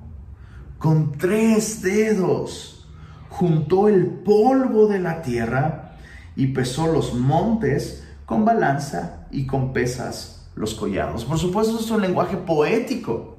con 0.77 1.13
tres 1.13 1.81
dedos, 1.81 2.87
juntó 3.31 3.89
el 3.89 4.09
polvo 4.09 4.89
de 4.89 4.99
la 4.99 5.23
tierra 5.23 5.97
y 6.37 6.49
pesó 6.49 6.87
los 6.87 7.15
montes 7.15 8.06
con 8.27 8.45
balanza 8.45 9.27
y 9.31 9.47
con 9.47 9.73
pesas 9.73 10.51
los 10.57 10.75
collados. 10.75 11.25
Por 11.25 11.39
supuesto, 11.39 11.79
es 11.79 11.91
un 11.91 12.03
lenguaje 12.03 12.37
poético. 12.37 13.39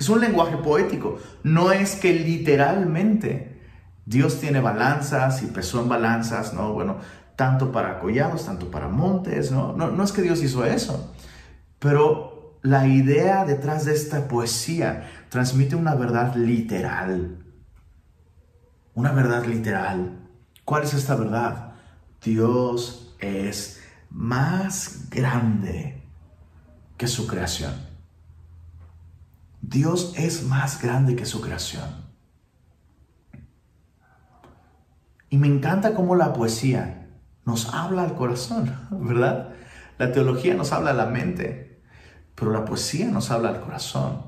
Es 0.00 0.08
un 0.08 0.20
lenguaje 0.20 0.56
poético. 0.56 1.18
No 1.42 1.70
es 1.70 1.94
que 1.96 2.12
literalmente 2.14 3.60
Dios 4.06 4.40
tiene 4.40 4.60
balanzas 4.60 5.42
y 5.42 5.46
pesó 5.46 5.80
en 5.82 5.88
balanzas, 5.88 6.54
¿no? 6.54 6.72
Bueno, 6.72 6.96
tanto 7.36 7.70
para 7.70 8.00
collados, 8.00 8.46
tanto 8.46 8.70
para 8.70 8.88
montes, 8.88 9.52
¿no? 9.52 9.72
No, 9.72 9.90
no 9.90 10.02
es 10.02 10.12
que 10.12 10.22
Dios 10.22 10.42
hizo 10.42 10.64
eso. 10.64 11.14
Pero 11.78 12.58
la 12.62 12.86
idea 12.86 13.44
detrás 13.44 13.84
de 13.84 13.92
esta 13.92 14.26
poesía 14.26 15.10
transmite 15.28 15.76
una 15.76 15.94
verdad 15.94 16.34
literal. 16.34 17.44
Una 18.94 19.12
verdad 19.12 19.44
literal. 19.44 20.18
¿Cuál 20.64 20.84
es 20.84 20.94
esta 20.94 21.14
verdad? 21.14 21.74
Dios 22.22 23.14
es 23.18 23.83
más 24.14 25.10
grande 25.10 26.00
que 26.96 27.08
su 27.08 27.26
creación. 27.26 27.74
Dios 29.60 30.14
es 30.16 30.44
más 30.44 30.80
grande 30.80 31.16
que 31.16 31.26
su 31.26 31.40
creación. 31.40 32.04
Y 35.30 35.36
me 35.36 35.48
encanta 35.48 35.94
cómo 35.94 36.14
la 36.14 36.32
poesía 36.32 37.08
nos 37.44 37.74
habla 37.74 38.04
al 38.04 38.14
corazón, 38.14 38.72
¿verdad? 38.92 39.50
La 39.98 40.12
teología 40.12 40.54
nos 40.54 40.72
habla 40.72 40.92
a 40.92 40.94
la 40.94 41.06
mente, 41.06 41.82
pero 42.36 42.52
la 42.52 42.64
poesía 42.64 43.08
nos 43.08 43.32
habla 43.32 43.48
al 43.48 43.60
corazón. 43.60 44.22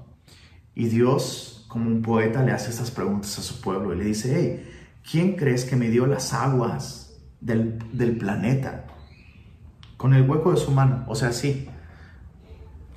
Y 0.74 0.88
Dios, 0.88 1.64
como 1.68 1.86
un 1.86 2.02
poeta, 2.02 2.42
le 2.42 2.50
hace 2.50 2.70
estas 2.70 2.90
preguntas 2.90 3.38
a 3.38 3.42
su 3.42 3.60
pueblo 3.60 3.94
y 3.94 3.98
le 3.98 4.04
dice, 4.04 4.34
hey, 4.36 4.98
¿quién 5.08 5.36
crees 5.36 5.64
que 5.64 5.76
me 5.76 5.90
dio 5.90 6.06
las 6.06 6.32
aguas 6.32 7.20
del, 7.40 7.78
del 7.96 8.18
planeta? 8.18 8.86
Con 9.96 10.14
el 10.14 10.28
hueco 10.28 10.52
de 10.52 10.58
su 10.58 10.70
mano. 10.70 11.04
O 11.08 11.14
sea, 11.14 11.32
sí. 11.32 11.68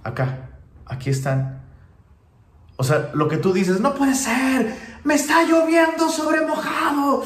Acá, 0.04 0.50
aquí 0.86 1.10
están. 1.10 1.64
O 2.78 2.84
sea, 2.84 3.12
lo 3.14 3.28
que 3.28 3.38
tú 3.38 3.52
dices, 3.52 3.82
no 3.82 3.94
puede 3.94 4.16
ser, 4.16 4.74
me 5.04 5.16
está 5.16 5.44
lloviendo 5.44 6.10
sobre 6.10 6.46
mojado. 6.46 7.24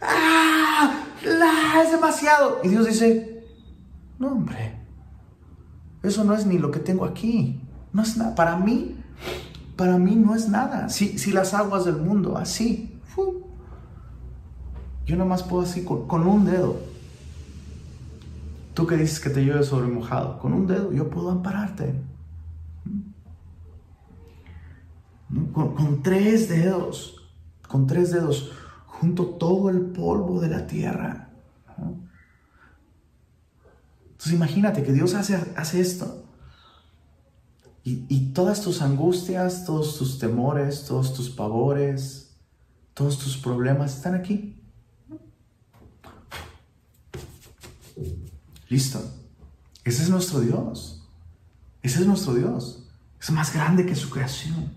¡Ah! 0.00 1.02
es 1.84 1.90
demasiado. 1.90 2.60
Y 2.62 2.68
Dios 2.68 2.86
dice, 2.86 3.44
no 4.18 4.28
hombre, 4.28 4.80
eso 6.02 6.24
no 6.24 6.34
es 6.34 6.46
ni 6.46 6.58
lo 6.58 6.70
que 6.70 6.78
tengo 6.78 7.04
aquí. 7.04 7.60
No 7.92 8.02
es 8.02 8.16
nada. 8.16 8.34
Para 8.34 8.56
mí, 8.56 8.96
para 9.76 9.98
mí 9.98 10.16
no 10.16 10.34
es 10.34 10.48
nada. 10.48 10.88
Si, 10.88 11.32
las 11.32 11.54
aguas 11.54 11.84
del 11.84 11.96
mundo, 11.96 12.36
así, 12.36 13.00
yo 15.04 15.16
nomás 15.16 15.42
puedo 15.42 15.62
así 15.62 15.84
con, 15.84 16.26
un 16.26 16.44
dedo. 16.46 16.80
Tú 18.76 18.86
que 18.86 18.98
dices 18.98 19.20
que 19.20 19.30
te 19.30 19.42
llueve 19.42 19.62
sobre 19.62 19.88
mojado, 19.88 20.38
con 20.38 20.52
un 20.52 20.66
dedo 20.66 20.92
yo 20.92 21.08
puedo 21.08 21.30
ampararte. 21.30 21.98
Con, 25.54 26.02
tres 26.02 26.50
dedos, 26.50 27.26
con 27.66 27.86
tres 27.86 28.10
dedos, 28.10 28.52
junto 28.84 29.24
todo 29.24 29.70
el 29.70 29.80
polvo 29.80 30.42
de 30.42 30.48
la 30.50 30.66
tierra. 30.66 31.30
Entonces 34.10 34.34
imagínate 34.34 34.82
que 34.82 34.92
Dios 34.92 35.14
hace, 35.14 35.36
hace 35.56 35.80
esto. 35.80 36.26
Y, 37.82 38.04
y 38.10 38.34
todas 38.34 38.60
tus 38.60 38.82
angustias, 38.82 39.64
todos 39.64 39.96
tus 39.96 40.18
temores, 40.18 40.84
todos 40.84 41.14
tus 41.14 41.30
pavores, 41.30 42.36
todos 42.92 43.18
tus 43.18 43.38
problemas 43.38 43.96
están 43.96 44.14
aquí. 44.14 44.62
Listo. 48.68 49.00
Ese 49.84 50.02
es 50.02 50.10
nuestro 50.10 50.40
Dios. 50.40 51.08
Ese 51.82 52.00
es 52.00 52.06
nuestro 52.06 52.34
Dios. 52.34 52.88
Es 53.20 53.30
más 53.30 53.54
grande 53.54 53.86
que 53.86 53.94
su 53.94 54.10
creación. 54.10 54.72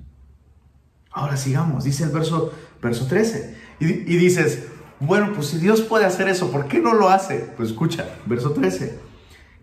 Ahora 1.11 1.37
sigamos. 1.37 1.83
Dice 1.83 2.03
el 2.03 2.11
verso, 2.11 2.53
verso 2.81 3.07
13. 3.07 3.57
Y, 3.79 3.85
y 3.85 4.17
dices, 4.17 4.67
bueno, 4.99 5.31
pues 5.33 5.47
si 5.47 5.57
Dios 5.57 5.81
puede 5.81 6.05
hacer 6.05 6.27
eso, 6.27 6.51
¿por 6.51 6.67
qué 6.67 6.79
no 6.79 6.93
lo 6.93 7.09
hace? 7.09 7.53
Pues 7.55 7.69
escucha, 7.69 8.05
verso 8.25 8.51
13. 8.51 8.99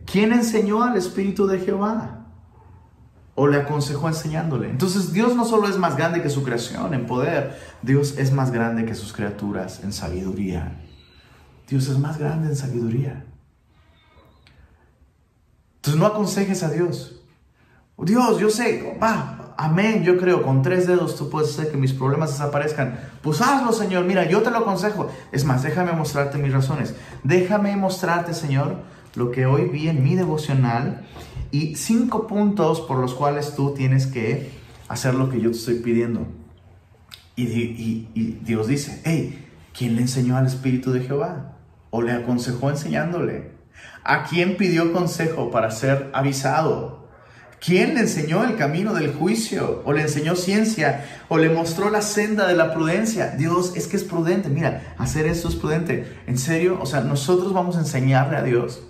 ¿Quién 0.07 0.33
enseñó 0.33 0.83
al 0.83 0.97
Espíritu 0.97 1.47
de 1.47 1.59
Jehová? 1.59 2.27
¿O 3.35 3.47
le 3.47 3.59
aconsejó 3.59 4.09
enseñándole? 4.09 4.71
Entonces 4.71 5.13
Dios 5.13 5.37
no 5.37 5.45
solo 5.45 5.69
es 5.69 5.77
más 5.77 5.97
grande 5.97 6.23
que 6.23 6.31
su 6.31 6.43
creación 6.43 6.95
en 6.95 7.07
poder, 7.07 7.59
Dios 7.83 8.17
es 8.17 8.33
más 8.33 8.51
grande 8.51 8.87
que 8.87 8.95
sus 8.95 9.13
criaturas 9.13 9.85
en 9.85 9.93
sabiduría. 9.93 10.81
Dios 11.69 11.89
es 11.89 11.99
más 11.99 12.19
grande 12.19 12.49
en 12.49 12.57
sabiduría. 12.57 13.27
Entonces 15.87 16.01
no 16.01 16.07
aconsejes 16.07 16.65
a 16.65 16.71
Dios. 16.71 17.21
Dios, 17.99 18.41
yo 18.41 18.51
sé, 18.51 18.99
va, 19.01 19.55
amén, 19.57 20.03
yo 20.03 20.19
creo, 20.19 20.43
con 20.43 20.61
tres 20.61 20.89
dedos 20.89 21.15
tú 21.15 21.31
puedes 21.31 21.51
hacer 21.51 21.71
que 21.71 21.77
mis 21.77 21.93
problemas 21.93 22.33
desaparezcan. 22.33 22.99
Pues 23.23 23.41
hazlo, 23.41 23.73
Señor, 23.73 24.05
mira, 24.05 24.29
yo 24.29 24.43
te 24.43 24.51
lo 24.51 24.59
aconsejo. 24.59 25.09
Es 25.31 25.45
más, 25.45 25.63
déjame 25.63 25.93
mostrarte 25.93 26.39
mis 26.39 26.53
razones. 26.53 26.97
Déjame 27.23 27.77
mostrarte, 27.77 28.35
Señor, 28.35 28.79
lo 29.15 29.31
que 29.31 29.47
hoy 29.47 29.67
vi 29.67 29.89
en 29.89 30.03
mi 30.03 30.17
devocional 30.17 31.07
y 31.53 31.77
cinco 31.77 32.27
puntos 32.27 32.81
por 32.81 32.99
los 32.99 33.15
cuales 33.15 33.55
tú 33.55 33.73
tienes 33.73 34.09
que 34.09 34.51
hacer 34.89 35.15
lo 35.15 35.31
que 35.31 35.41
yo 35.41 35.53
te 35.53 35.57
estoy 35.57 35.77
pidiendo. 35.77 36.27
Y, 37.37 38.09
Dios 38.43 38.67
dice, 38.67 39.03
hey, 39.05 39.47
¿quién 39.73 39.95
le 39.95 40.03
enseñó 40.03 40.37
al 40.37 40.47
Espíritu 40.47 40.91
de 40.91 41.03
Jehová? 41.03 41.53
¿O 41.91 42.03
le 42.03 42.11
aconsejó 42.11 42.71
enseñándole? 42.71 43.56
¿A 44.09 44.23
quién 44.23 44.57
pidió 44.57 44.93
consejo 44.93 45.51
para 45.51 45.73
ser 45.73 46.11
avisado? 46.13 47.09
¿Quién 47.59 47.95
le 47.95 48.03
enseñó 48.03 48.45
el 48.45 48.57
camino 48.57 48.95
del 48.95 49.13
juicio? 49.13 49.83
¿O 49.85 49.93
le 49.93 50.03
enseñó 50.03 50.37
ciencia? 50.37 51.05
¿O 51.29 51.39
le 51.39 51.49
mostró 51.49 51.91
la 51.91 52.03
senda 52.03 52.47
de 52.47 52.55
la 52.55 52.73
prudencia? 52.73 53.31
Dios 53.31 53.73
es 53.75 53.89
que 53.89 53.97
es 53.97 54.05
prudente. 54.05 54.49
Mira, 54.49 54.95
hacer 54.97 55.27
esto 55.27 55.49
es 55.49 55.57
prudente. 55.57 56.21
En 56.29 56.39
serio, 56.39 56.79
o 56.81 56.87
sea, 56.87 57.01
nosotros 57.01 57.53
vamos 57.53 57.77
a 57.77 57.81
enseñarle 57.81 58.37
a 58.37 58.43
Dios. 58.45 58.87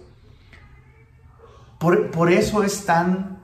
Por, 1.79 2.11
por 2.11 2.31
eso 2.31 2.63
es 2.63 2.85
tan, 2.85 3.39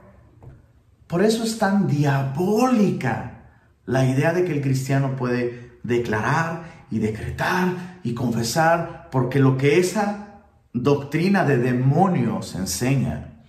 por 1.06 1.22
eso 1.22 1.42
es 1.42 1.56
tan 1.56 1.86
diabólica 1.86 3.44
la 3.86 4.04
idea 4.04 4.34
de 4.34 4.44
que 4.44 4.52
el 4.52 4.60
cristiano 4.60 5.16
puede 5.16 5.78
declarar 5.84 6.64
y 6.90 6.98
decretar 6.98 7.98
y 8.02 8.12
confesar, 8.12 9.08
porque 9.10 9.38
lo 9.38 9.56
que 9.56 9.78
esa 9.78 10.31
doctrina 10.72 11.44
de 11.44 11.58
demonios 11.58 12.54
enseña 12.54 13.44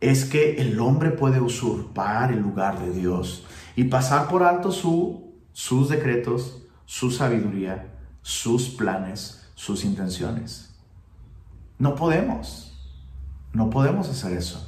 es 0.00 0.24
que 0.24 0.56
el 0.56 0.78
hombre 0.80 1.10
puede 1.10 1.40
usurpar 1.40 2.32
el 2.32 2.40
lugar 2.40 2.80
de 2.80 2.92
Dios 2.92 3.46
y 3.76 3.84
pasar 3.84 4.28
por 4.28 4.42
alto 4.42 4.72
su, 4.72 5.34
sus 5.52 5.88
decretos, 5.88 6.62
su 6.84 7.10
sabiduría, 7.10 7.94
sus 8.22 8.70
planes, 8.70 9.48
sus 9.54 9.84
intenciones. 9.84 10.74
No 11.78 11.94
podemos, 11.94 12.76
no 13.52 13.70
podemos 13.70 14.08
hacer 14.08 14.36
eso. 14.36 14.64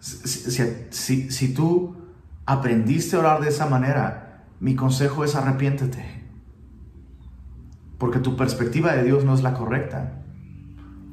Si, 0.00 1.30
si 1.30 1.54
tú 1.54 1.96
aprendiste 2.46 3.16
a 3.16 3.20
orar 3.20 3.40
de 3.40 3.48
esa 3.48 3.66
manera, 3.66 4.44
mi 4.60 4.76
consejo 4.76 5.24
es 5.24 5.34
arrepiéntete 5.34 6.23
porque 8.04 8.18
tu 8.18 8.36
perspectiva 8.36 8.92
de 8.92 9.02
Dios 9.02 9.24
no 9.24 9.32
es 9.32 9.42
la 9.42 9.54
correcta. 9.54 10.20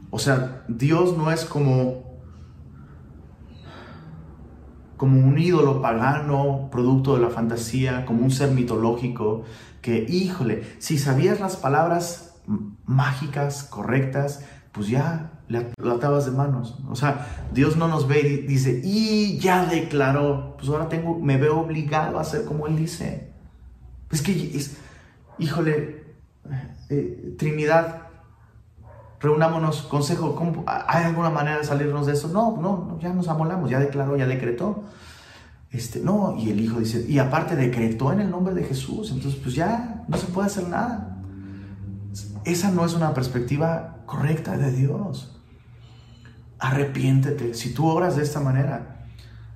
O 0.10 0.20
sea, 0.20 0.66
Dios 0.68 1.18
no 1.18 1.32
es 1.32 1.46
como 1.46 2.20
como 4.98 5.26
un 5.26 5.40
ídolo 5.40 5.82
pagano, 5.82 6.68
producto 6.70 7.16
de 7.16 7.22
la 7.22 7.30
fantasía, 7.30 8.06
como 8.06 8.26
un 8.26 8.30
ser 8.30 8.52
mitológico, 8.52 9.46
que, 9.82 10.06
híjole, 10.10 10.64
si 10.80 10.98
sabías 10.98 11.40
las 11.40 11.56
palabras 11.56 12.36
mágicas, 12.84 13.64
correctas, 13.64 14.44
pues 14.74 14.90
ya 14.90 15.32
le 15.48 15.72
atabas 15.90 16.26
de 16.26 16.32
manos. 16.32 16.78
O 16.90 16.98
sea, 16.98 17.46
Dios 17.54 17.78
no 17.78 17.88
nos 17.88 18.06
ve 18.06 18.20
y 18.20 18.48
dice, 18.48 18.82
y 18.84 19.38
ya 19.38 19.66
declaró, 19.66 20.58
pues 20.58 20.68
ahora 20.68 20.90
tengo, 20.90 21.18
me 21.18 21.38
veo 21.38 21.62
obligado 21.62 22.18
a 22.18 22.22
hacer 22.24 22.44
como 22.44 22.68
Él 22.68 22.76
dice. 22.76 23.32
Es 24.12 24.22
que, 24.22 24.62
híjole, 25.40 26.02
eh, 26.92 27.36
Trinidad, 27.38 28.02
reunámonos, 29.22 29.84
consejo, 29.84 30.38
¿hay 30.66 31.06
alguna 31.06 31.30
manera 31.30 31.60
de 31.60 31.64
salirnos 31.64 32.06
de 32.06 32.14
eso? 32.14 32.28
No, 32.28 32.58
no, 32.58 33.00
ya 33.00 33.14
nos 33.14 33.30
amolamos, 33.30 33.70
ya 33.70 33.80
declaró, 33.80 34.18
ya 34.18 34.28
decretó. 34.28 34.84
Este, 35.72 36.02
no, 36.02 36.36
y 36.38 36.50
el 36.50 36.60
hijo 36.60 36.80
dice, 36.80 37.06
y 37.08 37.18
aparte 37.18 37.56
decretó 37.56 38.12
en 38.12 38.20
el 38.20 38.30
nombre 38.30 38.54
de 38.54 38.64
Jesús, 38.64 39.10
entonces 39.12 39.40
pues 39.42 39.56
ya 39.56 40.04
no 40.10 40.18
se 40.18 40.28
puede 40.28 40.48
hacer 40.48 40.68
nada. 40.68 41.18
Esa 42.44 42.72
no 42.72 42.86
es 42.86 42.94
una 42.94 43.14
perspectiva 43.14 44.00
correcta 44.06 44.58
de 44.58 44.72
Dios. 44.74 45.40
Arrepiéntete, 46.60 47.54
si 47.54 47.74
tú 47.74 47.88
obras 47.88 48.18
de 48.18 48.24
esta 48.24 48.42
manera, 48.42 49.06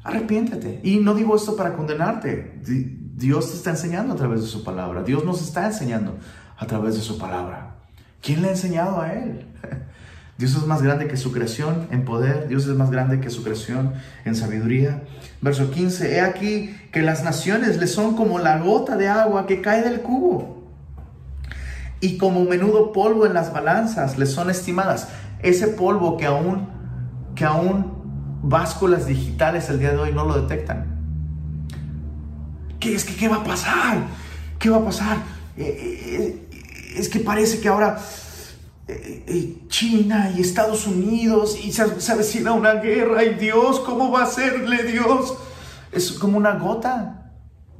arrepiéntete. 0.04 0.80
Y 0.84 1.00
no 1.00 1.14
digo 1.16 1.36
esto 1.36 1.58
para 1.58 1.76
condenarte, 1.76 2.62
Dios 2.64 3.50
te 3.50 3.58
está 3.58 3.72
enseñando 3.72 4.14
a 4.14 4.16
través 4.16 4.42
de 4.42 4.48
su 4.48 4.64
palabra, 4.64 5.04
Dios 5.04 5.26
nos 5.26 5.42
está 5.42 5.66
enseñando 5.66 6.18
a 6.58 6.68
través 6.68 6.95
de 6.95 7.01
su 7.01 7.18
palabra. 7.18 7.76
¿Quién 8.22 8.41
le 8.41 8.49
ha 8.49 8.51
enseñado 8.51 9.01
a 9.01 9.14
él? 9.14 9.45
Dios 10.38 10.56
es 10.56 10.66
más 10.66 10.82
grande 10.82 11.08
que 11.08 11.16
su 11.16 11.32
creación 11.32 11.88
en 11.91 12.03
poder, 12.03 12.49
Dios 12.49 12.68
es 12.68 12.76
más 12.76 12.91
grande 12.91 13.22
que 13.22 13.30
su 13.30 13.43
creación 13.43 13.93
en 14.26 14.36
sabiduría. 14.36 15.03
Verso 15.41 15.72
15, 15.72 16.16
he 16.16 16.22
aquí 16.22 16.76
que 16.91 17.01
las 17.01 17.24
naciones 17.24 17.78
le 17.78 17.88
son 17.88 18.16
como 18.16 18.39
la 18.39 18.60
gota 18.60 18.97
de 18.97 19.08
agua 19.08 19.47
que 19.47 19.62
cae 19.62 19.82
del 19.82 20.01
cubo 20.01 20.56
y 22.01 22.18
como 22.18 22.43
menudo 22.43 22.91
polvo 22.91 23.26
en 23.26 23.34
las 23.34 23.53
balanzas 23.53 24.18
le 24.18 24.26
son 24.26 24.49
estimadas. 24.49 25.08
Ese 25.41 25.68
polvo 25.70 26.18
que 26.18 26.26
aún, 26.26 26.68
que 27.34 27.45
aún 27.45 27.93
básculas 28.43 29.08
digitales 29.08 29.70
el 29.70 29.80
día 29.80 29.91
de 29.91 29.97
hoy 29.97 30.12
no 30.12 30.26
lo 30.26 30.41
detectan. 30.41 30.95
¿Qué 32.80 32.93
es 32.93 33.06
que 33.06 33.16
qué 33.16 33.28
va 33.28 33.38
a 33.38 33.43
pasar? 33.43 33.99
¿Qué 34.60 34.70
va 34.70 34.78
a 34.78 34.86
pasar? 34.86 35.18
Eh, 35.58 35.64
eh, 35.68 36.45
es 36.96 37.10
que 37.10 37.20
parece 37.20 37.60
que 37.60 37.68
ahora 37.68 38.00
eh, 38.88 39.24
eh, 39.28 39.68
China 39.68 40.32
y 40.36 40.41
Estados 40.41 40.86
Unidos 40.86 41.58
y 41.64 41.72
se, 41.72 42.12
avecina 42.12 42.52
una 42.52 42.76
guerra 42.76 43.24
y 43.24 43.34
Dios, 43.34 43.80
¿cómo 43.80 44.12
va 44.12 44.24
a 44.24 44.28
serle 44.28 44.84
Dios? 44.84 45.36
Es 45.91 46.12
como 46.12 46.38
una 46.38 46.56
gota. 46.56 47.32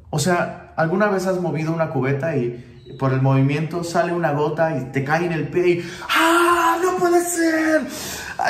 O 0.09 0.18
sea, 0.18 0.74
¿alguna 0.76 1.07
vez 1.07 1.28
has 1.28 1.39
movido 1.39 1.74
una 1.74 1.89
cubeta 1.91 2.36
y 2.36 2.95
por 2.97 3.13
el 3.13 3.22
movimiento 3.22 3.84
sale 3.84 4.13
una 4.13 4.32
gota 4.32 4.78
y 4.78 4.86
te 4.91 5.03
cae 5.03 5.26
en 5.26 5.34
el 5.34 5.49
pie 5.49 5.68
y 5.68 5.91
¡Ah! 6.09 6.78
¡No 6.82 6.97
puede 6.97 7.24
ser! 7.24 7.88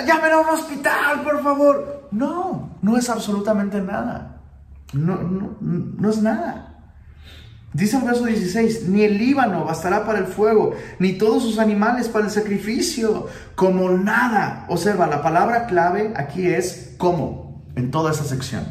¡Llamen 0.05 0.32
a 0.32 0.39
un 0.39 0.49
hospital, 0.49 1.24
por 1.24 1.43
favor! 1.43 2.07
No, 2.11 2.78
no 2.82 2.97
es 2.97 3.09
absolutamente 3.09 3.82
nada. 3.82 4.41
No, 4.93 5.16
no, 5.18 5.57
no 5.59 6.09
es 6.09 6.22
nada. 6.22 6.74
Dice 7.76 7.97
el 7.97 8.03
verso 8.03 8.23
16, 8.23 8.88
ni 8.88 9.03
el 9.03 9.17
Líbano 9.17 9.65
bastará 9.65 10.05
para 10.05 10.19
el 10.19 10.28
fuego, 10.28 10.76
ni 10.97 11.17
todos 11.17 11.43
sus 11.43 11.59
animales 11.59 12.07
para 12.07 12.23
el 12.23 12.32
sacrificio, 12.32 13.28
como 13.53 13.89
nada. 13.89 14.65
Observa, 14.69 15.07
la 15.07 15.21
palabra 15.21 15.65
clave 15.65 16.13
aquí 16.15 16.47
es 16.47 16.93
como, 16.97 17.61
en 17.76 17.91
toda 17.91 18.13
esa 18.13 18.23
sección. 18.23 18.63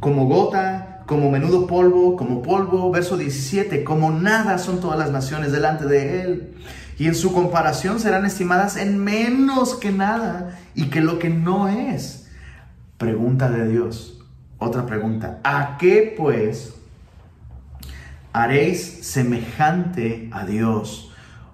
Como 0.00 0.28
gota, 0.28 1.02
como 1.04 1.30
menudo 1.30 1.66
polvo, 1.66 2.16
como 2.16 2.40
polvo, 2.40 2.90
verso 2.90 3.18
17, 3.18 3.84
como 3.84 4.10
nada 4.10 4.56
son 4.56 4.80
todas 4.80 4.98
las 4.98 5.10
naciones 5.10 5.52
delante 5.52 5.84
de 5.84 6.22
él. 6.22 6.54
Y 6.98 7.08
en 7.08 7.14
su 7.14 7.34
comparación 7.34 8.00
serán 8.00 8.24
estimadas 8.24 8.78
en 8.78 8.96
menos 8.96 9.74
que 9.74 9.92
nada 9.92 10.58
y 10.74 10.86
que 10.86 11.02
lo 11.02 11.18
que 11.18 11.28
no 11.28 11.68
es. 11.68 12.28
Pregunta 12.96 13.50
de 13.50 13.68
Dios. 13.68 14.24
Otra 14.56 14.86
pregunta. 14.86 15.38
¿A 15.44 15.76
qué 15.76 16.14
pues 16.16 16.72
haréis 18.42 18.80
semejante 19.06 20.28
a 20.32 20.44
Dios? 20.46 21.12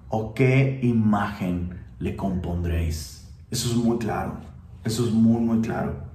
¿O 0.09 0.33
qué 0.33 0.79
imagen 0.83 1.79
le 1.99 2.15
compondréis? 2.15 3.27
Eso 3.51 3.69
es 3.69 3.75
muy 3.75 3.97
claro. 3.97 4.37
Eso 4.83 5.05
es 5.05 5.11
muy, 5.11 5.41
muy 5.41 5.61
claro 5.61 6.13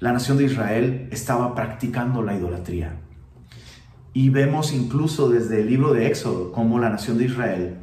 la 0.00 0.12
nación 0.12 0.38
de 0.38 0.44
Israel 0.44 1.08
estaba 1.12 1.54
practicando 1.54 2.22
la 2.22 2.34
idolatría. 2.34 2.96
Y 4.12 4.30
vemos 4.30 4.72
incluso 4.72 5.28
desde 5.28 5.60
el 5.60 5.68
libro 5.68 5.92
de 5.92 6.06
Éxodo 6.08 6.52
cómo 6.52 6.78
la 6.78 6.88
nación 6.88 7.18
de 7.18 7.26
Israel 7.26 7.76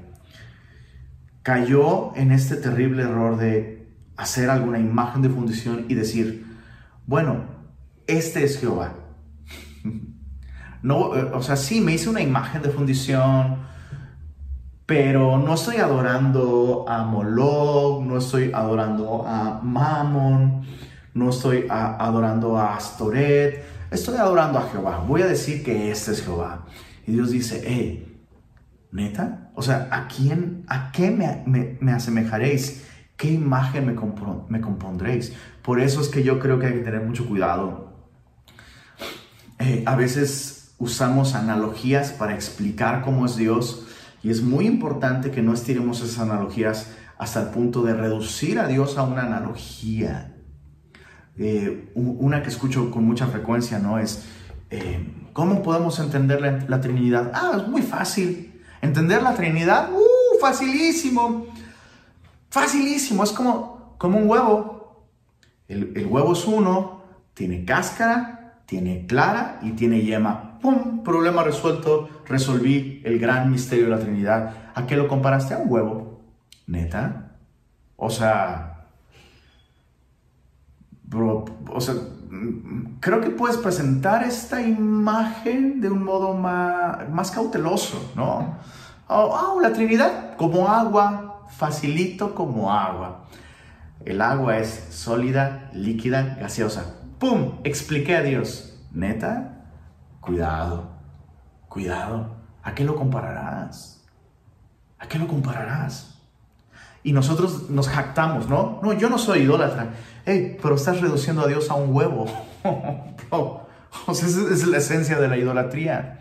cayó 1.44 2.16
en 2.16 2.32
este 2.32 2.56
terrible 2.56 3.04
error 3.04 3.38
de 3.38 3.88
hacer 4.18 4.50
alguna 4.50 4.80
imagen 4.80 5.22
de 5.22 5.30
fundición 5.30 5.86
y 5.88 5.94
decir, 5.94 6.46
bueno, 7.06 7.46
este 8.08 8.44
es 8.44 8.60
Jehová. 8.60 8.96
No, 10.82 10.98
o 11.00 11.42
sea, 11.42 11.56
sí, 11.56 11.82
me 11.82 11.94
hice 11.94 12.10
una 12.10 12.22
imagen 12.22 12.62
de 12.62 12.70
fundición, 12.70 13.58
pero 14.86 15.38
no 15.38 15.56
estoy 15.56 15.78
adorando 15.78 16.86
a 16.88 17.04
Moloch, 17.04 18.04
no 18.04 18.18
estoy 18.18 18.52
adorando 18.54 19.26
a 19.28 19.60
Mammon, 19.62 20.62
no 21.14 21.30
estoy 21.30 21.66
adorando 21.70 22.58
a 22.58 22.76
Astoret, 22.76 23.66
estoy 23.92 24.16
adorando 24.18 24.60
a 24.60 24.70
Jehová. 24.70 25.04
Voy 25.06 25.24
a 25.24 25.28
decir 25.28 25.64
que 25.64 25.92
este 25.92 26.12
es 26.12 26.24
Jehová. 26.24 26.66
Y 27.06 27.12
Dios 27.12 27.32
dice, 27.32 27.64
hey, 27.66 28.24
neta, 28.92 29.52
o 29.56 29.62
sea, 29.62 29.90
¿a 29.92 30.08
quién, 30.08 30.64
a 30.68 30.92
qué 30.92 31.12
me, 31.12 31.92
asemejaréis? 31.92 32.86
¿Qué 33.18 33.32
imagen 33.32 33.88
me, 33.88 33.94
me 34.48 34.62
compondréis? 34.62 35.34
Por 35.64 35.82
eso 35.82 36.00
es 36.00 36.08
que 36.08 36.24
yo 36.24 36.40
creo 36.40 36.60
que 36.60 36.68
hay 36.68 36.74
que 36.74 36.84
tener 36.84 37.02
mucho 37.02 37.28
cuidado. 37.28 37.94
Eh, 39.60 39.84
a 39.86 39.96
veces 39.96 40.57
usamos 40.80 41.36
analogías 41.36 42.12
para 42.12 42.36
explicar 42.36 43.02
cómo 43.04 43.26
es 43.26 43.36
Dios 43.36 43.88
y 44.24 44.30
es 44.30 44.42
muy 44.42 44.66
importante 44.66 45.32
que 45.32 45.42
no 45.42 45.54
estiremos 45.54 46.02
esas 46.02 46.20
analogías 46.20 46.92
hasta 47.18 47.42
el 47.42 47.50
punto 47.50 47.84
de 47.84 47.94
reducir 47.94 48.60
a 48.60 48.68
Dios 48.68 48.98
a 48.98 49.04
una 49.04 49.24
analogía. 49.24 50.36
Eh, 51.38 51.92
una 51.96 52.42
que 52.42 52.50
escucho 52.50 52.92
con 52.92 53.06
mucha 53.06 53.28
frecuencia, 53.28 53.80
¿no? 53.80 54.00
Es, 54.00 54.26
eh, 54.70 55.08
¿cómo 55.34 55.62
podemos 55.62 56.00
entender 56.00 56.66
la, 56.68 56.82
Trinidad? 56.82 57.32
Ah, 57.34 57.54
es 57.58 57.68
muy 57.68 57.82
fácil. 57.82 58.62
Entender 58.82 59.22
la 59.22 59.34
Trinidad, 59.34 59.92
¡uh! 59.94 60.40
Facilísimo. 60.40 61.46
Facilísimo. 62.50 63.24
Es 63.24 63.32
como, 63.32 63.96
como 63.98 64.18
un 64.18 64.30
huevo. 64.30 65.08
El, 65.68 65.94
el 65.96 66.06
huevo 66.06 66.34
es 66.34 66.46
uno, 66.46 67.04
tiene 67.34 67.66
cáscara, 67.66 68.62
tiene 68.66 69.06
clara 69.06 69.60
y 69.62 69.72
tiene 69.72 70.02
yema. 70.02 70.47
¡Pum! 70.62 71.04
Problema 71.04 71.44
resuelto. 71.44 72.10
Resolví 72.28 73.02
el 73.06 73.20
gran 73.20 73.52
misterio 73.52 73.86
de 73.86 73.92
la 73.92 74.00
Trinidad. 74.00 74.54
¿A 74.76 74.86
qué 74.86 74.96
lo 74.96 75.08
comparaste? 75.08 75.54
A 75.54 75.60
un 75.60 75.72
huevo. 75.72 76.22
¿Neta? 76.68 77.32
O 77.96 78.10
sea, 78.10 78.78
o 81.70 81.82
sea, 81.82 81.96
creo 83.00 83.22
que 83.22 83.30
puedes 83.30 83.58
presentar 83.58 84.24
esta 84.24 84.62
imagen 84.62 85.80
de 85.80 85.90
un 85.90 86.04
modo 86.04 86.34
más, 86.34 87.10
más 87.10 87.32
cauteloso, 87.32 88.12
¿no? 88.16 88.58
Oh, 89.08 89.56
oh, 89.56 89.62
la 89.62 89.72
Trinidad 89.72 90.36
como 90.36 90.68
agua, 90.68 91.46
facilito 91.50 92.36
como 92.36 92.72
agua. 92.74 93.26
El 94.04 94.22
agua 94.22 94.58
es 94.58 94.88
sólida, 94.90 95.70
líquida, 95.74 96.38
gaseosa. 96.40 96.96
¡Pum! 97.20 97.60
Expliqué 97.64 98.16
a 98.18 98.22
Dios. 98.22 98.78
¿Neta? 98.92 99.57
Cuidado, 100.22 100.90
cuidado. 101.70 102.36
¿A 102.64 102.76
qué 102.76 102.84
lo 102.84 102.96
compararás? 102.96 104.06
¿A 105.00 105.08
qué 105.08 105.18
lo 105.20 105.28
compararás? 105.28 106.22
Y 107.04 107.14
nosotros 107.14 107.70
nos 107.70 107.88
jactamos, 107.88 108.50
¿no? 108.50 108.80
No, 108.84 108.94
yo 108.94 109.10
no 109.10 109.18
soy 109.18 109.40
idólatra. 109.40 109.94
Hey, 110.26 110.58
pero 110.62 110.76
estás 110.76 111.00
reduciendo 111.00 111.44
a 111.44 111.48
Dios 111.48 111.70
a 111.70 111.76
un 111.76 111.96
huevo. 111.96 112.26
o 113.30 114.14
sea, 114.14 114.28
esa 114.28 114.54
es 114.54 114.68
la 114.68 114.78
esencia 114.78 115.18
de 115.20 115.28
la 115.28 115.38
idolatría. 115.38 116.20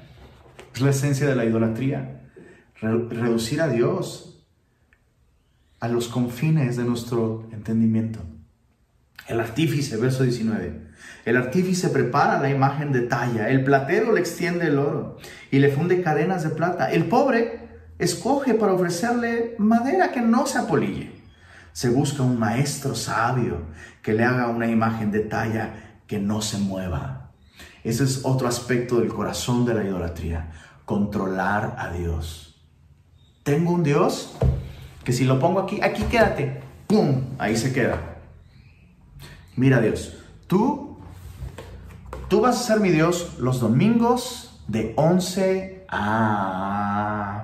Es 0.73 0.81
la 0.81 0.91
esencia 0.91 1.27
de 1.27 1.35
la 1.35 1.45
idolatría. 1.45 2.23
reducir 2.81 3.61
a 3.61 3.69
Dios 3.69 4.47
a 5.81 5.89
los 5.89 6.09
confines 6.09 6.77
de 6.77 6.85
nuestro 6.85 7.49
entendimiento. 7.53 8.21
El 9.27 9.41
artífice, 9.41 9.97
verso 9.97 10.23
19. 10.23 10.86
El 11.25 11.37
artífice 11.37 11.89
prepara 11.89 12.41
la 12.41 12.51
imagen 12.51 12.93
de 12.93 13.03
talla, 13.03 13.49
el 13.49 13.65
platero 13.65 14.13
le 14.13 14.21
extiende 14.21 14.67
el 14.67 14.79
oro 14.79 15.19
y 15.51 15.59
le 15.59 15.71
funde 15.71 16.03
cadenas 16.03 16.45
de 16.45 16.51
plata. 16.51 16.91
El 16.91 17.07
pobre 17.07 17.69
escoge 17.99 18.55
para 18.55 18.75
ofrecerle 18.75 19.55
madera 19.59 20.13
que 20.13 20.21
no 20.21 20.47
se 20.47 20.59
apolille. 20.59 21.13
Se 21.73 21.89
busca 21.89 22.23
un 22.23 22.39
maestro 22.39 22.95
sabio 22.95 23.63
que 24.03 24.13
le 24.13 24.25
haga 24.25 24.49
una 24.49 24.69
imagen 24.69 25.11
de 25.11 25.21
talla 25.21 26.01
que 26.07 26.19
no 26.19 26.41
se 26.43 26.59
mueva. 26.59 27.31
Ese 27.85 28.05
es 28.05 28.21
otro 28.25 28.49
aspecto 28.49 29.01
del 29.01 29.09
corazón 29.09 29.65
de 29.65 29.75
la 29.75 29.85
idolatría, 29.85 30.53
controlar 30.85 31.77
a 31.79 31.91
Dios. 31.91 32.65
Tengo 33.43 33.73
un 33.73 33.83
Dios 33.83 34.37
que 35.05 35.13
si 35.13 35.25
lo 35.25 35.39
pongo 35.39 35.61
aquí, 35.61 35.81
aquí 35.83 36.03
quédate, 36.05 36.61
¡pum! 36.87 37.23
Ahí 37.39 37.57
se 37.57 37.73
queda. 37.73 38.17
Mira 39.55 39.81
Dios, 39.81 40.17
tú, 40.47 40.86
tú 42.29 42.41
vas 42.41 42.61
a 42.61 42.63
ser 42.63 42.81
mi 42.81 42.91
Dios 42.91 43.37
los 43.39 43.61
domingos 43.61 44.63
de 44.69 44.93
11 44.97 45.87
a 45.89 47.43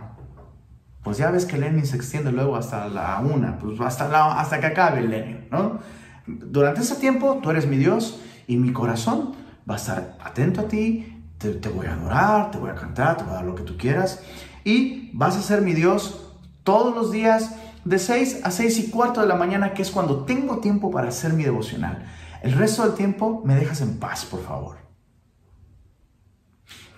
pues 1.02 1.18
ya 1.18 1.30
ves 1.30 1.46
que 1.46 1.58
Lenin 1.58 1.84
se 1.84 1.96
extiende 1.96 2.30
luego 2.30 2.56
hasta 2.56 2.86
la 2.88 3.18
una, 3.20 3.58
pues 3.58 3.80
hasta, 3.80 4.08
la, 4.08 4.40
hasta 4.40 4.60
que 4.60 4.66
acabe 4.66 5.00
el 5.00 5.10
Lenin, 5.10 5.48
¿no? 5.50 5.80
Durante 6.26 6.80
ese 6.80 6.94
tiempo 6.94 7.40
tú 7.42 7.50
eres 7.50 7.66
mi 7.66 7.76
Dios 7.76 8.20
y 8.46 8.56
mi 8.56 8.72
corazón 8.72 9.34
va 9.68 9.74
a 9.74 9.78
estar 9.78 10.16
atento 10.22 10.60
a 10.60 10.68
ti, 10.68 11.24
te, 11.38 11.50
te, 11.54 11.68
voy 11.68 11.86
a 11.86 11.94
adorar, 11.94 12.52
te 12.52 12.58
voy 12.58 12.70
a 12.70 12.76
cantar, 12.76 13.16
te 13.16 13.24
voy 13.24 13.32
a 13.32 13.36
dar 13.36 13.44
lo 13.44 13.56
que 13.56 13.64
tú 13.64 13.76
quieras 13.76 14.22
y 14.64 15.10
vas 15.12 15.36
a 15.36 15.42
ser 15.42 15.62
mi 15.62 15.74
Dios 15.74 16.32
todos 16.62 16.94
los 16.94 17.10
días 17.10 17.56
de 17.84 17.98
6 17.98 18.42
a 18.44 18.52
6 18.52 18.78
y 18.78 18.90
cuarto 18.90 19.20
de 19.20 19.26
la 19.26 19.34
mañana, 19.34 19.74
que 19.74 19.82
es 19.82 19.90
cuando 19.90 20.24
tengo 20.24 20.58
tiempo 20.58 20.92
para 20.92 21.08
hacer 21.08 21.32
mi 21.32 21.42
devocional. 21.42 22.04
El 22.42 22.52
resto 22.52 22.82
del 22.82 22.94
tiempo 22.94 23.40
me 23.44 23.54
dejas 23.54 23.80
en 23.80 23.98
paz, 23.98 24.24
por 24.24 24.42
favor. 24.42 24.76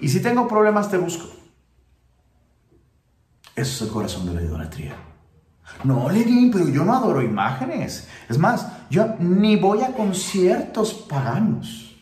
Y 0.01 0.09
si 0.09 0.21
tengo 0.21 0.49
problemas, 0.49 0.91
te 0.91 0.97
busco. 0.97 1.27
Eso 3.55 3.75
es 3.75 3.83
el 3.83 3.89
corazón 3.89 4.27
de 4.27 4.35
la 4.35 4.43
idolatría. 4.43 4.97
No, 5.85 6.09
Lenin, 6.11 6.51
pero 6.51 6.69
yo 6.69 6.85
no 6.85 6.95
adoro 6.95 7.23
imágenes. 7.23 8.09
Es 8.29 8.39
más, 8.39 8.67
yo 8.89 9.17
ni 9.19 9.57
voy 9.57 9.83
a 9.83 9.93
conciertos 9.93 10.95
paganos. 10.95 11.95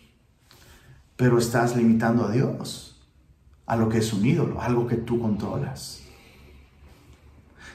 Pero 1.16 1.38
estás 1.38 1.76
limitando 1.76 2.24
a 2.24 2.30
Dios, 2.30 3.00
a 3.66 3.76
lo 3.76 3.88
que 3.88 3.98
es 3.98 4.12
un 4.12 4.24
ídolo, 4.24 4.60
algo 4.60 4.86
que 4.86 4.96
tú 4.96 5.20
controlas. 5.20 6.00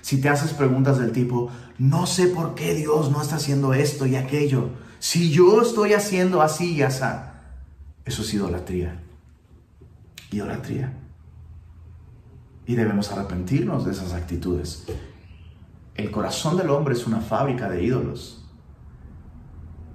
Si 0.02 0.22
te 0.22 0.30
haces 0.30 0.54
preguntas 0.54 0.98
del 0.98 1.12
tipo, 1.12 1.52
no 1.78 2.08
sé 2.08 2.28
por 2.28 2.56
qué 2.56 2.74
Dios 2.74 3.12
no 3.12 3.22
está 3.22 3.36
haciendo 3.36 3.74
esto 3.74 4.06
y 4.06 4.16
aquello, 4.16 4.70
si 5.00 5.32
yo 5.32 5.62
estoy 5.62 5.94
haciendo 5.94 6.42
así 6.42 6.74
y 6.74 6.82
así, 6.82 7.04
eso 8.06 8.22
es 8.22 8.34
idolatría. 8.34 9.02
Idolatría 10.32 10.94
y 12.68 12.76
debemos 12.76 13.12
arrepentirnos 13.12 13.86
de 13.86 13.94
esas 13.94 14.14
actitudes. 14.14 14.86
El 15.96 16.12
corazón 16.12 16.58
del 16.58 16.70
hombre 16.70 16.94
es 16.94 17.08
una 17.08 17.22
fábrica 17.22 17.70
de 17.70 17.84
ídolos 17.84 18.46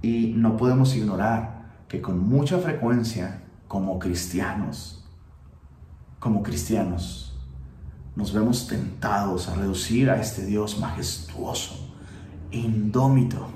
y 0.01 0.33
no 0.35 0.57
podemos 0.57 0.95
ignorar 0.95 1.83
que 1.87 2.01
con 2.01 2.19
mucha 2.19 2.57
frecuencia 2.57 3.43
como 3.67 3.99
cristianos, 3.99 5.05
como 6.19 6.41
cristianos, 6.41 7.39
nos 8.15 8.33
vemos 8.33 8.67
tentados 8.67 9.47
a 9.47 9.55
reducir 9.55 10.09
a 10.09 10.19
este 10.19 10.45
Dios 10.45 10.79
majestuoso, 10.79 11.93
indómito, 12.51 13.47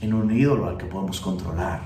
en 0.00 0.14
un 0.14 0.30
ídolo 0.30 0.68
al 0.68 0.76
que 0.76 0.86
podemos 0.86 1.20
controlar. 1.20 1.80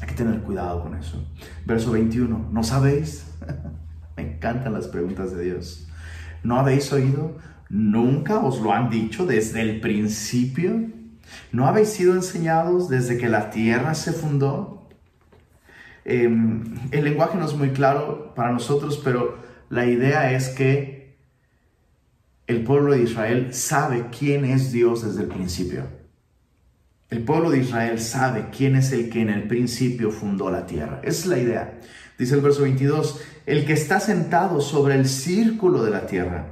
Hay 0.00 0.06
que 0.08 0.14
tener 0.14 0.40
cuidado 0.40 0.82
con 0.82 0.94
eso. 0.94 1.24
Verso 1.64 1.92
21, 1.92 2.48
¿no 2.50 2.64
sabéis? 2.64 3.26
Me 4.16 4.34
encantan 4.34 4.72
las 4.72 4.88
preguntas 4.88 5.34
de 5.34 5.44
Dios. 5.44 5.88
¿No 6.42 6.58
habéis 6.58 6.92
oído? 6.92 7.36
¿Nunca 7.68 8.40
os 8.40 8.60
lo 8.60 8.72
han 8.72 8.90
dicho 8.90 9.26
desde 9.26 9.62
el 9.62 9.80
principio? 9.80 10.90
¿No 11.52 11.66
habéis 11.66 11.90
sido 11.90 12.14
enseñados 12.14 12.88
desde 12.88 13.16
que 13.16 13.28
la 13.28 13.50
tierra 13.50 13.94
se 13.94 14.12
fundó? 14.12 14.88
Em, 16.04 16.74
el 16.90 17.04
lenguaje 17.04 17.38
no 17.38 17.46
es 17.46 17.54
muy 17.54 17.70
claro 17.70 18.34
para 18.34 18.52
nosotros, 18.52 19.00
pero 19.02 19.38
la 19.70 19.86
idea 19.86 20.32
es 20.32 20.48
que 20.48 21.16
el 22.46 22.64
pueblo 22.64 22.92
de 22.92 23.02
Israel 23.02 23.54
sabe 23.54 24.06
quién 24.16 24.44
es 24.44 24.72
Dios 24.72 25.04
desde 25.04 25.22
el 25.22 25.28
principio. 25.28 26.01
El 27.12 27.24
pueblo 27.24 27.50
de 27.50 27.58
Israel 27.58 28.00
sabe 28.00 28.46
quién 28.56 28.74
es 28.74 28.90
el 28.90 29.10
que 29.10 29.20
en 29.20 29.28
el 29.28 29.46
principio 29.46 30.10
fundó 30.10 30.50
la 30.50 30.64
tierra. 30.64 30.98
Esa 31.02 31.20
es 31.20 31.26
la 31.26 31.38
idea. 31.38 31.78
Dice 32.18 32.34
el 32.36 32.40
verso 32.40 32.62
22, 32.62 33.20
el 33.44 33.66
que 33.66 33.74
está 33.74 34.00
sentado 34.00 34.62
sobre 34.62 34.94
el 34.94 35.06
círculo 35.06 35.84
de 35.84 35.90
la 35.90 36.06
tierra, 36.06 36.46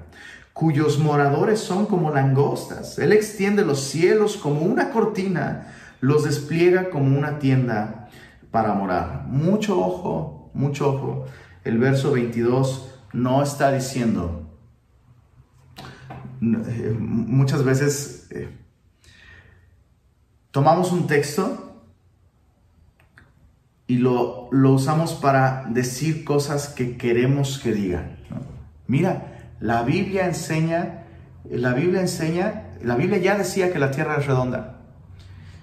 cuyos 0.52 0.98
moradores 0.98 1.60
son 1.60 1.86
como 1.86 2.10
langostas. 2.10 2.98
Él 2.98 3.12
extiende 3.12 3.64
los 3.64 3.80
cielos 3.80 4.36
como 4.36 4.60
una 4.60 4.90
cortina, 4.90 5.72
los 6.02 6.24
despliega 6.24 6.90
como 6.90 7.18
una 7.18 7.38
tienda 7.38 8.10
para 8.50 8.74
morar. 8.74 9.24
Mucho 9.28 9.80
ojo, 9.80 10.50
mucho 10.52 10.90
ojo. 10.90 11.24
El 11.64 11.78
verso 11.78 12.12
22 12.12 12.96
no 13.14 13.42
está 13.42 13.72
diciendo, 13.72 14.46
eh, 16.42 16.94
muchas 16.98 17.64
veces 17.64 18.26
eh, 18.28 18.59
tomamos 20.50 20.92
un 20.92 21.06
texto 21.06 21.82
y 23.86 23.98
lo, 23.98 24.48
lo, 24.52 24.72
usamos 24.72 25.14
para 25.14 25.64
decir 25.68 26.24
cosas 26.24 26.68
que 26.68 26.96
queremos 26.96 27.58
que 27.58 27.72
digan. 27.72 28.18
Mira, 28.86 29.54
la 29.60 29.82
Biblia 29.82 30.26
enseña, 30.26 31.04
la 31.50 31.74
Biblia 31.74 32.00
enseña, 32.00 32.68
la 32.82 32.94
Biblia 32.94 33.18
ya 33.18 33.36
decía 33.36 33.72
que 33.72 33.78
la 33.78 33.90
tierra 33.90 34.16
es 34.18 34.26
redonda. 34.26 34.80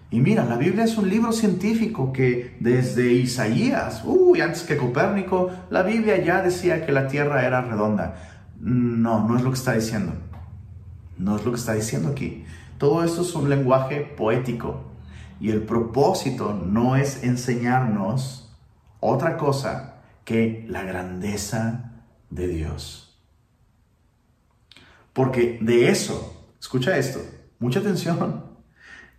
Y 0.09 0.21
mira, 0.21 0.45
la 0.45 0.55
Biblia 0.55 0.85
es 0.85 0.97
un 0.97 1.09
libro 1.09 1.33
científico 1.33 2.13
que 2.13 2.55
desde 2.61 3.11
Isaías, 3.11 4.03
uy, 4.05 4.39
antes 4.39 4.63
que 4.63 4.77
Copérnico, 4.77 5.51
la 5.69 5.83
Biblia 5.83 6.23
ya 6.23 6.41
decía 6.41 6.85
que 6.85 6.93
la 6.93 7.07
Tierra 7.07 7.45
era 7.45 7.61
redonda. 7.61 8.15
No, 8.59 9.27
no 9.27 9.35
es 9.35 9.43
lo 9.43 9.51
que 9.51 9.57
está 9.57 9.73
diciendo. 9.73 10.13
No 11.17 11.35
es 11.35 11.43
lo 11.43 11.51
que 11.51 11.57
está 11.57 11.73
diciendo 11.73 12.09
aquí. 12.09 12.45
Todo 12.77 13.03
esto 13.03 13.21
es 13.21 13.33
un 13.35 13.49
lenguaje 13.49 14.01
poético. 14.01 14.83
Y 15.39 15.51
el 15.51 15.63
propósito 15.63 16.53
no 16.53 16.95
es 16.95 17.23
enseñarnos 17.23 18.55
otra 18.99 19.37
cosa 19.37 20.01
que 20.25 20.65
la 20.67 20.83
grandeza 20.83 22.03
de 22.29 22.47
Dios. 22.47 23.19
Porque 25.13 25.57
de 25.61 25.89
eso, 25.89 26.53
escucha 26.59 26.97
esto, 26.97 27.19
mucha 27.59 27.79
atención, 27.79 28.45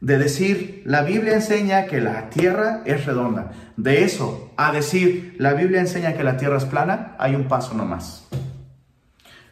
de 0.00 0.18
decir, 0.18 0.82
la 0.84 1.02
Biblia 1.02 1.34
enseña 1.34 1.86
que 1.86 2.00
la 2.00 2.30
tierra 2.30 2.82
es 2.84 3.04
redonda. 3.04 3.52
De 3.76 4.04
eso 4.04 4.52
a 4.56 4.72
decir, 4.72 5.34
la 5.38 5.54
Biblia 5.54 5.80
enseña 5.80 6.14
que 6.14 6.22
la 6.22 6.36
tierra 6.36 6.58
es 6.58 6.64
plana, 6.64 7.16
hay 7.18 7.34
un 7.34 7.48
paso 7.48 7.74
nomás. 7.74 8.28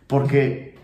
Porque 0.06 0.75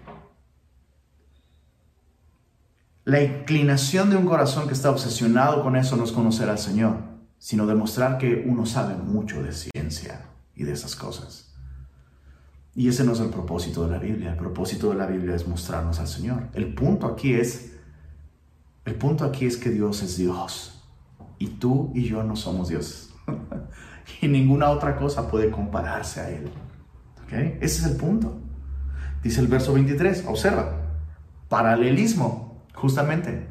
la 3.05 3.23
inclinación 3.23 4.11
de 4.11 4.17
un 4.17 4.27
corazón 4.27 4.67
que 4.67 4.75
está 4.75 4.91
obsesionado 4.91 5.63
con 5.63 5.77
eso 5.77 5.97
no 5.97 6.05
es 6.05 6.13
conocer 6.13 6.49
al 6.49 6.59
Señor, 6.59 6.99
sino 7.39 7.67
demostrar 7.67 8.19
que 8.19 8.45
uno 8.47 8.67
sabe 8.67 8.95
mucho 8.95 9.43
de 9.43 9.53
ciencia 9.53 10.27
y 10.55 10.65
de 10.65 10.73
esas 10.73 10.95
cosas. 10.95 11.55
Y 12.75 12.89
ese 12.89 13.05
no 13.05 13.13
es 13.13 13.21
el 13.21 13.29
propósito 13.31 13.85
de 13.85 13.91
la 13.91 13.99
Biblia. 13.99 14.31
El 14.31 14.39
propósito 14.39 14.91
de 14.91 14.97
la 14.97 15.07
Biblia 15.07 15.35
es 15.35 15.47
mostrarnos 15.47 15.99
al 15.99 16.09
Señor. 16.09 16.49
El 16.55 16.75
punto 16.75 17.07
aquí 17.07 17.35
es 17.35 17.73
el 18.85 18.97
punto 18.97 19.25
aquí 19.25 19.47
es 19.47 19.57
que 19.57 19.71
Dios 19.71 20.03
es 20.03 20.17
Dios 20.17 20.83
y 21.39 21.47
tú 21.47 21.93
y 21.95 22.05
yo 22.05 22.25
no 22.25 22.35
somos 22.35 22.69
Dios. 22.69 23.15
y 24.21 24.27
ninguna 24.27 24.71
otra 24.71 24.97
cosa 24.97 25.31
puede 25.31 25.51
compararse 25.51 26.21
a 26.21 26.31
Él. 26.31 26.51
Ese 27.31 27.81
es 27.81 27.85
el 27.85 27.97
punto. 27.97 28.41
Dice 29.23 29.41
el 29.41 29.47
verso 29.47 29.73
23, 29.73 30.25
observa, 30.27 30.83
paralelismo, 31.49 32.52
justamente. 32.75 33.47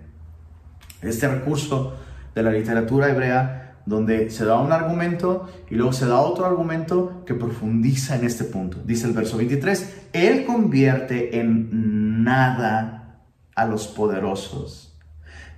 Este 1.01 1.27
recurso 1.27 1.97
de 2.35 2.43
la 2.43 2.51
literatura 2.51 3.09
hebrea 3.09 3.61
donde 3.85 4.29
se 4.29 4.45
da 4.45 4.59
un 4.59 4.71
argumento 4.71 5.49
y 5.69 5.75
luego 5.75 5.93
se 5.93 6.05
da 6.05 6.19
otro 6.19 6.45
argumento 6.45 7.23
que 7.25 7.33
profundiza 7.33 8.15
en 8.15 8.25
este 8.25 8.43
punto. 8.43 8.77
Dice 8.85 9.07
el 9.07 9.13
verso 9.13 9.37
23, 9.37 10.07
Él 10.13 10.45
convierte 10.45 11.39
en 11.39 12.23
nada 12.23 13.19
a 13.55 13.65
los 13.65 13.87
poderosos 13.87 14.97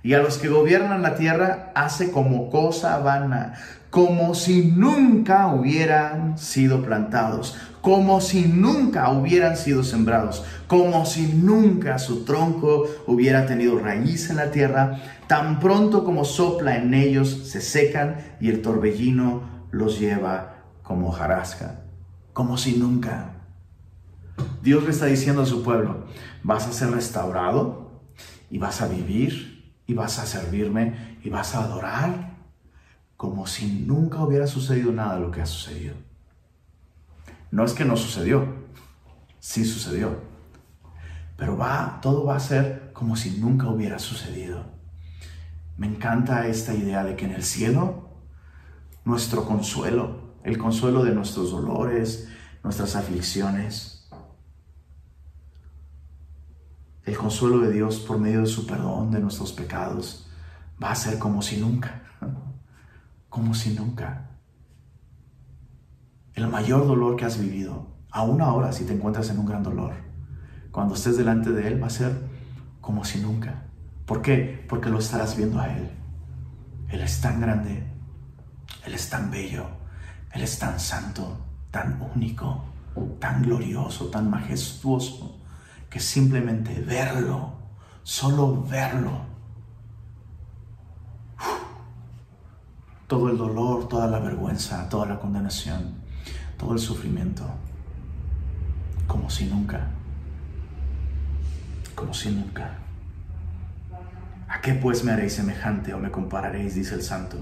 y 0.02 0.14
a 0.14 0.18
los 0.20 0.38
que 0.38 0.48
gobiernan 0.48 1.02
la 1.02 1.14
tierra 1.16 1.72
hace 1.74 2.10
como 2.10 2.50
cosa 2.50 2.98
vana, 2.98 3.54
como 3.90 4.34
si 4.34 4.66
nunca 4.66 5.48
hubieran 5.48 6.36
sido 6.36 6.82
plantados, 6.82 7.56
como 7.84 8.22
si 8.22 8.46
nunca 8.46 9.10
hubieran 9.10 9.58
sido 9.58 9.84
sembrados, 9.84 10.42
como 10.66 11.04
si 11.04 11.34
nunca 11.34 11.98
su 11.98 12.24
tronco 12.24 12.86
hubiera 13.06 13.44
tenido 13.44 13.78
raíz 13.78 14.30
en 14.30 14.36
la 14.36 14.50
tierra, 14.50 15.02
tan 15.26 15.60
pronto 15.60 16.02
como 16.02 16.24
sopla 16.24 16.78
en 16.78 16.94
ellos 16.94 17.28
se 17.44 17.60
secan 17.60 18.16
y 18.40 18.48
el 18.48 18.62
torbellino 18.62 19.66
los 19.70 20.00
lleva 20.00 20.64
como 20.82 21.12
jarasca, 21.12 21.82
como 22.32 22.56
si 22.56 22.78
nunca. 22.78 23.34
Dios 24.62 24.84
le 24.84 24.90
está 24.90 25.04
diciendo 25.04 25.42
a 25.42 25.46
su 25.46 25.62
pueblo, 25.62 26.06
vas 26.42 26.66
a 26.66 26.72
ser 26.72 26.90
restaurado 26.90 28.00
y 28.48 28.56
vas 28.56 28.80
a 28.80 28.88
vivir 28.88 29.74
y 29.86 29.92
vas 29.92 30.18
a 30.18 30.24
servirme 30.24 31.18
y 31.22 31.28
vas 31.28 31.54
a 31.54 31.64
adorar 31.64 32.38
como 33.18 33.46
si 33.46 33.66
nunca 33.86 34.24
hubiera 34.24 34.46
sucedido 34.46 34.90
nada 34.90 35.18
lo 35.18 35.30
que 35.30 35.42
ha 35.42 35.46
sucedido. 35.46 36.13
No 37.54 37.64
es 37.64 37.72
que 37.72 37.84
no 37.84 37.96
sucedió, 37.96 38.52
sí 39.38 39.64
sucedió, 39.64 40.18
pero 41.36 41.56
va, 41.56 42.00
todo 42.02 42.24
va 42.24 42.34
a 42.34 42.40
ser 42.40 42.90
como 42.92 43.14
si 43.14 43.38
nunca 43.38 43.68
hubiera 43.68 44.00
sucedido. 44.00 44.64
Me 45.76 45.86
encanta 45.86 46.48
esta 46.48 46.74
idea 46.74 47.04
de 47.04 47.14
que 47.14 47.26
en 47.26 47.30
el 47.30 47.44
cielo, 47.44 48.08
nuestro 49.04 49.44
consuelo, 49.44 50.34
el 50.42 50.58
consuelo 50.58 51.04
de 51.04 51.14
nuestros 51.14 51.52
dolores, 51.52 52.26
nuestras 52.64 52.96
aflicciones, 52.96 54.10
el 57.04 57.16
consuelo 57.16 57.60
de 57.60 57.70
Dios 57.70 58.00
por 58.00 58.18
medio 58.18 58.40
de 58.40 58.46
su 58.46 58.66
perdón 58.66 59.12
de 59.12 59.20
nuestros 59.20 59.52
pecados 59.52 60.26
va 60.82 60.90
a 60.90 60.96
ser 60.96 61.20
como 61.20 61.40
si 61.40 61.58
nunca, 61.58 62.02
como 63.28 63.54
si 63.54 63.74
nunca. 63.74 64.33
El 66.34 66.48
mayor 66.48 66.86
dolor 66.86 67.14
que 67.14 67.24
has 67.24 67.38
vivido, 67.38 67.86
aún 68.10 68.42
ahora 68.42 68.72
si 68.72 68.84
te 68.84 68.92
encuentras 68.92 69.30
en 69.30 69.38
un 69.38 69.46
gran 69.46 69.62
dolor, 69.62 69.92
cuando 70.72 70.94
estés 70.94 71.16
delante 71.16 71.52
de 71.52 71.68
Él 71.68 71.80
va 71.80 71.86
a 71.86 71.90
ser 71.90 72.12
como 72.80 73.04
si 73.04 73.20
nunca. 73.20 73.62
¿Por 74.04 74.20
qué? 74.20 74.66
Porque 74.68 74.90
lo 74.90 74.98
estarás 74.98 75.36
viendo 75.36 75.60
a 75.60 75.68
Él. 75.68 75.88
Él 76.88 77.00
es 77.00 77.20
tan 77.20 77.40
grande, 77.40 77.86
Él 78.84 78.94
es 78.94 79.08
tan 79.08 79.30
bello, 79.30 79.66
Él 80.32 80.42
es 80.42 80.58
tan 80.58 80.80
santo, 80.80 81.38
tan 81.70 82.02
único, 82.14 82.64
tan 83.20 83.42
glorioso, 83.42 84.06
tan 84.06 84.28
majestuoso 84.28 85.38
que 85.88 86.00
simplemente 86.00 86.80
verlo, 86.80 87.52
solo 88.02 88.64
verlo. 88.64 89.20
Todo 93.06 93.30
el 93.30 93.38
dolor, 93.38 93.86
toda 93.86 94.08
la 94.08 94.18
vergüenza, 94.18 94.88
toda 94.88 95.06
la 95.06 95.20
condenación, 95.20 96.03
todo 96.56 96.72
el 96.72 96.78
sufrimiento, 96.78 97.44
como 99.06 99.30
si 99.30 99.46
nunca, 99.46 99.88
como 101.94 102.14
si 102.14 102.30
nunca. 102.30 102.78
¿A 104.48 104.60
qué 104.60 104.74
pues 104.74 105.04
me 105.04 105.12
haréis 105.12 105.34
semejante 105.34 105.94
o 105.94 105.98
me 105.98 106.10
compararéis? 106.10 106.74
dice 106.74 106.94
el 106.94 107.02
santo. 107.02 107.38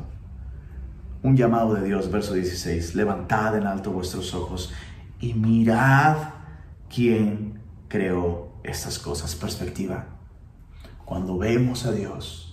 Un 1.22 1.36
llamado 1.36 1.74
de 1.74 1.84
Dios, 1.84 2.10
verso 2.10 2.34
16, 2.34 2.94
levantad 2.94 3.56
en 3.56 3.66
alto 3.66 3.92
vuestros 3.92 4.34
ojos 4.34 4.72
y 5.20 5.34
mirad 5.34 6.16
quién 6.92 7.60
creó 7.88 8.52
estas 8.64 8.98
cosas. 8.98 9.36
Perspectiva. 9.36 10.06
Cuando 11.04 11.38
vemos 11.38 11.86
a 11.86 11.92
Dios, 11.92 12.51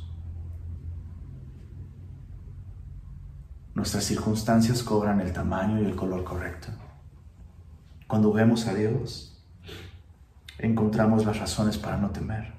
nuestras 3.73 4.03
circunstancias 4.03 4.83
cobran 4.83 5.21
el 5.21 5.33
tamaño 5.33 5.81
y 5.81 5.85
el 5.85 5.95
color 5.95 6.23
correcto. 6.23 6.69
Cuando 8.07 8.33
vemos 8.33 8.67
a 8.67 8.73
Dios, 8.73 9.39
encontramos 10.57 11.25
las 11.25 11.39
razones 11.39 11.77
para 11.77 11.97
no 11.97 12.09
temer. 12.09 12.53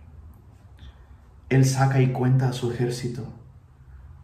Él 1.48 1.64
saca 1.64 2.00
y 2.00 2.12
cuenta 2.12 2.48
a 2.48 2.52
su 2.52 2.70
ejército. 2.70 3.24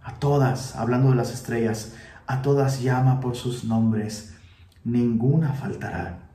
A 0.02 0.14
todas, 0.14 0.76
hablando 0.76 1.10
de 1.10 1.16
las 1.16 1.32
estrellas, 1.32 1.94
a 2.26 2.42
todas 2.42 2.80
llama 2.80 3.20
por 3.20 3.34
sus 3.34 3.64
nombres. 3.64 4.34
Ninguna 4.84 5.52
faltará. 5.52 6.30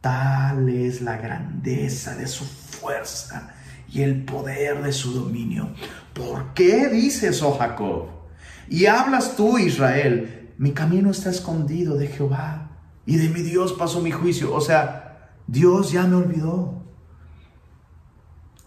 Tal 0.00 0.68
es 0.68 1.02
la 1.02 1.16
grandeza 1.16 2.14
de 2.14 2.28
su 2.28 2.44
fuerza 2.44 3.54
y 3.88 4.02
el 4.02 4.24
poder 4.24 4.82
de 4.82 4.92
su 4.92 5.12
dominio. 5.12 5.70
¿Por 6.14 6.54
qué 6.54 6.88
dices, 6.88 7.42
oh 7.42 7.58
Jacob? 7.58 8.19
Y 8.70 8.86
hablas 8.86 9.36
tú, 9.36 9.58
Israel, 9.58 10.54
mi 10.56 10.70
camino 10.70 11.10
está 11.10 11.28
escondido 11.28 11.96
de 11.96 12.06
Jehová 12.06 12.70
y 13.04 13.16
de 13.16 13.28
mi 13.28 13.42
Dios 13.42 13.72
pasó 13.72 14.00
mi 14.00 14.12
juicio. 14.12 14.54
O 14.54 14.60
sea, 14.60 15.32
Dios 15.48 15.90
ya 15.90 16.06
me 16.06 16.14
olvidó. 16.14 16.84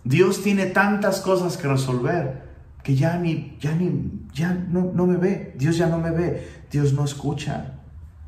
Dios 0.04 0.44
tiene 0.44 0.66
tantas 0.66 1.22
cosas 1.22 1.56
que 1.56 1.70
resolver 1.70 2.44
que 2.84 2.96
ya 2.96 3.18
ni, 3.18 3.56
ya 3.62 3.74
ni, 3.74 4.28
ya 4.34 4.54
no, 4.54 4.92
no 4.94 5.08
me 5.08 5.16
ve. 5.16 5.56
Dios 5.58 5.78
ya 5.78 5.88
no 5.88 5.98
me 6.00 6.12
ve. 6.12 6.66
Dios 6.70 6.92
no 6.92 7.06
escucha. 7.06 7.80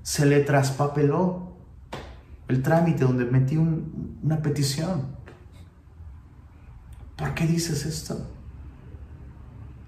Se 0.02 0.26
le 0.26 0.40
traspapeló 0.40 1.58
el 2.48 2.64
trámite 2.64 3.04
donde 3.04 3.26
metí 3.26 3.58
una 3.58 4.42
petición. 4.42 5.08
¿Por 7.18 7.34
qué 7.34 7.46
dices 7.46 7.86
esto? 7.86 8.32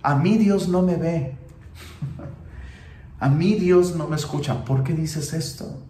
A 0.03 0.15
mí 0.15 0.37
Dios 0.37 0.67
no 0.67 0.81
me 0.81 0.97
ve. 0.97 1.46
A 3.19 3.29
mí 3.29 3.55
Dios 3.55 3.95
no 3.95 4.07
me 4.07 4.15
escucha. 4.15 4.63
¿Por 4.63 4.83
qué 4.83 4.93
dices 4.93 5.33
esto? 5.33 5.81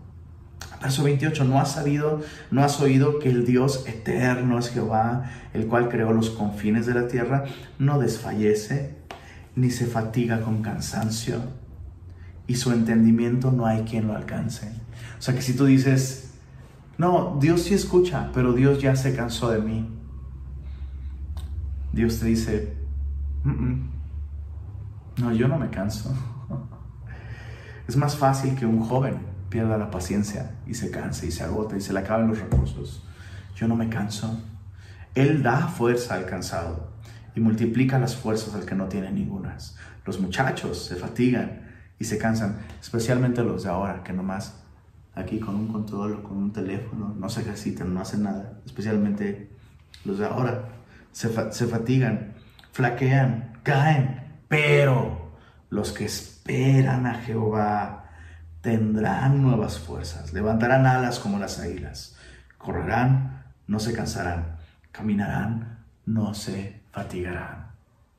Verso 0.81 1.03
28, 1.03 1.43
¿no 1.43 1.59
has 1.59 1.73
sabido, 1.73 2.21
no 2.51 2.63
has 2.63 2.79
oído 2.79 3.19
que 3.19 3.29
el 3.29 3.45
Dios 3.45 3.83
eterno 3.87 4.59
es 4.59 4.69
Jehová, 4.69 5.29
el 5.53 5.65
cual 5.65 5.89
creó 5.89 6.13
los 6.13 6.29
confines 6.29 6.85
de 6.85 6.93
la 6.93 7.07
tierra, 7.07 7.45
no 7.79 7.99
desfallece, 7.99 8.95
ni 9.55 9.71
se 9.71 9.87
fatiga 9.87 10.41
con 10.41 10.61
cansancio, 10.61 11.41
y 12.45 12.55
su 12.55 12.71
entendimiento 12.71 13.51
no 13.51 13.65
hay 13.65 13.81
quien 13.83 14.07
lo 14.07 14.15
alcance? 14.15 14.71
O 15.17 15.21
sea 15.21 15.33
que 15.33 15.41
si 15.41 15.53
tú 15.53 15.65
dices, 15.65 16.31
no, 16.99 17.37
Dios 17.41 17.63
sí 17.63 17.73
escucha, 17.73 18.29
pero 18.33 18.53
Dios 18.53 18.79
ya 18.79 18.95
se 18.95 19.15
cansó 19.15 19.49
de 19.49 19.59
mí. 19.59 19.89
Dios 21.91 22.19
te 22.19 22.27
dice, 22.27 22.73
no, 25.17 25.33
yo 25.33 25.47
no 25.47 25.57
me 25.57 25.69
canso. 25.69 26.13
Es 27.87 27.95
más 27.95 28.15
fácil 28.17 28.55
que 28.55 28.65
un 28.65 28.81
joven 28.81 29.19
pierda 29.49 29.77
la 29.77 29.89
paciencia 29.89 30.51
y 30.67 30.73
se 30.73 30.91
canse 30.91 31.27
y 31.27 31.31
se 31.31 31.43
agote 31.43 31.77
y 31.77 31.81
se 31.81 31.93
le 31.93 31.99
acaben 31.99 32.27
los 32.27 32.39
recursos. 32.39 33.03
Yo 33.55 33.67
no 33.67 33.75
me 33.75 33.89
canso. 33.89 34.39
Él 35.15 35.41
da 35.41 35.67
fuerza 35.67 36.15
al 36.15 36.25
cansado 36.25 36.91
y 37.35 37.39
multiplica 37.39 37.97
las 37.97 38.15
fuerzas 38.15 38.53
al 38.55 38.65
que 38.65 38.75
no 38.75 38.85
tiene 38.85 39.11
ningunas. 39.11 39.77
Los 40.05 40.19
muchachos 40.19 40.85
se 40.85 40.95
fatigan 40.95 41.61
y 41.97 42.05
se 42.05 42.17
cansan, 42.17 42.59
especialmente 42.79 43.43
los 43.43 43.63
de 43.63 43.69
ahora, 43.69 44.03
que 44.03 44.13
nomás 44.13 44.61
aquí 45.15 45.39
con 45.39 45.55
un 45.55 45.67
control 45.69 46.13
o 46.13 46.23
con 46.23 46.37
un 46.37 46.53
teléfono 46.53 47.15
no 47.17 47.29
se 47.29 47.41
ejercitan, 47.41 47.93
no 47.93 48.01
hacen 48.01 48.23
nada. 48.23 48.59
Especialmente 48.65 49.49
los 50.05 50.19
de 50.19 50.25
ahora 50.25 50.69
se 51.11 51.29
fatigan, 51.29 52.33
flaquean, 52.71 53.57
caen, 53.63 54.26
pero 54.47 55.31
los 55.69 55.91
que 55.91 56.05
esperan 56.05 57.05
a 57.05 57.15
Jehová 57.15 58.11
tendrán 58.61 59.41
nuevas 59.41 59.79
fuerzas, 59.79 60.33
levantarán 60.33 60.85
alas 60.85 61.19
como 61.19 61.39
las 61.39 61.59
águilas, 61.59 62.17
correrán, 62.57 63.43
no 63.67 63.79
se 63.79 63.93
cansarán, 63.93 64.57
caminarán, 64.91 65.85
no 66.05 66.33
se 66.33 66.81
fatigarán. 66.91 67.71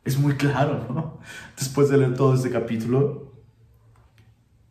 Es 0.04 0.18
muy 0.18 0.34
claro, 0.34 0.86
¿no? 0.90 1.20
Después 1.56 1.88
de 1.88 1.98
leer 1.98 2.14
todo 2.14 2.34
este 2.34 2.50
capítulo, 2.50 3.32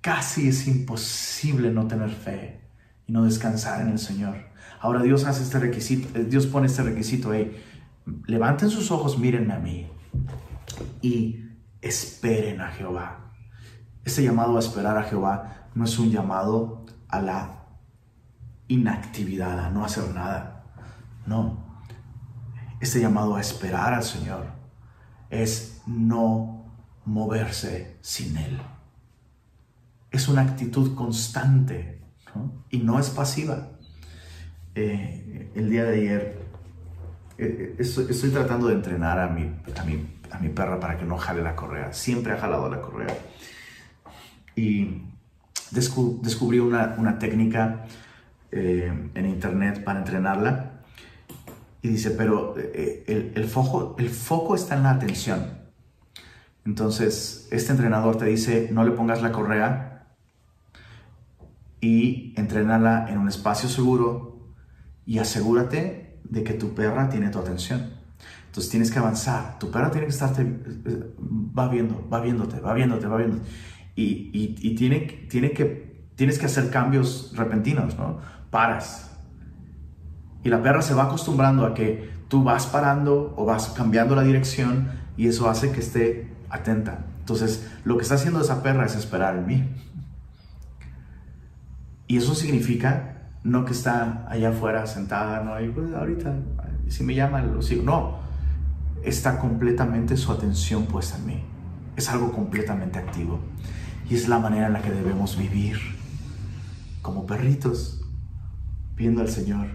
casi 0.02 0.50
es 0.50 0.68
imposible 0.68 1.72
no 1.72 1.88
tener 1.88 2.10
fe 2.10 2.62
y 3.08 3.12
no 3.12 3.24
descansar 3.24 3.82
en 3.82 3.90
el 3.90 4.00
Señor. 4.00 4.38
Ahora 4.80 5.02
Dios 5.02 5.26
hace 5.26 5.44
este 5.44 5.60
requisito, 5.60 6.20
Dios 6.24 6.46
pone 6.46 6.68
este 6.68 6.84
requisito, 6.84 7.34
hey, 7.34 7.64
levanten 8.26 8.70
sus 8.70 8.92
ojos, 8.92 9.18
mírenme 9.18 9.54
a 9.54 9.60
mí 9.60 9.88
y 11.02 11.47
esperen 11.88 12.62
a 12.62 12.70
Jehová. 12.70 13.34
Este 14.04 14.24
llamado 14.24 14.58
a 14.58 14.60
esperar 14.60 14.98
a 14.98 15.04
Jehová 15.04 15.70
no 15.76 15.86
es 15.86 16.00
un 16.00 16.12
llamado 16.12 16.86
a 17.10 17.22
la 17.22 17.66
inactividad, 18.68 19.60
a 19.60 19.70
no 19.70 19.86
hacer 19.86 20.14
nada. 20.14 20.64
No. 21.26 21.66
Este 22.80 23.00
llamado 23.00 23.36
a 23.36 23.42
esperar 23.42 23.94
al 23.94 24.04
Señor 24.04 24.46
es 25.30 25.82
no 25.86 26.74
moverse 27.06 27.98
sin 28.02 28.38
Él. 28.38 28.60
Es 30.12 30.28
una 30.28 30.42
actitud 30.42 30.96
constante 30.96 32.02
y 32.70 32.80
no 32.80 33.00
es 33.00 33.10
pasiva. 33.10 33.70
Eh, 34.76 35.52
el 35.56 35.70
día 35.70 35.86
de 35.86 36.00
ayer 36.00 36.48
eh, 37.38 37.76
estoy, 37.80 38.08
estoy, 38.10 38.30
tratando 38.30 38.68
de 38.68 38.76
entrenar 38.76 39.20
a 39.20 39.28
mi, 39.28 39.44
a 39.44 39.84
mi 39.84 40.17
a 40.32 40.40
mi 40.40 40.50
perra 40.50 40.80
para 40.80 40.98
que 40.98 41.06
no 41.06 41.18
jale 41.18 41.42
la 41.42 41.56
correa. 41.56 41.94
Siempre 41.94 42.34
ha 42.34 42.38
jalado 42.38 42.70
la 42.70 42.82
correa. 42.82 43.18
Y 44.56 45.04
descubrí 45.72 46.60
una, 46.60 47.20
técnica 47.20 47.86
eh, 48.52 49.10
en 49.14 49.26
internet 49.26 49.84
para 49.84 50.00
entrenarla. 50.00 50.82
Y 51.82 51.90
dice, 51.90 52.12
pero 52.12 52.56
eh, 52.58 53.04
el, 53.08 53.34
el, 53.36 53.46
foco, 53.48 54.56
está 54.56 54.76
en 54.76 54.84
la 54.84 54.92
atención. 54.92 55.58
Entonces, 56.66 57.48
este 57.52 57.72
entrenador 57.72 58.18
te 58.18 58.26
dice, 58.26 58.70
no 58.72 58.84
le 58.84 58.92
pongas 58.92 59.22
la 59.22 59.32
correa 59.32 60.08
y 61.80 62.34
entrénala 62.36 63.08
en 63.10 63.20
un 63.20 63.30
espacio 63.30 63.70
seguro 63.70 64.54
y 65.06 65.20
asegúrate 65.20 66.20
de 66.24 66.44
que 66.44 66.54
tu 66.54 66.74
perra 66.74 67.10
tiene 67.10 67.30
tu 67.30 67.40
atención. 67.40 67.97
Entonces 68.58 68.72
tienes 68.72 68.90
que 68.90 68.98
avanzar. 68.98 69.60
Tu 69.60 69.70
perro 69.70 69.92
tiene 69.92 70.08
que 70.08 70.14
estarte, 70.14 70.42
eh, 70.42 71.14
va 71.56 71.68
viendo, 71.68 72.10
va 72.12 72.20
viéndote, 72.20 72.60
va 72.60 72.74
viéndote, 72.74 73.06
va 73.06 73.18
viéndote. 73.18 73.48
Y, 73.96 74.32
y, 74.34 74.74
tiene, 74.74 75.02
tiene 75.30 75.52
que, 75.52 76.08
tienes 76.16 76.40
que 76.40 76.48
hacer 76.48 76.72
cambios 76.72 77.34
repentinos, 77.36 77.96
¿no? 78.00 78.18
Paras. 78.50 79.16
Y 80.44 80.50
la 80.50 80.64
perra 80.64 80.82
se 80.82 80.96
va 80.96 81.04
acostumbrando 81.04 81.68
a 81.68 81.76
que 81.76 82.10
tú 82.30 82.44
vas 82.44 82.66
parando 82.66 83.36
o 83.38 83.46
vas 83.46 83.68
cambiando 83.68 84.16
la 84.16 84.24
dirección 84.24 84.90
y 85.18 85.28
eso 85.28 85.48
hace 85.48 85.72
que 85.72 85.82
esté 85.82 86.34
atenta. 86.50 87.06
Entonces, 87.20 87.70
lo 87.84 87.96
que 87.98 88.02
está 88.02 88.16
haciendo 88.16 88.42
esa 88.42 88.64
perra 88.64 88.88
es 88.88 88.96
esperar 88.96 89.36
en 89.36 89.46
mí. 89.46 89.70
Y 92.08 92.18
eso 92.18 92.34
significa 92.34 93.30
no 93.44 93.66
que 93.66 93.74
está 93.74 94.26
allá 94.28 94.50
afuera 94.50 94.88
sentada, 94.88 95.44
no, 95.44 95.62
y 95.62 95.70
pues 95.70 95.94
ahorita, 95.94 96.34
si 96.88 97.04
me 97.04 97.14
llaman, 97.14 97.54
lo 97.54 97.62
sigo. 97.62 97.84
No, 97.84 98.27
está 99.08 99.40
completamente 99.40 100.18
su 100.18 100.32
atención 100.32 100.86
puesta 100.86 101.18
en 101.18 101.26
mí. 101.26 101.44
Es 101.96 102.10
algo 102.10 102.32
completamente 102.32 103.00
activo. 103.00 103.40
Y 104.10 104.16
es 104.16 104.28
la 104.28 104.40
manera 104.40 104.68
en 104.68 104.74
la 104.74 104.82
que 104.82 104.92
debemos 104.92 105.38
vivir 105.38 105.80
como 107.02 107.26
perritos, 107.26 108.02
viendo 108.96 109.22
al 109.22 109.30
Señor. 109.30 109.68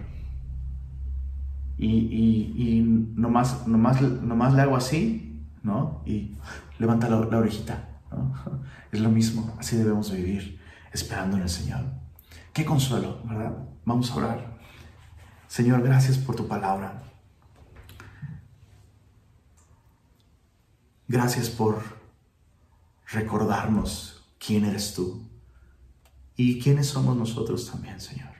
Y, 1.77 1.87
y, 1.87 2.53
y 2.57 2.81
nomás, 3.15 3.67
nomás, 3.67 4.01
nomás, 4.01 4.53
le 4.53 4.61
hago 4.61 4.75
así, 4.75 5.47
¿no? 5.63 6.03
Y 6.05 6.35
levanta 6.79 7.09
la, 7.09 7.17
orejita, 7.17 7.89
Es 8.91 8.99
lo 8.99 9.09
mismo, 9.09 9.55
así 9.59 9.75
debemos 9.75 10.11
vivir, 10.11 10.59
esperando 10.91 11.37
en 11.37 11.43
el 11.43 11.49
Señor. 11.49 11.81
Qué 12.53 12.63
consuelo, 12.63 13.19
¿verdad? 13.25 13.57
Vamos 13.85 14.11
a 14.11 14.15
orar. 14.15 14.59
Señor, 15.47 15.81
gracias 15.81 16.19
por 16.19 16.35
tu 16.35 16.47
palabra. 16.47 17.12
Gracias 21.13 21.47
por 21.47 21.79
recordarnos 23.05 24.25
quién 24.39 24.65
eres 24.65 24.95
tú 24.95 25.29
y 26.35 26.59
quiénes 26.59 26.87
somos 26.87 27.15
nosotros 27.15 27.69
también, 27.69 28.01
Señor. 28.01 28.33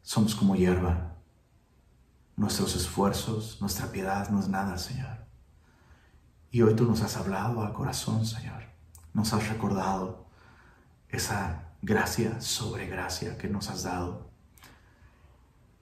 Somos 0.00 0.34
como 0.34 0.56
hierba. 0.56 1.14
Nuestros 2.36 2.74
esfuerzos, 2.74 3.60
nuestra 3.60 3.92
piedad 3.92 4.30
no 4.30 4.40
es 4.40 4.48
nada, 4.48 4.78
Señor. 4.78 5.26
Y 6.50 6.62
hoy 6.62 6.74
tú 6.74 6.86
nos 6.86 7.02
has 7.02 7.18
hablado 7.18 7.62
al 7.62 7.74
corazón, 7.74 8.24
Señor. 8.24 8.62
Nos 9.12 9.34
has 9.34 9.46
recordado 9.46 10.24
esa 11.10 11.74
gracia 11.82 12.40
sobre 12.40 12.86
gracia 12.86 13.36
que 13.36 13.48
nos 13.48 13.68
has 13.68 13.82
dado. 13.82 14.30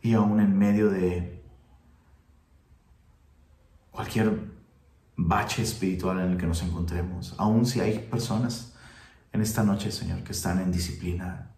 Y 0.02 0.14
aún 0.14 0.40
en 0.40 0.59
medio 0.59 0.90
de 0.90 1.44
cualquier 3.92 4.55
bache 5.17 5.62
espiritual 5.62 6.21
en 6.21 6.33
el 6.33 6.39
que 6.39 6.47
nos 6.47 6.62
encontremos, 6.62 7.35
aun 7.39 7.64
si 7.64 7.81
hay 7.81 7.99
personas 7.99 8.75
en 9.33 9.41
esta 9.41 9.62
noche, 9.62 9.91
Señor, 9.91 10.23
que 10.23 10.33
están 10.33 10.61
en 10.61 10.71
disciplina 10.71 11.55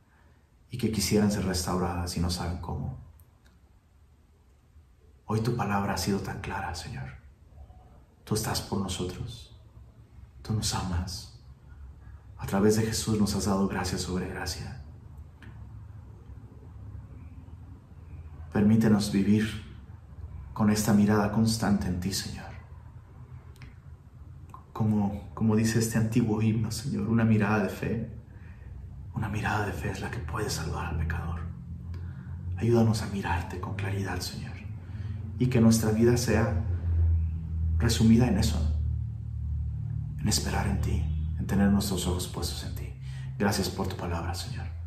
y 0.70 0.78
que 0.78 0.92
quisieran 0.92 1.30
ser 1.30 1.44
restauradas 1.44 2.16
y 2.16 2.20
no 2.20 2.30
saben 2.30 2.58
cómo. 2.58 2.98
Hoy 5.26 5.40
tu 5.40 5.56
palabra 5.56 5.94
ha 5.94 5.98
sido 5.98 6.20
tan 6.20 6.40
clara, 6.40 6.74
Señor. 6.74 7.18
Tú 8.24 8.34
estás 8.34 8.60
por 8.60 8.80
nosotros. 8.80 9.54
Tú 10.42 10.54
nos 10.54 10.74
amas. 10.74 11.38
A 12.38 12.46
través 12.46 12.76
de 12.76 12.82
Jesús 12.82 13.18
nos 13.18 13.34
has 13.34 13.44
dado 13.44 13.68
gracia 13.68 13.98
sobre 13.98 14.28
gracia. 14.28 14.82
Permítenos 18.52 19.12
vivir 19.12 19.64
con 20.54 20.70
esta 20.70 20.94
mirada 20.94 21.30
constante 21.32 21.86
en 21.86 22.00
ti, 22.00 22.12
Señor 22.12 22.47
como, 24.78 25.28
como 25.34 25.56
dice 25.56 25.80
este 25.80 25.98
antiguo 25.98 26.40
himno, 26.40 26.70
Señor, 26.70 27.08
una 27.08 27.24
mirada 27.24 27.64
de 27.64 27.68
fe. 27.68 28.08
Una 29.12 29.28
mirada 29.28 29.66
de 29.66 29.72
fe 29.72 29.90
es 29.90 30.00
la 30.00 30.08
que 30.08 30.18
puede 30.18 30.48
salvar 30.50 30.86
al 30.86 30.98
pecador. 30.98 31.40
Ayúdanos 32.56 33.02
a 33.02 33.06
mirarte 33.06 33.58
con 33.58 33.74
claridad, 33.74 34.20
Señor. 34.20 34.52
Y 35.40 35.48
que 35.48 35.60
nuestra 35.60 35.90
vida 35.90 36.16
sea 36.16 36.64
resumida 37.78 38.28
en 38.28 38.38
eso, 38.38 38.78
en 40.20 40.28
esperar 40.28 40.68
en 40.68 40.80
ti, 40.80 41.02
en 41.40 41.46
tener 41.48 41.72
nuestros 41.72 42.06
ojos 42.06 42.28
puestos 42.28 42.62
en 42.62 42.76
ti. 42.76 42.92
Gracias 43.36 43.68
por 43.68 43.88
tu 43.88 43.96
palabra, 43.96 44.32
Señor. 44.36 44.77